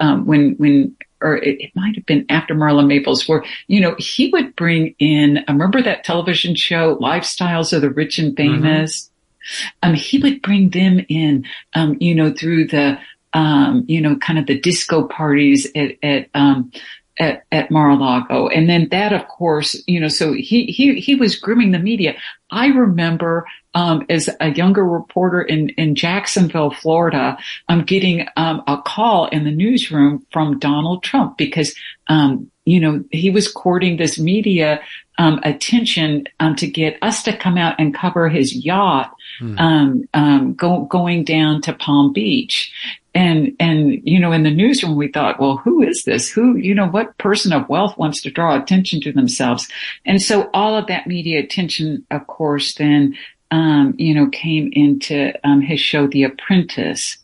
um, 0.00 0.26
when, 0.26 0.54
when 0.56 0.96
or 1.24 1.36
it, 1.38 1.60
it 1.60 1.70
might 1.74 1.96
have 1.96 2.06
been 2.06 2.26
after 2.28 2.54
Marla 2.54 2.86
Maples, 2.86 3.26
where, 3.26 3.42
you 3.66 3.80
know, 3.80 3.96
he 3.98 4.28
would 4.28 4.54
bring 4.54 4.94
in, 4.98 5.44
remember 5.48 5.82
that 5.82 6.04
television 6.04 6.54
show, 6.54 6.96
Lifestyles 6.98 7.72
of 7.72 7.80
the 7.80 7.90
Rich 7.90 8.18
and 8.18 8.36
mm-hmm. 8.36 8.62
Famous? 8.62 9.02
Mm-hmm. 9.02 9.90
Um, 9.90 9.94
he 9.94 10.18
would 10.18 10.40
bring 10.40 10.70
them 10.70 11.04
in, 11.08 11.44
um, 11.74 11.96
you 12.00 12.14
know, 12.14 12.32
through 12.32 12.68
the, 12.68 12.98
um, 13.32 13.84
you 13.88 14.00
know, 14.00 14.16
kind 14.16 14.38
of 14.38 14.46
the 14.46 14.58
disco 14.58 15.06
parties 15.08 15.66
at, 15.74 15.96
at, 16.02 16.28
um, 16.34 16.70
at, 17.18 17.44
at 17.52 17.70
Mar-a-Lago. 17.70 18.48
And 18.48 18.68
then 18.68 18.88
that, 18.90 19.12
of 19.12 19.26
course, 19.28 19.82
you 19.86 20.00
know, 20.00 20.08
so 20.08 20.32
he, 20.32 20.66
he, 20.66 20.98
he 21.00 21.14
was 21.14 21.36
grooming 21.36 21.72
the 21.72 21.78
media. 21.78 22.16
I 22.50 22.68
remember, 22.68 23.46
um, 23.74 24.06
as 24.08 24.30
a 24.40 24.50
younger 24.50 24.84
reporter 24.84 25.42
in, 25.42 25.70
in 25.70 25.94
Jacksonville, 25.94 26.70
Florida, 26.70 27.36
I'm 27.68 27.84
getting, 27.84 28.26
um, 28.36 28.62
a 28.66 28.80
call 28.80 29.26
in 29.26 29.44
the 29.44 29.50
newsroom 29.50 30.24
from 30.30 30.58
Donald 30.58 31.02
Trump 31.02 31.36
because, 31.36 31.74
um, 32.08 32.50
you 32.64 32.80
know, 32.80 33.04
he 33.10 33.30
was 33.30 33.50
courting 33.50 33.96
this 33.96 34.18
media, 34.18 34.80
um, 35.18 35.40
attention, 35.42 36.24
um, 36.40 36.56
to 36.56 36.66
get 36.66 36.98
us 37.02 37.22
to 37.24 37.36
come 37.36 37.58
out 37.58 37.74
and 37.78 37.94
cover 37.94 38.28
his 38.28 38.54
yacht, 38.54 39.14
mm. 39.40 40.56
go, 40.56 40.84
going 40.84 41.24
down 41.24 41.60
to 41.62 41.72
Palm 41.72 42.12
Beach. 42.12 42.72
And 43.16 43.54
and 43.60 44.00
you 44.02 44.18
know 44.18 44.32
in 44.32 44.42
the 44.42 44.50
newsroom 44.50 44.96
we 44.96 45.06
thought 45.06 45.38
well 45.38 45.56
who 45.58 45.84
is 45.84 46.02
this? 46.04 46.28
Who 46.28 46.56
you 46.56 46.74
know 46.74 46.88
what 46.88 47.16
person 47.18 47.52
of 47.52 47.68
wealth 47.68 47.96
wants 47.96 48.20
to 48.22 48.30
draw 48.30 48.60
attention 48.60 49.00
to 49.02 49.12
themselves? 49.12 49.68
And 50.04 50.20
so 50.20 50.50
all 50.52 50.76
of 50.76 50.88
that 50.88 51.06
media 51.06 51.38
attention 51.38 52.04
of 52.10 52.26
course 52.26 52.74
then 52.74 53.16
um, 53.54 53.94
you 53.96 54.12
know 54.14 54.26
came 54.28 54.68
into 54.72 55.32
um, 55.46 55.60
his 55.60 55.80
show 55.80 56.06
the 56.08 56.24
apprentice 56.24 57.18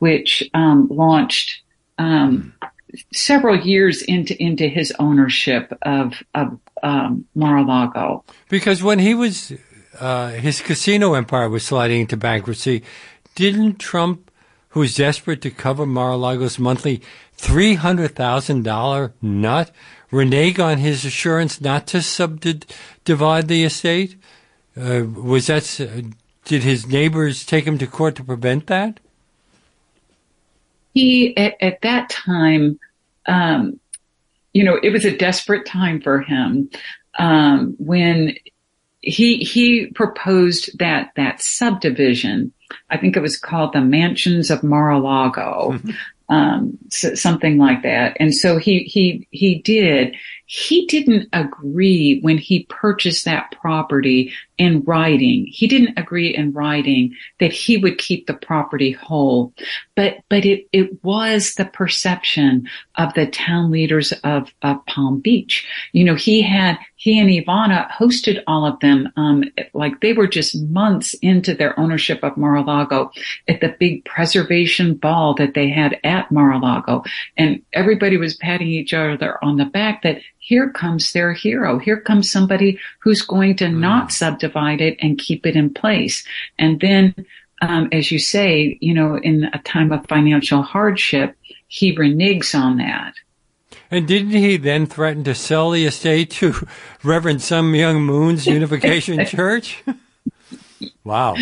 which 0.00 0.42
um, 0.54 0.88
launched 0.90 1.62
um, 1.98 2.52
several 3.14 3.56
years 3.56 4.02
into 4.02 4.40
into 4.42 4.66
his 4.66 4.92
ownership 4.98 5.76
of 5.82 6.22
of 6.34 6.58
um, 6.82 7.24
Mar-a-Lago 7.34 8.24
because 8.48 8.82
when 8.82 8.98
he 8.98 9.14
was 9.14 9.52
uh, 10.00 10.30
his 10.30 10.60
casino 10.60 11.14
empire 11.14 11.48
was 11.48 11.64
sliding 11.64 12.00
into 12.00 12.16
bankruptcy 12.16 12.82
didn't 13.36 13.78
Trump 13.78 14.30
who 14.70 14.80
was 14.80 14.96
desperate 14.96 15.40
to 15.42 15.50
cover 15.50 15.86
Mar-a-Lago's 15.86 16.58
monthly 16.58 17.00
$300,000 17.38 19.12
nut, 19.22 19.70
renege 20.10 20.58
on 20.58 20.78
his 20.78 21.04
assurance 21.04 21.60
not 21.60 21.86
to 21.86 22.02
subdivide 22.02 23.48
the 23.48 23.64
estate? 23.64 24.16
Uh, 24.78 25.04
was 25.04 25.48
that, 25.48 25.80
uh, 25.80 26.08
did 26.44 26.62
his 26.62 26.86
neighbors 26.86 27.44
take 27.44 27.66
him 27.66 27.78
to 27.78 27.86
court 27.86 28.14
to 28.16 28.24
prevent 28.24 28.66
that? 28.68 29.00
He, 30.94 31.36
at, 31.36 31.54
at 31.60 31.82
that 31.82 32.10
time, 32.10 32.78
um, 33.26 33.80
you 34.52 34.64
know, 34.64 34.78
it 34.82 34.90
was 34.90 35.04
a 35.04 35.16
desperate 35.16 35.66
time 35.66 36.00
for 36.00 36.20
him 36.20 36.70
um, 37.18 37.76
when 37.78 38.36
he 39.00 39.38
he 39.38 39.86
proposed 39.86 40.76
that 40.78 41.12
that 41.14 41.40
subdivision 41.40 42.52
I 42.90 42.96
think 42.96 43.16
it 43.16 43.20
was 43.20 43.38
called 43.38 43.72
the 43.72 43.80
Mansions 43.80 44.50
of 44.50 44.62
Mar-a-Lago. 44.62 45.72
Mm-hmm. 45.72 45.90
um, 46.30 46.76
something 46.90 47.56
like 47.56 47.82
that. 47.82 48.16
And 48.20 48.34
so 48.34 48.58
he, 48.58 48.80
he, 48.80 49.26
he 49.30 49.62
did. 49.62 50.14
He 50.50 50.86
didn't 50.86 51.28
agree 51.34 52.20
when 52.22 52.38
he 52.38 52.64
purchased 52.70 53.26
that 53.26 53.54
property 53.60 54.32
in 54.56 54.82
writing. 54.84 55.46
He 55.46 55.66
didn't 55.66 55.98
agree 55.98 56.34
in 56.34 56.52
writing 56.52 57.14
that 57.38 57.52
he 57.52 57.76
would 57.76 57.98
keep 57.98 58.26
the 58.26 58.32
property 58.32 58.92
whole, 58.92 59.52
but, 59.94 60.20
but 60.30 60.46
it, 60.46 60.66
it 60.72 61.04
was 61.04 61.54
the 61.54 61.66
perception 61.66 62.66
of 62.96 63.12
the 63.12 63.26
town 63.26 63.70
leaders 63.70 64.12
of, 64.24 64.50
of 64.62 64.84
Palm 64.86 65.20
Beach. 65.20 65.66
You 65.92 66.04
know, 66.04 66.14
he 66.14 66.40
had, 66.40 66.78
he 66.98 67.20
and 67.20 67.30
Ivana 67.30 67.88
hosted 67.92 68.42
all 68.48 68.66
of 68.66 68.80
them, 68.80 69.08
um, 69.16 69.44
like 69.72 70.00
they 70.00 70.12
were 70.12 70.26
just 70.26 70.60
months 70.62 71.14
into 71.22 71.54
their 71.54 71.78
ownership 71.78 72.24
of 72.24 72.36
Mar-a-Lago 72.36 73.12
at 73.46 73.60
the 73.60 73.76
big 73.78 74.04
preservation 74.04 74.94
ball 74.94 75.32
that 75.34 75.54
they 75.54 75.68
had 75.68 75.96
at 76.02 76.32
Mar-a-Lago. 76.32 77.04
And 77.36 77.62
everybody 77.72 78.16
was 78.16 78.34
patting 78.34 78.66
each 78.66 78.92
other 78.92 79.42
on 79.44 79.58
the 79.58 79.64
back 79.64 80.02
that 80.02 80.18
here 80.38 80.70
comes 80.70 81.12
their 81.12 81.32
hero. 81.32 81.78
Here 81.78 82.00
comes 82.00 82.32
somebody 82.32 82.80
who's 82.98 83.22
going 83.22 83.54
to 83.58 83.66
mm. 83.66 83.78
not 83.78 84.10
subdivide 84.10 84.80
it 84.80 84.98
and 85.00 85.18
keep 85.18 85.46
it 85.46 85.54
in 85.54 85.72
place. 85.72 86.26
And 86.58 86.80
then, 86.80 87.14
um, 87.62 87.90
as 87.92 88.10
you 88.10 88.18
say, 88.18 88.76
you 88.80 88.92
know, 88.92 89.16
in 89.18 89.44
a 89.52 89.58
time 89.58 89.92
of 89.92 90.04
financial 90.08 90.62
hardship, 90.62 91.36
he 91.68 91.94
reneges 91.94 92.58
on 92.58 92.78
that. 92.78 93.14
And 93.90 94.06
didn't 94.06 94.30
he 94.30 94.56
then 94.56 94.86
threaten 94.86 95.24
to 95.24 95.34
sell 95.34 95.70
the 95.70 95.86
estate 95.86 96.30
to 96.32 96.54
Reverend 97.02 97.42
Sun 97.42 97.72
Myung 97.72 98.04
Moon's 98.04 98.46
Unification 98.46 99.24
Church? 99.26 99.82
wow. 101.04 101.34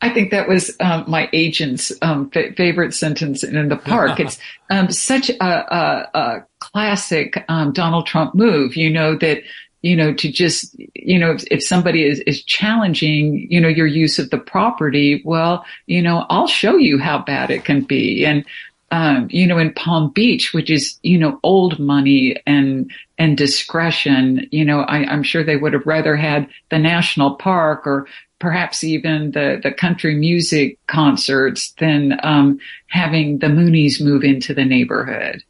I 0.00 0.10
think 0.10 0.30
that 0.30 0.48
was 0.48 0.76
um, 0.78 1.04
my 1.08 1.28
agent's 1.32 1.90
um, 2.02 2.30
f- 2.32 2.54
favorite 2.56 2.94
sentence 2.94 3.42
in 3.42 3.68
the 3.68 3.76
park. 3.76 4.20
It's 4.20 4.38
um, 4.70 4.92
such 4.92 5.28
a, 5.28 5.44
a, 5.44 6.10
a 6.14 6.46
classic 6.60 7.44
um, 7.48 7.72
Donald 7.72 8.06
Trump 8.06 8.34
move, 8.34 8.76
you 8.76 8.90
know, 8.90 9.16
that, 9.16 9.42
you 9.82 9.96
know, 9.96 10.14
to 10.14 10.30
just, 10.30 10.76
you 10.94 11.18
know, 11.18 11.32
if, 11.32 11.44
if 11.50 11.64
somebody 11.64 12.04
is, 12.04 12.20
is 12.20 12.42
challenging, 12.44 13.48
you 13.50 13.60
know, 13.60 13.68
your 13.68 13.86
use 13.86 14.20
of 14.20 14.30
the 14.30 14.38
property, 14.38 15.20
well, 15.24 15.64
you 15.86 16.00
know, 16.00 16.26
I'll 16.30 16.46
show 16.46 16.76
you 16.76 16.98
how 16.98 17.18
bad 17.18 17.50
it 17.50 17.64
can 17.64 17.80
be. 17.82 18.24
And, 18.24 18.44
um, 18.90 19.28
you 19.30 19.46
know, 19.46 19.58
in 19.58 19.72
Palm 19.74 20.10
Beach, 20.10 20.54
which 20.54 20.70
is, 20.70 20.98
you 21.02 21.18
know, 21.18 21.38
old 21.42 21.78
money 21.78 22.40
and, 22.46 22.90
and 23.18 23.36
discretion, 23.36 24.48
you 24.50 24.64
know, 24.64 24.80
I, 24.80 24.98
I'm 25.04 25.22
sure 25.22 25.44
they 25.44 25.56
would 25.56 25.74
have 25.74 25.86
rather 25.86 26.16
had 26.16 26.48
the 26.70 26.78
national 26.78 27.36
park 27.36 27.86
or 27.86 28.06
perhaps 28.38 28.84
even 28.84 29.32
the, 29.32 29.60
the 29.62 29.72
country 29.72 30.14
music 30.14 30.78
concerts 30.86 31.72
than 31.72 32.18
um, 32.22 32.58
having 32.86 33.38
the 33.40 33.48
Moonies 33.48 34.02
move 34.02 34.22
into 34.22 34.54
the 34.54 34.64
neighborhood. 34.64 35.42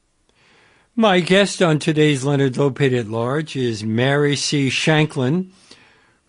My 0.97 1.21
guest 1.21 1.63
on 1.63 1.79
today's 1.79 2.25
Leonard 2.25 2.55
Lopate 2.55 2.99
at 2.99 3.07
Large 3.09 3.55
is 3.55 3.85
Mary 3.85 4.35
C. 4.35 4.69
Shanklin. 4.69 5.53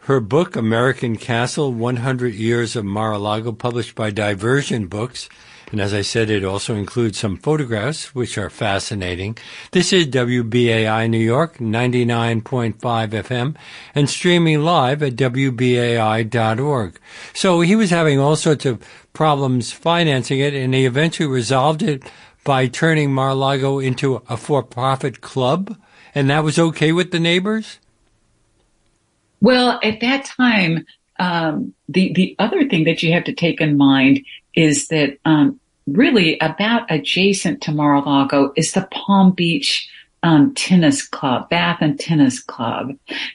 Her 0.03 0.19
book, 0.19 0.55
American 0.55 1.17
Castle 1.17 1.73
100 1.73 2.33
Years 2.35 2.75
of 2.75 2.85
Mar 2.85 3.13
a 3.13 3.17
Lago, 3.17 3.51
published 3.51 3.95
by 3.95 4.11
Diversion 4.11 4.87
Books, 4.87 5.27
and 5.71 5.79
as 5.79 5.93
I 5.93 6.01
said, 6.01 6.29
it 6.29 6.43
also 6.43 6.75
includes 6.75 7.19
some 7.19 7.37
photographs, 7.37 8.15
which 8.15 8.37
are 8.37 8.49
fascinating. 8.49 9.37
This 9.71 9.93
is 9.93 10.07
WBAI 10.07 11.09
New 11.09 11.19
York, 11.19 11.57
99.5 11.57 12.79
FM, 12.79 13.55
and 13.93 14.09
streaming 14.09 14.63
live 14.63 15.03
at 15.03 15.15
WBAI.org. 15.15 16.99
So 17.33 17.61
he 17.61 17.75
was 17.75 17.89
having 17.91 18.19
all 18.19 18.35
sorts 18.35 18.65
of 18.65 18.83
problems 19.13 19.71
financing 19.71 20.39
it, 20.39 20.53
and 20.53 20.73
he 20.73 20.85
eventually 20.85 21.27
resolved 21.27 21.83
it 21.83 22.03
by 22.43 22.67
turning 22.67 23.13
Mar-a-Lago 23.13 23.79
into 23.79 24.23
a 24.27 24.37
for-profit 24.37 25.21
club, 25.21 25.77
and 26.15 26.29
that 26.29 26.43
was 26.43 26.57
okay 26.57 26.91
with 26.91 27.11
the 27.11 27.19
neighbors? 27.19 27.79
Well, 29.41 29.79
at 29.83 29.99
that 30.01 30.25
time, 30.25 30.85
um, 31.19 31.73
the 31.87 32.13
the 32.13 32.35
other 32.39 32.67
thing 32.67 32.85
that 32.85 33.03
you 33.03 33.13
have 33.13 33.25
to 33.25 33.33
take 33.33 33.61
in 33.61 33.77
mind 33.77 34.25
is 34.55 34.87
that 34.87 35.17
um, 35.25 35.59
really 35.87 36.37
about 36.39 36.91
adjacent 36.91 37.61
to 37.61 37.71
Mar-a-Lago 37.71 38.53
is 38.55 38.73
the 38.73 38.87
Palm 38.91 39.31
Beach 39.31 39.89
um, 40.21 40.53
tennis 40.53 41.07
club, 41.07 41.49
Bath 41.49 41.77
and 41.81 41.99
Tennis 41.99 42.41
Club. 42.41 42.91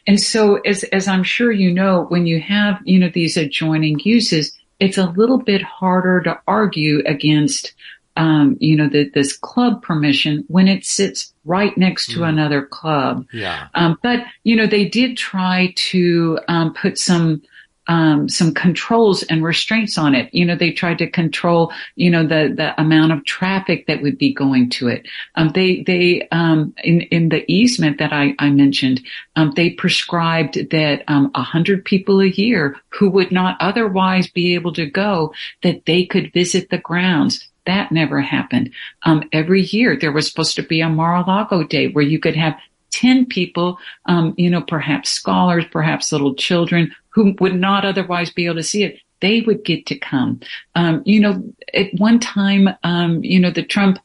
And 0.06 0.20
so 0.20 0.56
as, 0.56 0.84
as 0.84 1.08
I'm 1.08 1.22
sure 1.22 1.50
you 1.50 1.72
know, 1.72 2.04
when 2.08 2.26
you 2.26 2.40
have, 2.40 2.80
you 2.84 2.98
know, 2.98 3.08
these 3.08 3.36
adjoining 3.36 3.98
uses, 4.00 4.56
it's 4.80 4.98
a 4.98 5.06
little 5.06 5.38
bit 5.38 5.62
harder 5.62 6.20
to 6.22 6.38
argue 6.46 7.02
against, 7.06 7.72
um, 8.16 8.58
you 8.60 8.76
know, 8.76 8.88
the, 8.88 9.08
this 9.14 9.34
club 9.34 9.82
permission 9.82 10.44
when 10.48 10.68
it 10.68 10.84
sits 10.84 11.32
right 11.44 11.76
next 11.78 12.10
to 12.12 12.20
mm. 12.20 12.28
another 12.28 12.66
club. 12.66 13.26
Yeah. 13.32 13.68
Um, 13.74 13.98
but, 14.02 14.20
you 14.42 14.54
know, 14.54 14.66
they 14.66 14.84
did 14.84 15.16
try 15.16 15.72
to, 15.76 16.38
um, 16.48 16.74
put 16.74 16.98
some, 16.98 17.42
um, 17.86 18.28
some 18.28 18.54
controls 18.54 19.22
and 19.24 19.44
restraints 19.44 19.98
on 19.98 20.14
it. 20.14 20.32
You 20.32 20.44
know, 20.44 20.56
they 20.56 20.72
tried 20.72 20.98
to 20.98 21.10
control, 21.10 21.72
you 21.96 22.10
know, 22.10 22.22
the, 22.22 22.52
the 22.56 22.80
amount 22.80 23.12
of 23.12 23.24
traffic 23.24 23.86
that 23.86 24.02
would 24.02 24.18
be 24.18 24.32
going 24.32 24.70
to 24.70 24.88
it. 24.88 25.06
Um, 25.34 25.50
they, 25.54 25.82
they, 25.82 26.26
um, 26.32 26.74
in, 26.82 27.02
in 27.02 27.28
the 27.28 27.44
easement 27.52 27.98
that 27.98 28.12
I, 28.12 28.34
I 28.38 28.50
mentioned, 28.50 29.02
um, 29.36 29.52
they 29.54 29.70
prescribed 29.70 30.70
that, 30.70 31.04
um, 31.08 31.30
a 31.34 31.42
hundred 31.42 31.84
people 31.84 32.20
a 32.20 32.26
year 32.26 32.76
who 32.88 33.10
would 33.10 33.32
not 33.32 33.56
otherwise 33.60 34.28
be 34.28 34.54
able 34.54 34.72
to 34.74 34.86
go, 34.86 35.34
that 35.62 35.84
they 35.86 36.04
could 36.04 36.32
visit 36.32 36.70
the 36.70 36.78
grounds. 36.78 37.48
That 37.66 37.92
never 37.92 38.20
happened. 38.20 38.72
Um, 39.04 39.28
every 39.32 39.62
year 39.62 39.96
there 39.98 40.12
was 40.12 40.28
supposed 40.28 40.56
to 40.56 40.62
be 40.62 40.82
a 40.82 40.88
Mar-a-Lago 40.88 41.64
day 41.64 41.88
where 41.88 42.04
you 42.04 42.18
could 42.18 42.36
have 42.36 42.56
10 42.94 43.26
people, 43.26 43.78
um, 44.06 44.34
you 44.36 44.48
know, 44.48 44.62
perhaps 44.62 45.10
scholars, 45.10 45.64
perhaps 45.72 46.12
little 46.12 46.34
children 46.34 46.94
who 47.08 47.34
would 47.40 47.54
not 47.54 47.84
otherwise 47.84 48.30
be 48.30 48.46
able 48.46 48.56
to 48.56 48.62
see 48.62 48.84
it. 48.84 49.00
They 49.20 49.40
would 49.40 49.64
get 49.64 49.86
to 49.86 49.98
come. 49.98 50.40
Um, 50.74 51.02
you 51.04 51.20
know, 51.20 51.42
at 51.72 51.88
one 51.96 52.20
time, 52.20 52.68
um, 52.82 53.22
you 53.24 53.40
know, 53.40 53.50
the 53.50 53.62
Trump 53.62 53.98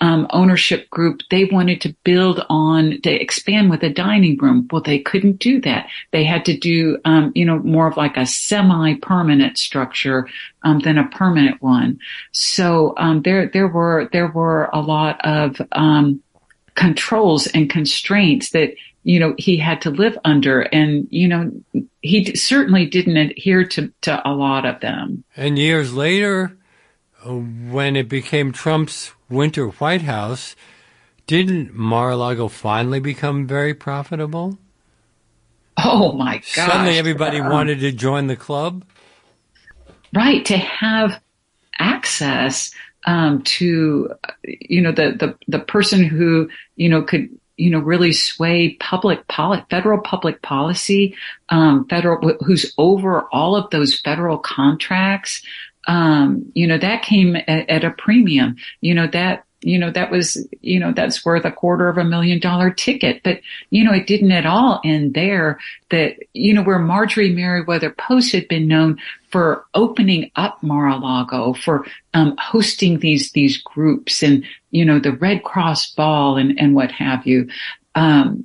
um, 0.00 0.26
ownership 0.30 0.90
group, 0.90 1.20
they 1.30 1.44
wanted 1.44 1.80
to 1.82 1.94
build 2.02 2.44
on, 2.48 3.00
to 3.02 3.10
expand 3.10 3.70
with 3.70 3.84
a 3.84 3.90
dining 3.90 4.36
room. 4.38 4.66
Well, 4.72 4.82
they 4.82 4.98
couldn't 4.98 5.38
do 5.38 5.60
that. 5.60 5.88
They 6.10 6.24
had 6.24 6.44
to 6.46 6.56
do, 6.56 6.98
um, 7.04 7.30
you 7.36 7.44
know, 7.44 7.60
more 7.60 7.86
of 7.86 7.96
like 7.96 8.16
a 8.16 8.26
semi-permanent 8.26 9.58
structure 9.58 10.28
um, 10.64 10.80
than 10.80 10.98
a 10.98 11.06
permanent 11.08 11.62
one. 11.62 12.00
So 12.32 12.94
um, 12.96 13.22
there, 13.22 13.46
there 13.46 13.68
were 13.68 14.08
there 14.10 14.28
were 14.28 14.70
a 14.72 14.80
lot 14.80 15.20
of 15.24 15.60
um, 15.72 16.20
controls 16.74 17.46
and 17.48 17.68
constraints 17.68 18.50
that 18.50 18.74
you 19.04 19.18
know 19.18 19.34
he 19.38 19.56
had 19.56 19.80
to 19.82 19.90
live 19.90 20.18
under. 20.24 20.62
And 20.62 21.06
you 21.10 21.28
know 21.28 21.52
he 22.00 22.34
certainly 22.34 22.86
didn't 22.86 23.16
adhere 23.16 23.64
to, 23.64 23.92
to 24.02 24.28
a 24.28 24.32
lot 24.32 24.66
of 24.66 24.80
them. 24.80 25.24
And 25.36 25.58
years 25.58 25.92
later 25.94 26.56
when 27.24 27.96
it 27.96 28.08
became 28.08 28.52
trump's 28.52 29.12
winter 29.28 29.68
white 29.68 30.02
house 30.02 30.56
didn't 31.26 31.72
mar-a-lago 31.72 32.48
finally 32.48 33.00
become 33.00 33.46
very 33.46 33.74
profitable? 33.74 34.58
Oh 35.76 36.12
my 36.12 36.36
god 36.54 36.70
suddenly 36.70 36.98
everybody 36.98 37.40
um, 37.40 37.50
wanted 37.50 37.80
to 37.80 37.92
join 37.92 38.26
the 38.26 38.36
club? 38.36 38.84
Right 40.12 40.44
to 40.46 40.58
have 40.58 41.20
access 41.78 42.70
um, 43.04 43.42
to 43.42 44.10
you 44.44 44.80
know 44.80 44.92
the 44.92 45.12
the 45.12 45.36
the 45.48 45.58
person 45.58 46.04
who 46.04 46.48
you 46.76 46.88
know 46.88 47.02
could 47.02 47.28
you 47.56 47.70
know 47.70 47.78
really 47.78 48.12
sway 48.12 48.74
public 48.80 49.26
poli- 49.28 49.64
federal 49.70 50.00
public 50.00 50.42
policy 50.42 51.14
um, 51.48 51.86
federal 51.88 52.36
who's 52.44 52.72
over 52.78 53.28
all 53.32 53.56
of 53.56 53.68
those 53.70 53.98
federal 54.00 54.38
contracts 54.38 55.42
um, 55.86 56.50
you 56.54 56.66
know 56.66 56.78
that 56.78 57.02
came 57.02 57.36
at, 57.36 57.68
at 57.68 57.84
a 57.84 57.90
premium. 57.90 58.56
You 58.80 58.94
know 58.94 59.06
that 59.08 59.44
you 59.62 59.78
know, 59.78 59.90
that 59.90 60.10
was, 60.10 60.46
you 60.60 60.78
know, 60.78 60.92
that's 60.92 61.24
worth 61.24 61.44
a 61.44 61.52
quarter 61.52 61.88
of 61.88 61.98
a 61.98 62.04
million 62.04 62.40
dollar 62.40 62.70
ticket. 62.70 63.22
But, 63.22 63.40
you 63.70 63.84
know, 63.84 63.92
it 63.92 64.06
didn't 64.06 64.32
at 64.32 64.46
all 64.46 64.80
end 64.84 65.14
there 65.14 65.58
that, 65.90 66.16
you 66.34 66.52
know, 66.52 66.62
where 66.62 66.78
Marjorie 66.78 67.32
Merriweather 67.32 67.90
Post 67.90 68.32
had 68.32 68.48
been 68.48 68.66
known 68.66 68.98
for 69.30 69.64
opening 69.74 70.30
up 70.36 70.62
Mar-a-Lago, 70.62 71.54
for, 71.54 71.86
um, 72.12 72.36
hosting 72.38 72.98
these, 72.98 73.32
these 73.32 73.56
groups 73.62 74.22
and, 74.22 74.44
you 74.70 74.84
know, 74.84 74.98
the 74.98 75.12
Red 75.12 75.44
Cross 75.44 75.92
ball 75.92 76.36
and, 76.36 76.58
and 76.58 76.74
what 76.74 76.92
have 76.92 77.26
you. 77.26 77.48
Um, 77.94 78.44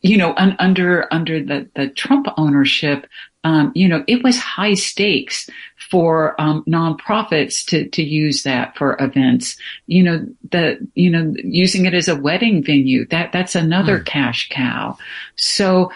you 0.00 0.16
know, 0.16 0.34
un, 0.36 0.54
under, 0.60 1.12
under 1.12 1.42
the, 1.42 1.68
the 1.74 1.88
Trump 1.88 2.28
ownership, 2.36 3.06
um, 3.44 3.72
you 3.74 3.88
know, 3.88 4.04
it 4.06 4.22
was 4.22 4.38
high 4.38 4.74
stakes 4.74 5.50
for 5.92 6.40
um, 6.40 6.64
nonprofits 6.66 7.66
to 7.66 7.86
to 7.90 8.02
use 8.02 8.44
that 8.44 8.74
for 8.78 8.96
events. 8.98 9.58
You 9.86 10.02
know, 10.02 10.26
the 10.50 10.88
you 10.94 11.10
know 11.10 11.34
using 11.44 11.84
it 11.84 11.92
as 11.92 12.08
a 12.08 12.16
wedding 12.16 12.64
venue 12.64 13.04
that 13.08 13.30
that's 13.30 13.54
another 13.54 13.98
mm. 14.00 14.06
cash 14.06 14.48
cow. 14.48 14.96
So 15.36 15.92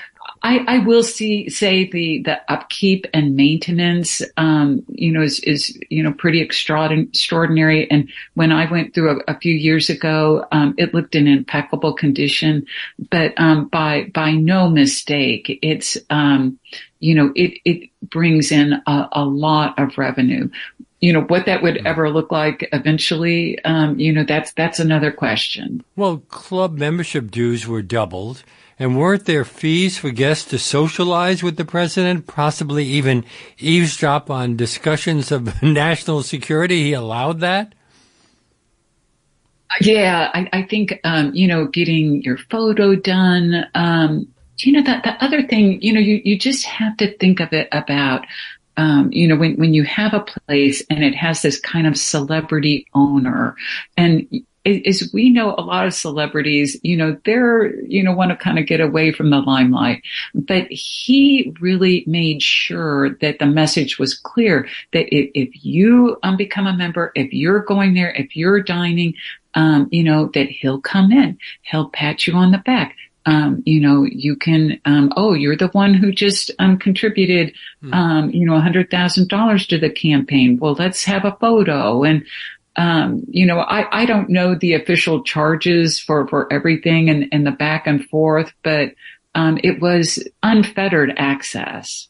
I, 0.46 0.64
I 0.68 0.78
will 0.78 1.02
see 1.02 1.50
say 1.50 1.90
the 1.90 2.22
the 2.22 2.40
upkeep 2.48 3.04
and 3.12 3.34
maintenance, 3.34 4.22
um, 4.36 4.84
you 4.88 5.10
know, 5.10 5.20
is 5.20 5.40
is 5.40 5.76
you 5.90 6.04
know 6.04 6.12
pretty 6.12 6.40
extraordinary. 6.40 7.90
And 7.90 8.08
when 8.34 8.52
I 8.52 8.70
went 8.70 8.94
through 8.94 9.18
a, 9.26 9.32
a 9.32 9.40
few 9.40 9.52
years 9.52 9.90
ago, 9.90 10.46
um, 10.52 10.76
it 10.78 10.94
looked 10.94 11.16
in 11.16 11.26
impeccable 11.26 11.94
condition, 11.94 12.64
but 13.10 13.34
um, 13.38 13.66
by 13.66 14.04
by 14.14 14.30
no 14.30 14.68
mistake, 14.68 15.58
it's 15.62 15.98
um, 16.10 16.60
you 17.00 17.16
know 17.16 17.32
it 17.34 17.58
it 17.64 17.90
brings 18.08 18.52
in 18.52 18.74
a, 18.86 19.08
a 19.10 19.24
lot 19.24 19.76
of 19.80 19.98
revenue. 19.98 20.48
You 21.00 21.12
know 21.12 21.22
what 21.22 21.46
that 21.46 21.64
would 21.64 21.84
ever 21.84 22.08
look 22.08 22.30
like 22.30 22.68
eventually 22.72 23.58
um, 23.64 23.98
you 23.98 24.12
know 24.12 24.22
that's 24.22 24.52
that's 24.52 24.78
another 24.78 25.10
question. 25.10 25.82
Well 25.96 26.18
club 26.28 26.78
membership 26.78 27.32
dues 27.32 27.66
were 27.66 27.82
doubled 27.82 28.44
and 28.78 28.98
weren't 28.98 29.24
there 29.24 29.44
fees 29.44 29.98
for 29.98 30.10
guests 30.10 30.50
to 30.50 30.58
socialize 30.58 31.42
with 31.42 31.56
the 31.56 31.64
president, 31.64 32.26
possibly 32.26 32.84
even 32.84 33.24
eavesdrop 33.58 34.30
on 34.30 34.56
discussions 34.56 35.32
of 35.32 35.62
national 35.62 36.22
security? 36.22 36.84
He 36.84 36.92
allowed 36.92 37.40
that? 37.40 37.74
Yeah, 39.80 40.30
I, 40.32 40.48
I 40.52 40.62
think, 40.62 41.00
um, 41.04 41.34
you 41.34 41.46
know, 41.46 41.66
getting 41.66 42.22
your 42.22 42.36
photo 42.36 42.94
done. 42.94 43.66
Um, 43.74 44.28
you 44.58 44.72
know, 44.72 44.82
that 44.82 45.04
the 45.04 45.22
other 45.22 45.42
thing, 45.42 45.82
you 45.82 45.92
know, 45.92 46.00
you, 46.00 46.20
you 46.24 46.38
just 46.38 46.64
have 46.64 46.96
to 46.98 47.16
think 47.18 47.40
of 47.40 47.52
it 47.52 47.68
about 47.72 48.24
um, 48.78 49.10
you 49.12 49.26
know, 49.26 49.36
when, 49.36 49.56
when 49.56 49.72
you 49.72 49.84
have 49.84 50.12
a 50.12 50.20
place 50.20 50.82
and 50.90 51.02
it 51.02 51.14
has 51.14 51.42
this 51.42 51.58
kind 51.58 51.86
of 51.86 51.96
celebrity 51.96 52.86
owner 52.94 53.56
and 53.96 54.26
is 54.66 55.10
we 55.12 55.30
know 55.30 55.54
a 55.56 55.62
lot 55.62 55.86
of 55.86 55.94
celebrities, 55.94 56.78
you 56.82 56.96
know, 56.96 57.16
they're, 57.24 57.80
you 57.84 58.02
know, 58.02 58.12
want 58.12 58.30
to 58.30 58.36
kind 58.36 58.58
of 58.58 58.66
get 58.66 58.80
away 58.80 59.12
from 59.12 59.30
the 59.30 59.38
limelight, 59.38 60.02
but 60.34 60.66
he 60.70 61.54
really 61.60 62.04
made 62.06 62.42
sure 62.42 63.10
that 63.20 63.38
the 63.38 63.46
message 63.46 63.98
was 63.98 64.14
clear 64.14 64.68
that 64.92 65.06
if, 65.14 65.30
if 65.34 65.64
you 65.64 66.16
um, 66.22 66.36
become 66.36 66.66
a 66.66 66.76
member, 66.76 67.12
if 67.14 67.32
you're 67.32 67.60
going 67.60 67.94
there, 67.94 68.10
if 68.10 68.34
you're 68.34 68.62
dining, 68.62 69.14
um, 69.54 69.88
you 69.90 70.02
know, 70.02 70.30
that 70.34 70.48
he'll 70.48 70.80
come 70.80 71.12
in, 71.12 71.38
he'll 71.62 71.88
pat 71.90 72.26
you 72.26 72.34
on 72.34 72.50
the 72.50 72.58
back. 72.58 72.96
Um, 73.24 73.62
you 73.66 73.80
know, 73.80 74.04
you 74.04 74.36
can, 74.36 74.80
um, 74.84 75.12
oh, 75.16 75.34
you're 75.34 75.56
the 75.56 75.68
one 75.68 75.94
who 75.94 76.12
just, 76.12 76.52
um, 76.60 76.78
contributed, 76.78 77.54
hmm. 77.80 77.92
um, 77.92 78.30
you 78.30 78.46
know, 78.46 78.54
a 78.54 78.60
hundred 78.60 78.88
thousand 78.88 79.28
dollars 79.28 79.66
to 79.66 79.78
the 79.78 79.90
campaign. 79.90 80.58
Well, 80.60 80.74
let's 80.74 81.04
have 81.04 81.24
a 81.24 81.36
photo. 81.40 82.04
And, 82.04 82.24
um, 82.76 83.24
you 83.28 83.46
know, 83.46 83.60
I, 83.60 84.02
I 84.02 84.06
don't 84.06 84.28
know 84.28 84.54
the 84.54 84.74
official 84.74 85.22
charges 85.22 85.98
for, 85.98 86.28
for 86.28 86.52
everything 86.52 87.08
and, 87.08 87.26
and 87.32 87.46
the 87.46 87.50
back 87.50 87.86
and 87.86 88.04
forth, 88.04 88.52
but 88.62 88.94
um, 89.34 89.58
it 89.64 89.80
was 89.80 90.22
unfettered 90.42 91.14
access. 91.16 92.08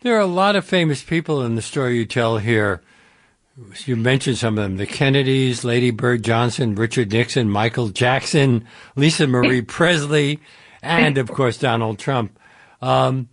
There 0.00 0.16
are 0.16 0.20
a 0.20 0.26
lot 0.26 0.56
of 0.56 0.64
famous 0.64 1.02
people 1.02 1.42
in 1.42 1.54
the 1.54 1.62
story 1.62 1.96
you 1.96 2.04
tell 2.04 2.38
here. 2.38 2.82
You 3.86 3.96
mentioned 3.96 4.38
some 4.38 4.58
of 4.58 4.64
them 4.64 4.76
the 4.76 4.86
Kennedys, 4.86 5.64
Lady 5.64 5.92
Bird 5.92 6.24
Johnson, 6.24 6.74
Richard 6.74 7.12
Nixon, 7.12 7.48
Michael 7.48 7.88
Jackson, 7.88 8.66
Lisa 8.96 9.28
Marie 9.28 9.62
Presley, 9.62 10.40
and 10.82 11.16
of 11.16 11.30
course 11.30 11.56
Donald 11.56 12.00
Trump. 12.00 12.38
Um, 12.82 13.28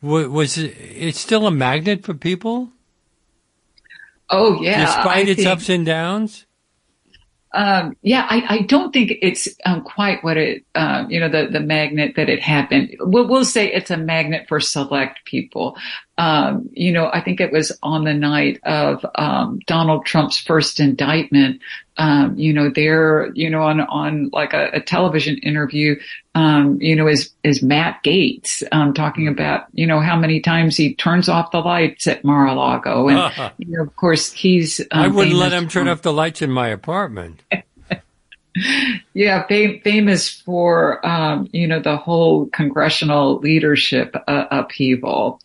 was 0.00 0.56
it 0.56 1.16
still 1.16 1.46
a 1.46 1.50
magnet 1.50 2.04
for 2.04 2.14
people? 2.14 2.70
Oh 4.30 4.60
yeah. 4.62 4.86
Despite 4.86 5.26
I 5.26 5.30
its 5.30 5.36
think, 5.36 5.48
ups 5.48 5.68
and 5.68 5.86
downs. 5.86 6.46
Um, 7.54 7.96
yeah, 8.02 8.26
I, 8.28 8.44
I, 8.48 8.58
don't 8.62 8.92
think 8.92 9.12
it's 9.22 9.48
um, 9.64 9.82
quite 9.82 10.24
what 10.24 10.36
it, 10.36 10.64
um, 10.74 11.08
you 11.08 11.20
know, 11.20 11.28
the, 11.28 11.48
the 11.52 11.60
magnet 11.60 12.14
that 12.16 12.28
it 12.28 12.42
had 12.42 12.68
been. 12.68 12.96
We'll, 12.98 13.28
we'll 13.28 13.44
say 13.44 13.72
it's 13.72 13.92
a 13.92 13.96
magnet 13.96 14.46
for 14.48 14.58
select 14.58 15.24
people. 15.24 15.76
Um, 16.18 16.68
you 16.72 16.90
know, 16.90 17.10
I 17.12 17.20
think 17.20 17.40
it 17.40 17.52
was 17.52 17.70
on 17.80 18.02
the 18.02 18.12
night 18.12 18.58
of 18.64 19.06
um, 19.14 19.60
Donald 19.68 20.04
Trump's 20.04 20.36
first 20.36 20.80
indictment. 20.80 21.60
Um, 21.96 22.36
you 22.36 22.52
know, 22.52 22.70
there, 22.70 23.30
you 23.34 23.48
know, 23.48 23.62
on 23.62 23.80
on 23.80 24.30
like 24.32 24.52
a, 24.52 24.70
a 24.72 24.80
television 24.80 25.38
interview, 25.38 25.96
um, 26.34 26.80
you 26.80 26.96
know, 26.96 27.06
is 27.06 27.30
is 27.44 27.62
Matt 27.62 28.02
Gaetz, 28.02 28.62
um, 28.72 28.94
talking 28.94 29.28
about, 29.28 29.66
you 29.72 29.86
know, 29.86 30.00
how 30.00 30.16
many 30.16 30.40
times 30.40 30.76
he 30.76 30.94
turns 30.94 31.28
off 31.28 31.52
the 31.52 31.60
lights 31.60 32.06
at 32.08 32.24
Mar-a-Lago, 32.24 33.08
and 33.08 33.18
uh-huh. 33.18 33.50
you 33.58 33.76
know, 33.76 33.82
of 33.82 33.94
course 33.96 34.32
he's. 34.32 34.80
Um, 34.80 34.86
I 34.90 35.08
wouldn't 35.08 35.36
let 35.36 35.52
him 35.52 35.68
turn 35.68 35.88
off 35.88 36.02
the 36.02 36.12
lights 36.12 36.42
in 36.42 36.50
my 36.50 36.68
apartment. 36.68 37.42
yeah, 39.14 39.46
fam- 39.46 39.80
famous 39.80 40.28
for 40.28 41.04
um, 41.06 41.48
you 41.52 41.66
know 41.66 41.80
the 41.80 41.96
whole 41.96 42.46
congressional 42.46 43.38
leadership 43.38 44.16
uh, 44.26 44.46
upheaval. 44.50 45.40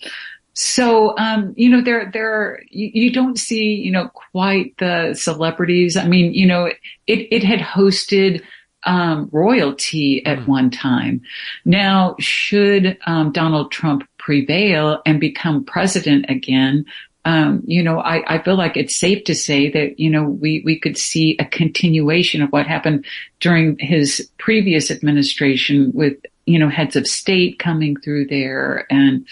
So, 0.62 1.18
um, 1.18 1.53
you 1.55 1.70
know, 1.70 1.80
there, 1.80 2.10
there, 2.12 2.62
you, 2.70 2.91
you, 2.93 3.14
don't 3.14 3.39
see, 3.39 3.76
you 3.76 3.91
know, 3.91 4.10
quite 4.10 4.76
the 4.78 5.14
celebrities. 5.14 5.95
I 5.95 6.05
mean, 6.05 6.34
you 6.34 6.45
know, 6.45 6.66
it, 6.66 6.80
it 7.07 7.45
had 7.45 7.60
hosted, 7.60 8.43
um, 8.84 9.30
royalty 9.32 10.26
at 10.26 10.39
mm. 10.39 10.47
one 10.47 10.70
time. 10.70 11.22
Now, 11.64 12.18
should, 12.20 12.97
um, 13.07 13.32
Donald 13.32 13.72
Trump 13.72 14.03
prevail 14.18 15.01
and 15.05 15.18
become 15.18 15.64
president 15.64 16.26
again, 16.28 16.84
um, 17.24 17.64
you 17.66 17.82
know, 17.82 18.01
I, 18.01 18.36
I, 18.36 18.43
feel 18.43 18.57
like 18.57 18.76
it's 18.76 18.97
safe 18.97 19.24
to 19.26 19.36
say 19.36 19.70
that, 19.72 19.97
you 19.97 20.10
know, 20.10 20.26
we, 20.26 20.62
we 20.66 20.78
could 20.78 20.97
see 20.97 21.38
a 21.39 21.45
continuation 21.45 22.41
of 22.41 22.49
what 22.49 22.68
happened 22.68 23.05
during 23.39 23.78
his 23.80 24.30
previous 24.38 24.91
administration 24.91 25.91
with, 25.93 26.18
you 26.45 26.60
know, 26.60 26.70
heads 26.70 26.97
of 26.97 27.07
state 27.07 27.60
coming 27.60 27.95
through 27.95 28.28
there 28.28 28.86
and, 28.91 29.26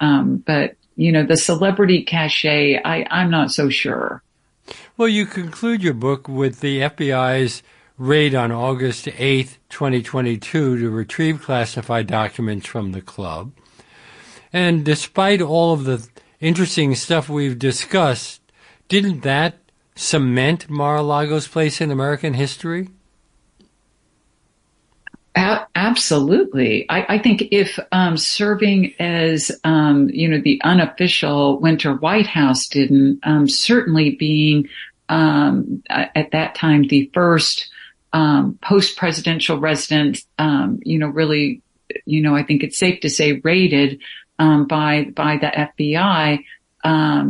um, 0.00 0.42
but 0.46 0.76
you 0.96 1.12
know, 1.12 1.24
the 1.24 1.36
celebrity 1.36 2.02
cachet, 2.02 2.80
I, 2.84 3.06
I'm 3.10 3.30
not 3.30 3.50
so 3.50 3.70
sure. 3.70 4.22
Well, 4.96 5.08
you 5.08 5.24
conclude 5.24 5.82
your 5.82 5.94
book 5.94 6.28
with 6.28 6.60
the 6.60 6.80
FBI's 6.80 7.62
raid 7.96 8.34
on 8.34 8.52
August 8.52 9.06
8th, 9.06 9.56
2022 9.70 10.78
to 10.78 10.90
retrieve 10.90 11.42
classified 11.42 12.06
documents 12.06 12.66
from 12.66 12.92
the 12.92 13.00
club. 13.00 13.52
And 14.52 14.84
despite 14.84 15.40
all 15.40 15.72
of 15.72 15.84
the 15.84 16.06
interesting 16.40 16.94
stuff 16.94 17.28
we've 17.28 17.58
discussed, 17.58 18.40
didn't 18.88 19.20
that 19.20 19.58
cement 19.94 20.68
Mar-a-Lago's 20.68 21.48
place 21.48 21.80
in 21.80 21.90
American 21.90 22.34
history? 22.34 22.88
A- 25.36 25.66
absolutely. 25.74 26.86
I, 26.88 27.14
I, 27.14 27.18
think 27.18 27.48
if 27.52 27.78
um, 27.92 28.16
serving 28.16 28.94
as, 28.98 29.52
um, 29.62 30.08
you 30.10 30.28
know, 30.28 30.40
the 30.40 30.60
unofficial 30.64 31.60
Winter 31.60 31.94
White 31.94 32.26
House 32.26 32.66
didn't, 32.66 33.20
um, 33.22 33.48
certainly 33.48 34.16
being 34.16 34.68
um, 35.08 35.82
at 35.88 36.32
that 36.32 36.54
time 36.56 36.86
the 36.86 37.10
first 37.14 37.70
um, 38.12 38.58
post-presidential 38.62 39.58
resident, 39.58 40.18
um, 40.38 40.80
you 40.82 40.98
know, 40.98 41.08
really, 41.08 41.62
you 42.06 42.22
know, 42.22 42.34
I 42.34 42.42
think 42.42 42.64
it's 42.64 42.78
safe 42.78 43.00
to 43.00 43.10
say 43.10 43.40
raided 43.44 44.00
by 44.38 45.06
by 45.14 45.36
the 45.36 45.46
FBI. 45.82 46.44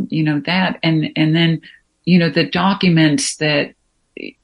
you 0.09 0.23
know 0.23 0.39
that, 0.45 0.79
and 0.81 1.11
and 1.15 1.35
then, 1.35 1.61
you 2.05 2.17
know, 2.19 2.29
the 2.29 2.49
documents 2.49 3.35
that 3.37 3.75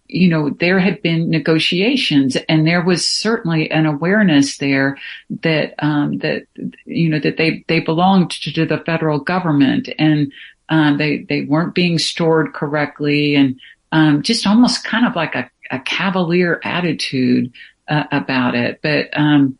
you 0.08 0.30
know, 0.30 0.50
there 0.50 0.80
had 0.80 1.02
been 1.02 1.30
negotiations 1.30 2.38
and 2.48 2.66
there 2.66 2.84
was 2.84 3.10
certainly 3.10 3.70
an 3.72 3.86
awareness 3.86 4.58
there 4.58 4.98
that, 5.42 5.76
um, 5.80 6.20
that, 6.20 6.46
you 6.86 7.10
know, 7.10 7.20
that 7.20 7.38
they, 7.38 7.64
they 7.68 7.80
belonged 7.80 8.32
to, 8.32 8.54
to 8.54 8.66
the 8.66 8.80
federal 8.80 9.20
government 9.20 9.90
and, 10.00 10.32
um, 10.70 10.98
they, 10.98 11.26
they 11.30 11.42
weren't 11.42 11.76
being 11.76 12.00
stored 12.00 12.54
correctly 12.54 13.36
and, 13.36 13.60
um, 13.92 14.22
just 14.22 14.48
almost 14.48 14.84
kind 14.84 15.06
of 15.06 15.16
like 15.16 15.36
a, 15.36 15.50
a 15.72 15.80
cavalier 15.80 16.60
attitude, 16.64 17.52
uh, 17.88 18.04
about 18.12 18.56
it. 18.56 18.80
But, 18.82 19.10
um, 19.18 19.58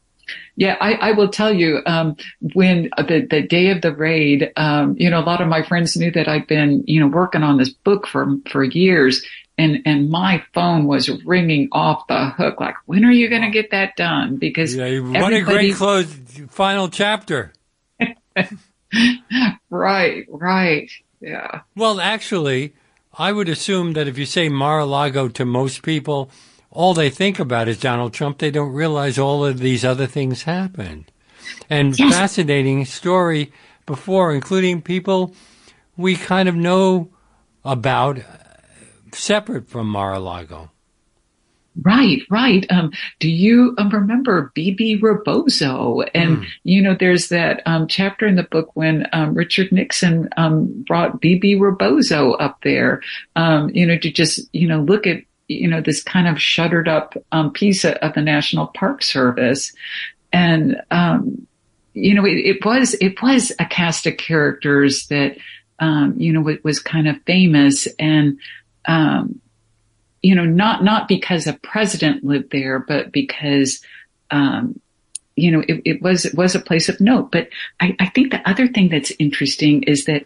yeah, 0.58 0.76
I, 0.82 0.94
I, 0.94 1.12
will 1.12 1.30
tell 1.30 1.54
you, 1.54 1.82
um, 1.86 2.18
when 2.54 2.90
the, 2.98 3.26
the 3.30 3.42
day 3.42 3.70
of 3.70 3.82
the 3.82 3.96
raid, 3.96 4.52
um, 4.58 4.96
you 4.98 5.10
know, 5.10 5.20
a 5.20 5.24
lot 5.24 5.40
of 5.40 5.48
my 5.48 5.64
friends 5.64 5.96
knew 5.96 6.12
that 6.12 6.28
I'd 6.28 6.48
been, 6.48 6.84
you 6.88 7.00
know, 7.00 7.08
working 7.08 7.44
on 7.44 7.58
this 7.58 7.70
book 7.70 8.08
for, 8.08 8.36
for 8.50 8.64
years 8.64 9.26
and 9.58 9.82
and 9.86 10.10
my 10.10 10.44
phone 10.54 10.86
was 10.86 11.10
ringing 11.26 11.70
off 11.72 12.08
the 12.08 12.30
hook 12.30 12.60
like 12.60 12.76
when 12.86 13.04
are 13.06 13.12
you 13.12 13.30
going 13.30 13.42
to 13.42 13.50
get 13.50 13.72
that 13.72 13.96
done? 13.96 14.38
Because 14.38 14.76
yeah, 14.76 15.00
what 15.00 15.34
a 15.34 15.42
great 15.42 15.76
close 15.76 16.14
final 16.50 16.90
chapter. 16.90 17.54
Right 19.70 20.26
right. 20.30 20.90
Yeah. 21.20 21.62
Well 21.76 22.00
actually 22.00 22.74
i 23.18 23.34
would 23.34 23.50
assume 23.50 23.94
that 23.94 24.08
if 24.08 24.18
you 24.18 24.26
say 24.26 24.48
mar-a-lago 24.48 25.28
to 25.28 25.44
most 25.44 25.82
people 25.84 26.30
all 26.72 26.94
they 26.94 27.10
think 27.10 27.38
about 27.38 27.68
is 27.68 27.78
donald 27.80 28.14
trump. 28.14 28.38
They 28.38 28.50
don't 28.50 28.72
realize 28.72 29.20
all 29.20 29.46
of 29.46 29.60
these 29.60 29.84
other 29.84 30.08
things 30.08 30.44
happened. 30.44 31.12
And 31.70 32.00
yes. 32.00 32.14
fascinating 32.14 32.86
story 32.86 33.52
before 33.86 34.34
including 34.34 34.82
people 34.82 35.36
we 35.98 36.16
kind 36.16 36.48
of 36.48 36.56
know 36.56 37.10
about 37.66 38.20
separate 39.14 39.70
from 39.70 39.88
Mar-a-Lago. 39.88 40.72
Right, 41.84 42.24
right. 42.30 42.66
Um, 42.72 42.92
do 43.20 43.30
you 43.30 43.76
um, 43.78 43.90
remember 43.90 44.52
Bebe 44.56 44.96
Rebozo? 44.96 46.02
And, 46.14 46.40
mm. 46.40 46.48
you 46.64 46.82
know, 46.82 46.96
there's 47.00 47.30
that 47.30 47.62
um, 47.66 47.88
chapter 47.88 48.26
in 48.26 48.36
the 48.36 48.44
book 48.44 48.72
when 48.74 49.08
um, 49.14 49.36
Richard 49.36 49.72
Nixon 49.72 50.30
um, 50.38 50.84
brought 50.88 51.22
Bebe 51.22 51.56
Rebozo 51.56 52.32
up 52.34 52.60
there, 52.64 53.02
um, 53.36 53.70
you 53.70 53.86
know, 53.86 53.98
to 53.98 54.12
just, 54.12 54.50
you 54.54 54.68
know, 54.68 54.80
look 54.80 55.06
at, 55.06 55.22
you 55.48 55.68
know, 55.68 55.82
this 55.82 56.02
kind 56.02 56.28
of 56.28 56.42
shuttered 56.42 56.88
up 56.88 57.14
piece 57.54 57.86
of, 57.86 57.94
of, 57.96 58.14
the 58.16 58.22
National 58.22 58.68
Park 58.68 59.04
Service. 59.04 59.72
And, 60.34 60.82
you 61.94 62.14
know, 62.14 62.26
it, 62.26 62.38
it, 62.38 62.66
was, 62.66 62.96
it 62.96 63.22
was 63.22 63.52
a 63.60 63.66
cast 63.66 64.08
of 64.08 64.18
characters 64.18 65.08
that, 65.08 65.38
you 65.80 66.34
know, 66.34 66.42
was, 66.42 66.58
was 66.64 66.80
kind 66.80 67.08
of 67.08 67.22
famous 67.26 67.88
and, 68.00 68.40
um, 68.88 69.40
you 70.22 70.34
know, 70.34 70.46
not, 70.46 70.84
not 70.84 71.08
because 71.08 71.46
a 71.46 71.54
president 71.54 72.24
lived 72.24 72.52
there, 72.52 72.80
but 72.80 73.12
because, 73.12 73.82
um, 74.32 74.80
you 75.36 75.52
know, 75.52 75.64
it, 75.68 75.82
it, 75.86 76.02
was, 76.02 76.26
it 76.26 76.34
was 76.36 76.56
a 76.56 76.60
place 76.60 76.90
of 76.90 77.00
note. 77.00 77.32
But 77.32 77.50
I, 77.80 77.96
I, 78.00 78.08
think 78.08 78.32
the 78.32 78.50
other 78.50 78.68
thing 78.68 78.90
that's 78.90 79.12
interesting 79.20 79.84
is 79.84 80.06
that 80.06 80.26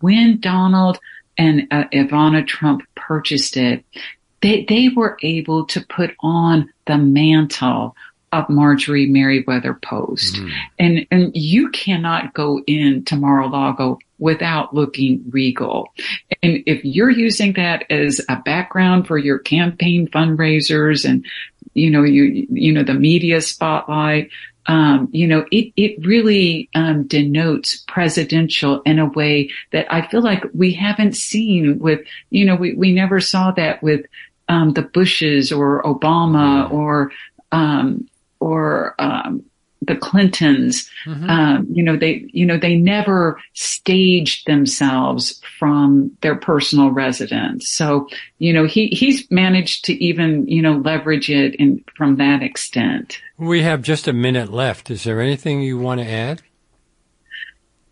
when 0.00 0.38
Donald 0.40 1.00
and 1.36 1.66
uh, 1.70 1.84
Ivana 1.92 2.46
Trump 2.46 2.82
purchased 2.94 3.56
it, 3.56 3.84
they, 4.42 4.64
they 4.68 4.88
were 4.88 5.18
able 5.22 5.66
to 5.66 5.84
put 5.86 6.14
on 6.20 6.72
the 6.86 6.98
mantle 6.98 7.96
of 8.32 8.48
Marjorie 8.48 9.06
Merriweather 9.06 9.74
Post. 9.74 10.36
Mm. 10.36 10.52
And, 10.78 11.06
and 11.10 11.36
you 11.36 11.70
cannot 11.70 12.34
go 12.34 12.62
into 12.66 13.16
Mar-a-Lago 13.16 13.98
without 14.18 14.74
looking 14.74 15.22
regal. 15.30 15.92
And 16.42 16.62
if 16.66 16.84
you're 16.84 17.10
using 17.10 17.52
that 17.54 17.84
as 17.90 18.20
a 18.28 18.36
background 18.36 19.06
for 19.06 19.18
your 19.18 19.38
campaign 19.38 20.08
fundraisers 20.08 21.04
and, 21.04 21.26
you 21.74 21.90
know, 21.90 22.04
you, 22.04 22.46
you 22.50 22.72
know, 22.72 22.84
the 22.84 22.94
media 22.94 23.40
spotlight, 23.40 24.30
um, 24.66 25.08
you 25.12 25.26
know, 25.26 25.44
it, 25.50 25.72
it 25.76 26.06
really, 26.06 26.68
um, 26.74 27.02
denotes 27.08 27.84
presidential 27.88 28.80
in 28.82 29.00
a 29.00 29.06
way 29.06 29.50
that 29.72 29.92
I 29.92 30.06
feel 30.06 30.22
like 30.22 30.44
we 30.54 30.72
haven't 30.72 31.16
seen 31.16 31.80
with, 31.80 32.00
you 32.30 32.44
know, 32.44 32.54
we, 32.54 32.74
we 32.74 32.92
never 32.92 33.20
saw 33.20 33.50
that 33.52 33.82
with, 33.82 34.06
um, 34.48 34.72
the 34.74 34.82
Bushes 34.82 35.50
or 35.50 35.82
Obama 35.82 36.70
or, 36.70 37.10
um, 37.50 38.08
or, 38.42 38.94
um, 38.98 39.44
the 39.84 39.96
Clintons, 39.96 40.88
mm-hmm. 41.04 41.28
um, 41.28 41.66
you 41.68 41.82
know, 41.82 41.96
they, 41.96 42.24
you 42.32 42.46
know, 42.46 42.56
they 42.56 42.76
never 42.76 43.40
staged 43.54 44.46
themselves 44.46 45.40
from 45.58 46.16
their 46.20 46.36
personal 46.36 46.90
residence. 46.90 47.68
So, 47.68 48.08
you 48.38 48.52
know, 48.52 48.64
he, 48.64 48.86
he's 48.88 49.28
managed 49.30 49.84
to 49.86 49.94
even, 49.94 50.46
you 50.46 50.62
know, 50.62 50.74
leverage 50.76 51.28
it 51.30 51.56
in, 51.56 51.82
from 51.96 52.16
that 52.16 52.44
extent. 52.44 53.20
We 53.38 53.62
have 53.62 53.82
just 53.82 54.06
a 54.06 54.12
minute 54.12 54.52
left. 54.52 54.88
Is 54.88 55.02
there 55.02 55.20
anything 55.20 55.62
you 55.62 55.78
want 55.78 56.00
to 56.00 56.08
add? 56.08 56.42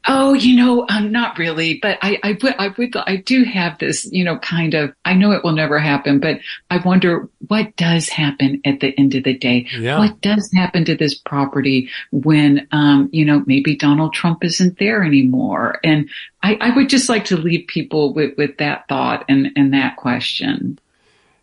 Oh, 0.06 0.32
you 0.32 0.56
know, 0.56 0.86
um, 0.88 1.12
not 1.12 1.38
really, 1.38 1.78
but 1.80 1.98
I, 2.00 2.18
I 2.22 2.38
would, 2.42 2.54
I 2.58 2.68
would, 2.68 2.96
I 2.96 3.16
do 3.16 3.44
have 3.44 3.78
this, 3.78 4.10
you 4.10 4.24
know, 4.24 4.38
kind 4.38 4.72
of, 4.72 4.94
I 5.04 5.12
know 5.12 5.32
it 5.32 5.44
will 5.44 5.52
never 5.52 5.78
happen, 5.78 6.20
but 6.20 6.40
I 6.70 6.78
wonder 6.78 7.28
what 7.48 7.76
does 7.76 8.08
happen 8.08 8.62
at 8.64 8.80
the 8.80 8.98
end 8.98 9.14
of 9.14 9.24
the 9.24 9.36
day? 9.36 9.66
Yeah. 9.78 9.98
What 9.98 10.22
does 10.22 10.50
happen 10.54 10.86
to 10.86 10.96
this 10.96 11.14
property 11.14 11.90
when, 12.12 12.66
um, 12.72 13.10
you 13.12 13.26
know, 13.26 13.44
maybe 13.46 13.76
Donald 13.76 14.14
Trump 14.14 14.42
isn't 14.42 14.78
there 14.78 15.04
anymore? 15.04 15.78
And 15.84 16.08
I, 16.42 16.56
I 16.60 16.74
would 16.74 16.88
just 16.88 17.10
like 17.10 17.26
to 17.26 17.36
leave 17.36 17.66
people 17.66 18.14
with, 18.14 18.38
with 18.38 18.56
that 18.56 18.88
thought 18.88 19.26
and, 19.28 19.50
and 19.54 19.74
that 19.74 19.96
question. 19.96 20.78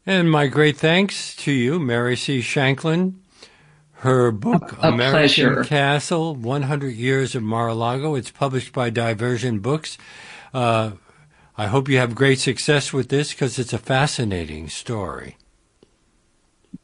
And 0.08 0.32
my 0.32 0.48
great 0.48 0.78
thanks 0.78 1.36
to 1.38 1.52
you, 1.52 1.80
Mary 1.80 2.16
C. 2.16 2.42
Shanklin, 2.42 3.20
her 4.00 4.32
book, 4.32 4.74
a, 4.84 4.88
a 4.88 4.92
American 4.94 5.12
pleasure. 5.12 5.64
Castle 5.64 6.36
100 6.36 6.90
Years 6.96 7.36
of 7.36 7.44
Mar 7.44 7.68
a 7.70 7.74
Lago. 7.74 8.16
It's 8.16 8.32
published 8.32 8.74
by 8.74 8.90
Diversion 8.90 9.60
Books. 9.60 9.98
Uh, 10.54 10.92
I 11.58 11.68
hope 11.68 11.90
you 11.90 11.98
have 11.98 12.14
great 12.14 12.40
success 12.40 12.94
with 12.94 13.10
this 13.10 13.32
because 13.32 13.58
it's 13.58 13.74
a 13.74 13.80
fascinating 13.80 14.70
story. 14.70 15.38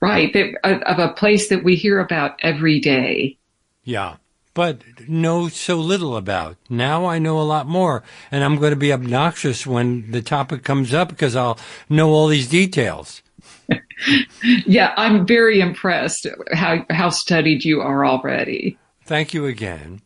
Right, 0.02 0.36
of 0.64 1.00
a 1.00 1.14
place 1.14 1.50
that 1.50 1.64
we 1.64 1.76
hear 1.76 2.00
about 2.00 2.40
every 2.42 2.80
day. 2.80 3.38
Yeah, 3.84 4.18
but 4.54 4.82
know 5.08 5.48
so 5.50 5.78
little 5.78 6.18
about. 6.18 6.58
Now 6.70 7.06
I 7.06 7.20
know 7.20 7.40
a 7.40 7.44
lot 7.44 7.68
more, 7.68 8.04
and 8.32 8.44
I'm 8.44 8.58
going 8.58 8.72
to 8.72 8.78
be 8.78 8.92
obnoxious 8.92 9.68
when 9.68 10.12
the 10.12 10.22
topic 10.22 10.64
comes 10.64 10.94
up 10.94 11.10
because 11.10 11.36
I'll 11.36 11.60
know 11.90 12.10
all 12.10 12.28
these 12.28 12.48
details. 12.48 13.22
yeah, 14.66 14.94
I'm 14.98 15.26
very 15.26 15.60
impressed 15.60 16.28
how 16.52 16.86
how 16.90 17.10
studied 17.10 17.64
you 17.64 17.82
are 17.82 18.06
already. 18.06 18.78
Thank 19.06 19.34
you 19.34 19.46
again. 19.46 20.02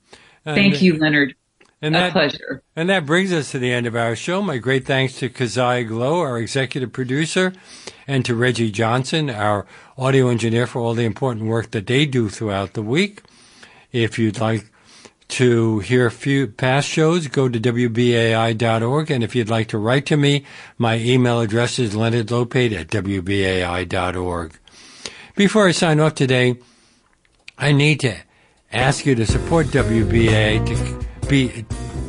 And, 0.45 0.55
Thank 0.55 0.81
you, 0.81 0.97
Leonard. 0.97 1.35
And 1.81 1.95
a 1.95 1.99
that, 1.99 2.11
pleasure. 2.11 2.63
And 2.75 2.89
that 2.89 3.05
brings 3.05 3.31
us 3.31 3.51
to 3.51 3.59
the 3.59 3.71
end 3.71 3.85
of 3.85 3.95
our 3.95 4.15
show. 4.15 4.41
My 4.41 4.57
great 4.57 4.85
thanks 4.85 5.19
to 5.19 5.29
Kazai 5.29 5.87
Glow, 5.87 6.19
our 6.19 6.39
executive 6.39 6.91
producer, 6.91 7.53
and 8.07 8.25
to 8.25 8.33
Reggie 8.33 8.71
Johnson, 8.71 9.29
our 9.29 9.67
audio 9.97 10.29
engineer, 10.29 10.65
for 10.65 10.79
all 10.79 10.95
the 10.95 11.05
important 11.05 11.45
work 11.45 11.71
that 11.71 11.85
they 11.85 12.05
do 12.05 12.29
throughout 12.29 12.73
the 12.73 12.81
week. 12.81 13.21
If 13.91 14.17
you'd 14.17 14.39
like 14.39 14.71
to 15.29 15.79
hear 15.79 16.05
a 16.05 16.11
few 16.11 16.47
past 16.47 16.87
shows, 16.87 17.27
go 17.27 17.49
to 17.49 17.59
WBAI.org. 17.59 19.11
And 19.11 19.23
if 19.23 19.35
you'd 19.35 19.49
like 19.49 19.67
to 19.69 19.77
write 19.77 20.05
to 20.07 20.17
me, 20.17 20.45
my 20.77 20.97
email 20.97 21.41
address 21.41 21.79
is 21.79 21.95
leonardlopate 21.95 22.77
at 22.77 22.87
WBAI.org. 22.87 24.59
Before 25.35 25.67
I 25.67 25.71
sign 25.71 25.99
off 25.99 26.15
today, 26.15 26.57
I 27.57 27.71
need 27.71 27.99
to 28.01 28.15
ask 28.71 29.05
you 29.05 29.15
to 29.15 29.25
support 29.25 29.67
WBA 29.67 30.65
to 30.65 31.65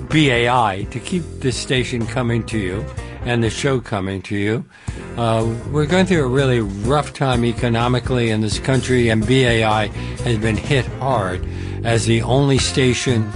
BAI 0.09 0.87
to 0.91 1.01
keep 1.01 1.23
this 1.41 1.57
station 1.57 2.07
coming 2.07 2.45
to 2.47 2.59
you 2.59 2.85
and 3.29 3.45
the 3.45 3.51
show 3.51 3.79
coming 3.79 4.23
to 4.23 4.35
you. 4.35 4.65
Uh, 5.19 5.55
we're 5.71 5.85
going 5.85 6.07
through 6.07 6.25
a 6.25 6.29
really 6.29 6.61
rough 6.61 7.13
time 7.13 7.45
economically 7.45 8.31
in 8.31 8.41
this 8.41 8.59
country, 8.59 9.11
and 9.11 9.27
BAI 9.27 9.89
has 10.25 10.39
been 10.39 10.57
hit 10.57 10.87
hard 10.99 11.47
as 11.85 12.07
the 12.07 12.23
only 12.23 12.57
station 12.57 13.31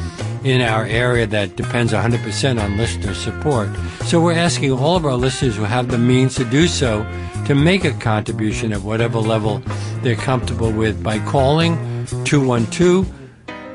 in 0.45 0.63
our 0.63 0.87
area 0.87 1.27
that 1.27 1.57
depends 1.57 1.93
100% 1.93 2.63
on 2.63 2.77
listener 2.79 3.13
support. 3.13 3.69
So 4.07 4.19
we're 4.19 4.33
asking 4.33 4.73
all 4.73 4.97
of 4.97 5.05
our 5.05 5.15
listeners 5.15 5.57
who 5.57 5.65
have 5.65 5.89
the 5.89 5.99
means 5.99 6.37
to 6.37 6.45
do 6.47 6.69
so 6.69 7.05
to 7.45 7.55
make 7.55 7.85
a 7.85 7.93
contribution 7.93 8.73
at 8.73 8.81
whatever 8.81 9.19
level 9.19 9.63
they're 10.01 10.17
comfortable 10.17 10.73
with 10.73 11.03
by 11.03 11.19
calling 11.19 11.77
212 12.25 13.22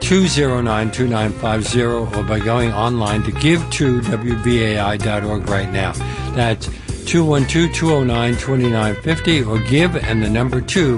209 0.02 0.91
2950 0.91 1.82
or 1.84 2.24
by 2.24 2.39
going 2.39 2.72
online 2.72 3.24
to 3.24 3.32
give 3.32 3.60
to 3.72 4.02
WBAI.org 4.02 5.50
right 5.50 5.72
now. 5.72 5.93
That's 6.34 6.68
212 7.06 7.74
209 7.74 8.34
2950 8.34 9.43
or 9.43 9.60
give 9.60 9.95
and 9.95 10.24
the 10.24 10.30
number 10.30 10.62
2 10.62 10.98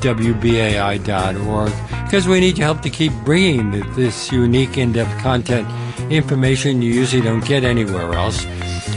WBAI.org 0.00 1.72
because 2.04 2.26
we 2.26 2.40
need 2.40 2.58
your 2.58 2.66
help 2.66 2.80
to 2.82 2.90
keep 2.90 3.12
bringing 3.24 3.70
this 3.94 4.32
unique 4.32 4.78
in-depth 4.78 5.18
content 5.20 5.68
information 6.10 6.82
you 6.82 6.92
usually 6.92 7.22
don't 7.22 7.44
get 7.44 7.62
anywhere 7.62 8.12
else. 8.14 8.44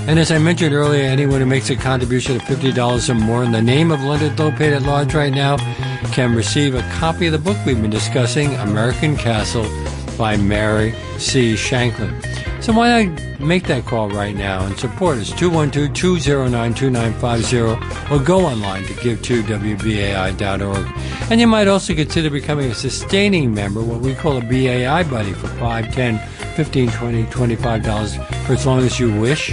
And 0.08 0.18
as 0.18 0.32
I 0.32 0.38
mentioned 0.38 0.74
earlier, 0.74 1.04
anyone 1.04 1.40
who 1.40 1.46
makes 1.46 1.70
a 1.70 1.76
contribution 1.76 2.38
of 2.38 2.42
$50 2.44 3.10
or 3.10 3.14
more 3.14 3.44
in 3.44 3.52
the 3.52 3.62
name 3.62 3.92
of 3.92 4.02
Leonard 4.02 4.38
Lopate 4.38 4.76
at 4.76 4.82
Large 4.82 5.14
right 5.14 5.34
now 5.34 5.58
can 6.14 6.36
receive 6.36 6.76
a 6.76 6.84
copy 7.00 7.26
of 7.26 7.32
the 7.32 7.40
book 7.40 7.58
we've 7.66 7.82
been 7.82 7.90
discussing, 7.90 8.54
American 8.58 9.18
Castle 9.18 9.66
by 10.16 10.38
Mary 10.38 10.94
C. 11.18 11.56
Shanklin. 11.56 12.14
So 12.62 12.72
why 12.72 13.06
not 13.06 13.40
make 13.40 13.66
that 13.66 13.86
call 13.86 14.10
right 14.10 14.36
now 14.36 14.64
and 14.64 14.78
support 14.78 15.18
us? 15.18 15.32
212-209-2950 15.32 18.12
or 18.12 18.20
go 18.24 18.46
online 18.46 18.84
to 18.84 18.94
give 19.02 19.24
to 19.24 19.42
WBAI.org. 19.42 20.88
And 21.32 21.42
you 21.42 21.48
might 21.48 21.68
also 21.68 21.96
consider 21.96 22.30
becoming 22.30 22.70
a 22.70 22.76
sustaining 22.76 23.52
member, 23.52 23.82
what 23.82 24.02
we 24.02 24.14
call 24.14 24.38
a 24.38 24.42
BAI 24.42 25.02
buddy 25.10 25.34
for 25.34 25.48
5 25.48 25.92
10 25.92 26.20
15 26.56 26.92
20 26.92 27.24
$25 27.24 28.46
for 28.46 28.54
as 28.54 28.68
long 28.68 28.82
as 28.82 29.00
you 29.00 29.20
wish. 29.20 29.52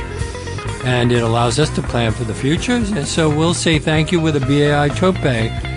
And 0.85 1.11
it 1.11 1.23
allows 1.23 1.59
us 1.59 1.71
to 1.71 1.81
plan 1.81 2.13
for 2.13 2.25
the 2.25 2.35
future. 2.35 2.75
And 2.75 3.09
so 3.09 3.35
we'll 3.35 3.55
say 3.55 3.79
thank 3.79 4.13
you 4.13 4.21
with 4.21 4.37
a 4.37 4.41
BAI 4.41 4.91
tote 4.95 5.23
bag 5.23 5.70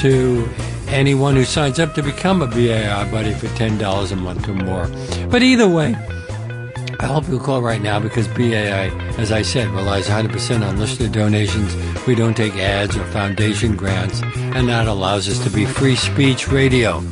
to 0.00 0.48
anyone 0.88 1.36
who 1.36 1.44
signs 1.44 1.78
up 1.78 1.94
to 1.94 2.02
become 2.02 2.42
a 2.42 2.46
BAI 2.46 3.10
buddy 3.10 3.34
for 3.34 3.46
$10 3.48 4.12
a 4.12 4.16
month 4.16 4.48
or 4.48 4.54
more. 4.54 4.88
But 5.28 5.42
either 5.42 5.68
way, 5.68 5.94
I 7.00 7.06
hope 7.06 7.28
you'll 7.28 7.38
call 7.38 7.62
right 7.62 7.80
now 7.80 8.00
because 8.00 8.26
BAI, 8.28 8.88
as 9.18 9.30
I 9.30 9.42
said, 9.42 9.68
relies 9.68 10.08
100% 10.08 10.66
on 10.66 10.78
listener 10.78 11.08
donations. 11.08 11.74
We 12.06 12.14
don't 12.14 12.36
take 12.36 12.54
ads 12.56 12.96
or 12.96 13.04
foundation 13.06 13.76
grants, 13.76 14.20
and 14.36 14.68
that 14.68 14.88
allows 14.88 15.28
us 15.28 15.38
to 15.44 15.50
be 15.50 15.64
free 15.64 15.94
speech 15.94 16.48
radio. 16.48 17.02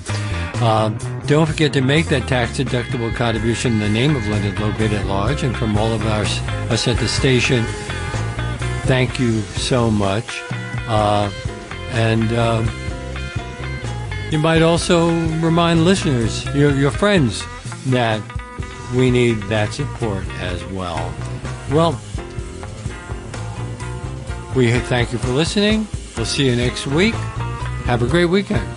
Uh, 0.56 0.88
don't 1.26 1.46
forget 1.46 1.72
to 1.74 1.82
make 1.82 2.06
that 2.06 2.26
tax 2.26 2.58
deductible 2.58 3.14
contribution 3.14 3.74
in 3.74 3.78
the 3.78 3.88
name 3.88 4.16
of 4.16 4.26
Leonard 4.26 4.54
Lopate 4.56 4.92
at 4.92 5.06
Large 5.06 5.42
and 5.42 5.56
from 5.56 5.76
all 5.76 5.92
of 5.92 6.04
our, 6.06 6.22
us 6.72 6.88
at 6.88 6.96
the 6.96 7.08
station. 7.08 7.64
Thank 8.86 9.20
you 9.20 9.40
so 9.40 9.90
much. 9.90 10.42
Uh, 10.88 11.30
And 11.92 12.32
um, 12.32 12.70
you 14.30 14.38
might 14.38 14.62
also 14.62 15.08
remind 15.40 15.84
listeners, 15.84 16.44
your, 16.54 16.74
your 16.74 16.90
friends, 16.90 17.42
that 17.86 18.20
we 18.94 19.10
need 19.10 19.40
that 19.44 19.72
support 19.72 20.26
as 20.40 20.64
well. 20.66 21.14
Well, 21.70 22.00
we 24.54 24.70
thank 24.72 25.12
you 25.12 25.18
for 25.18 25.28
listening. 25.28 25.86
We'll 26.16 26.26
see 26.26 26.46
you 26.46 26.56
next 26.56 26.86
week. 26.86 27.14
Have 27.84 28.02
a 28.02 28.06
great 28.06 28.26
weekend. 28.26 28.75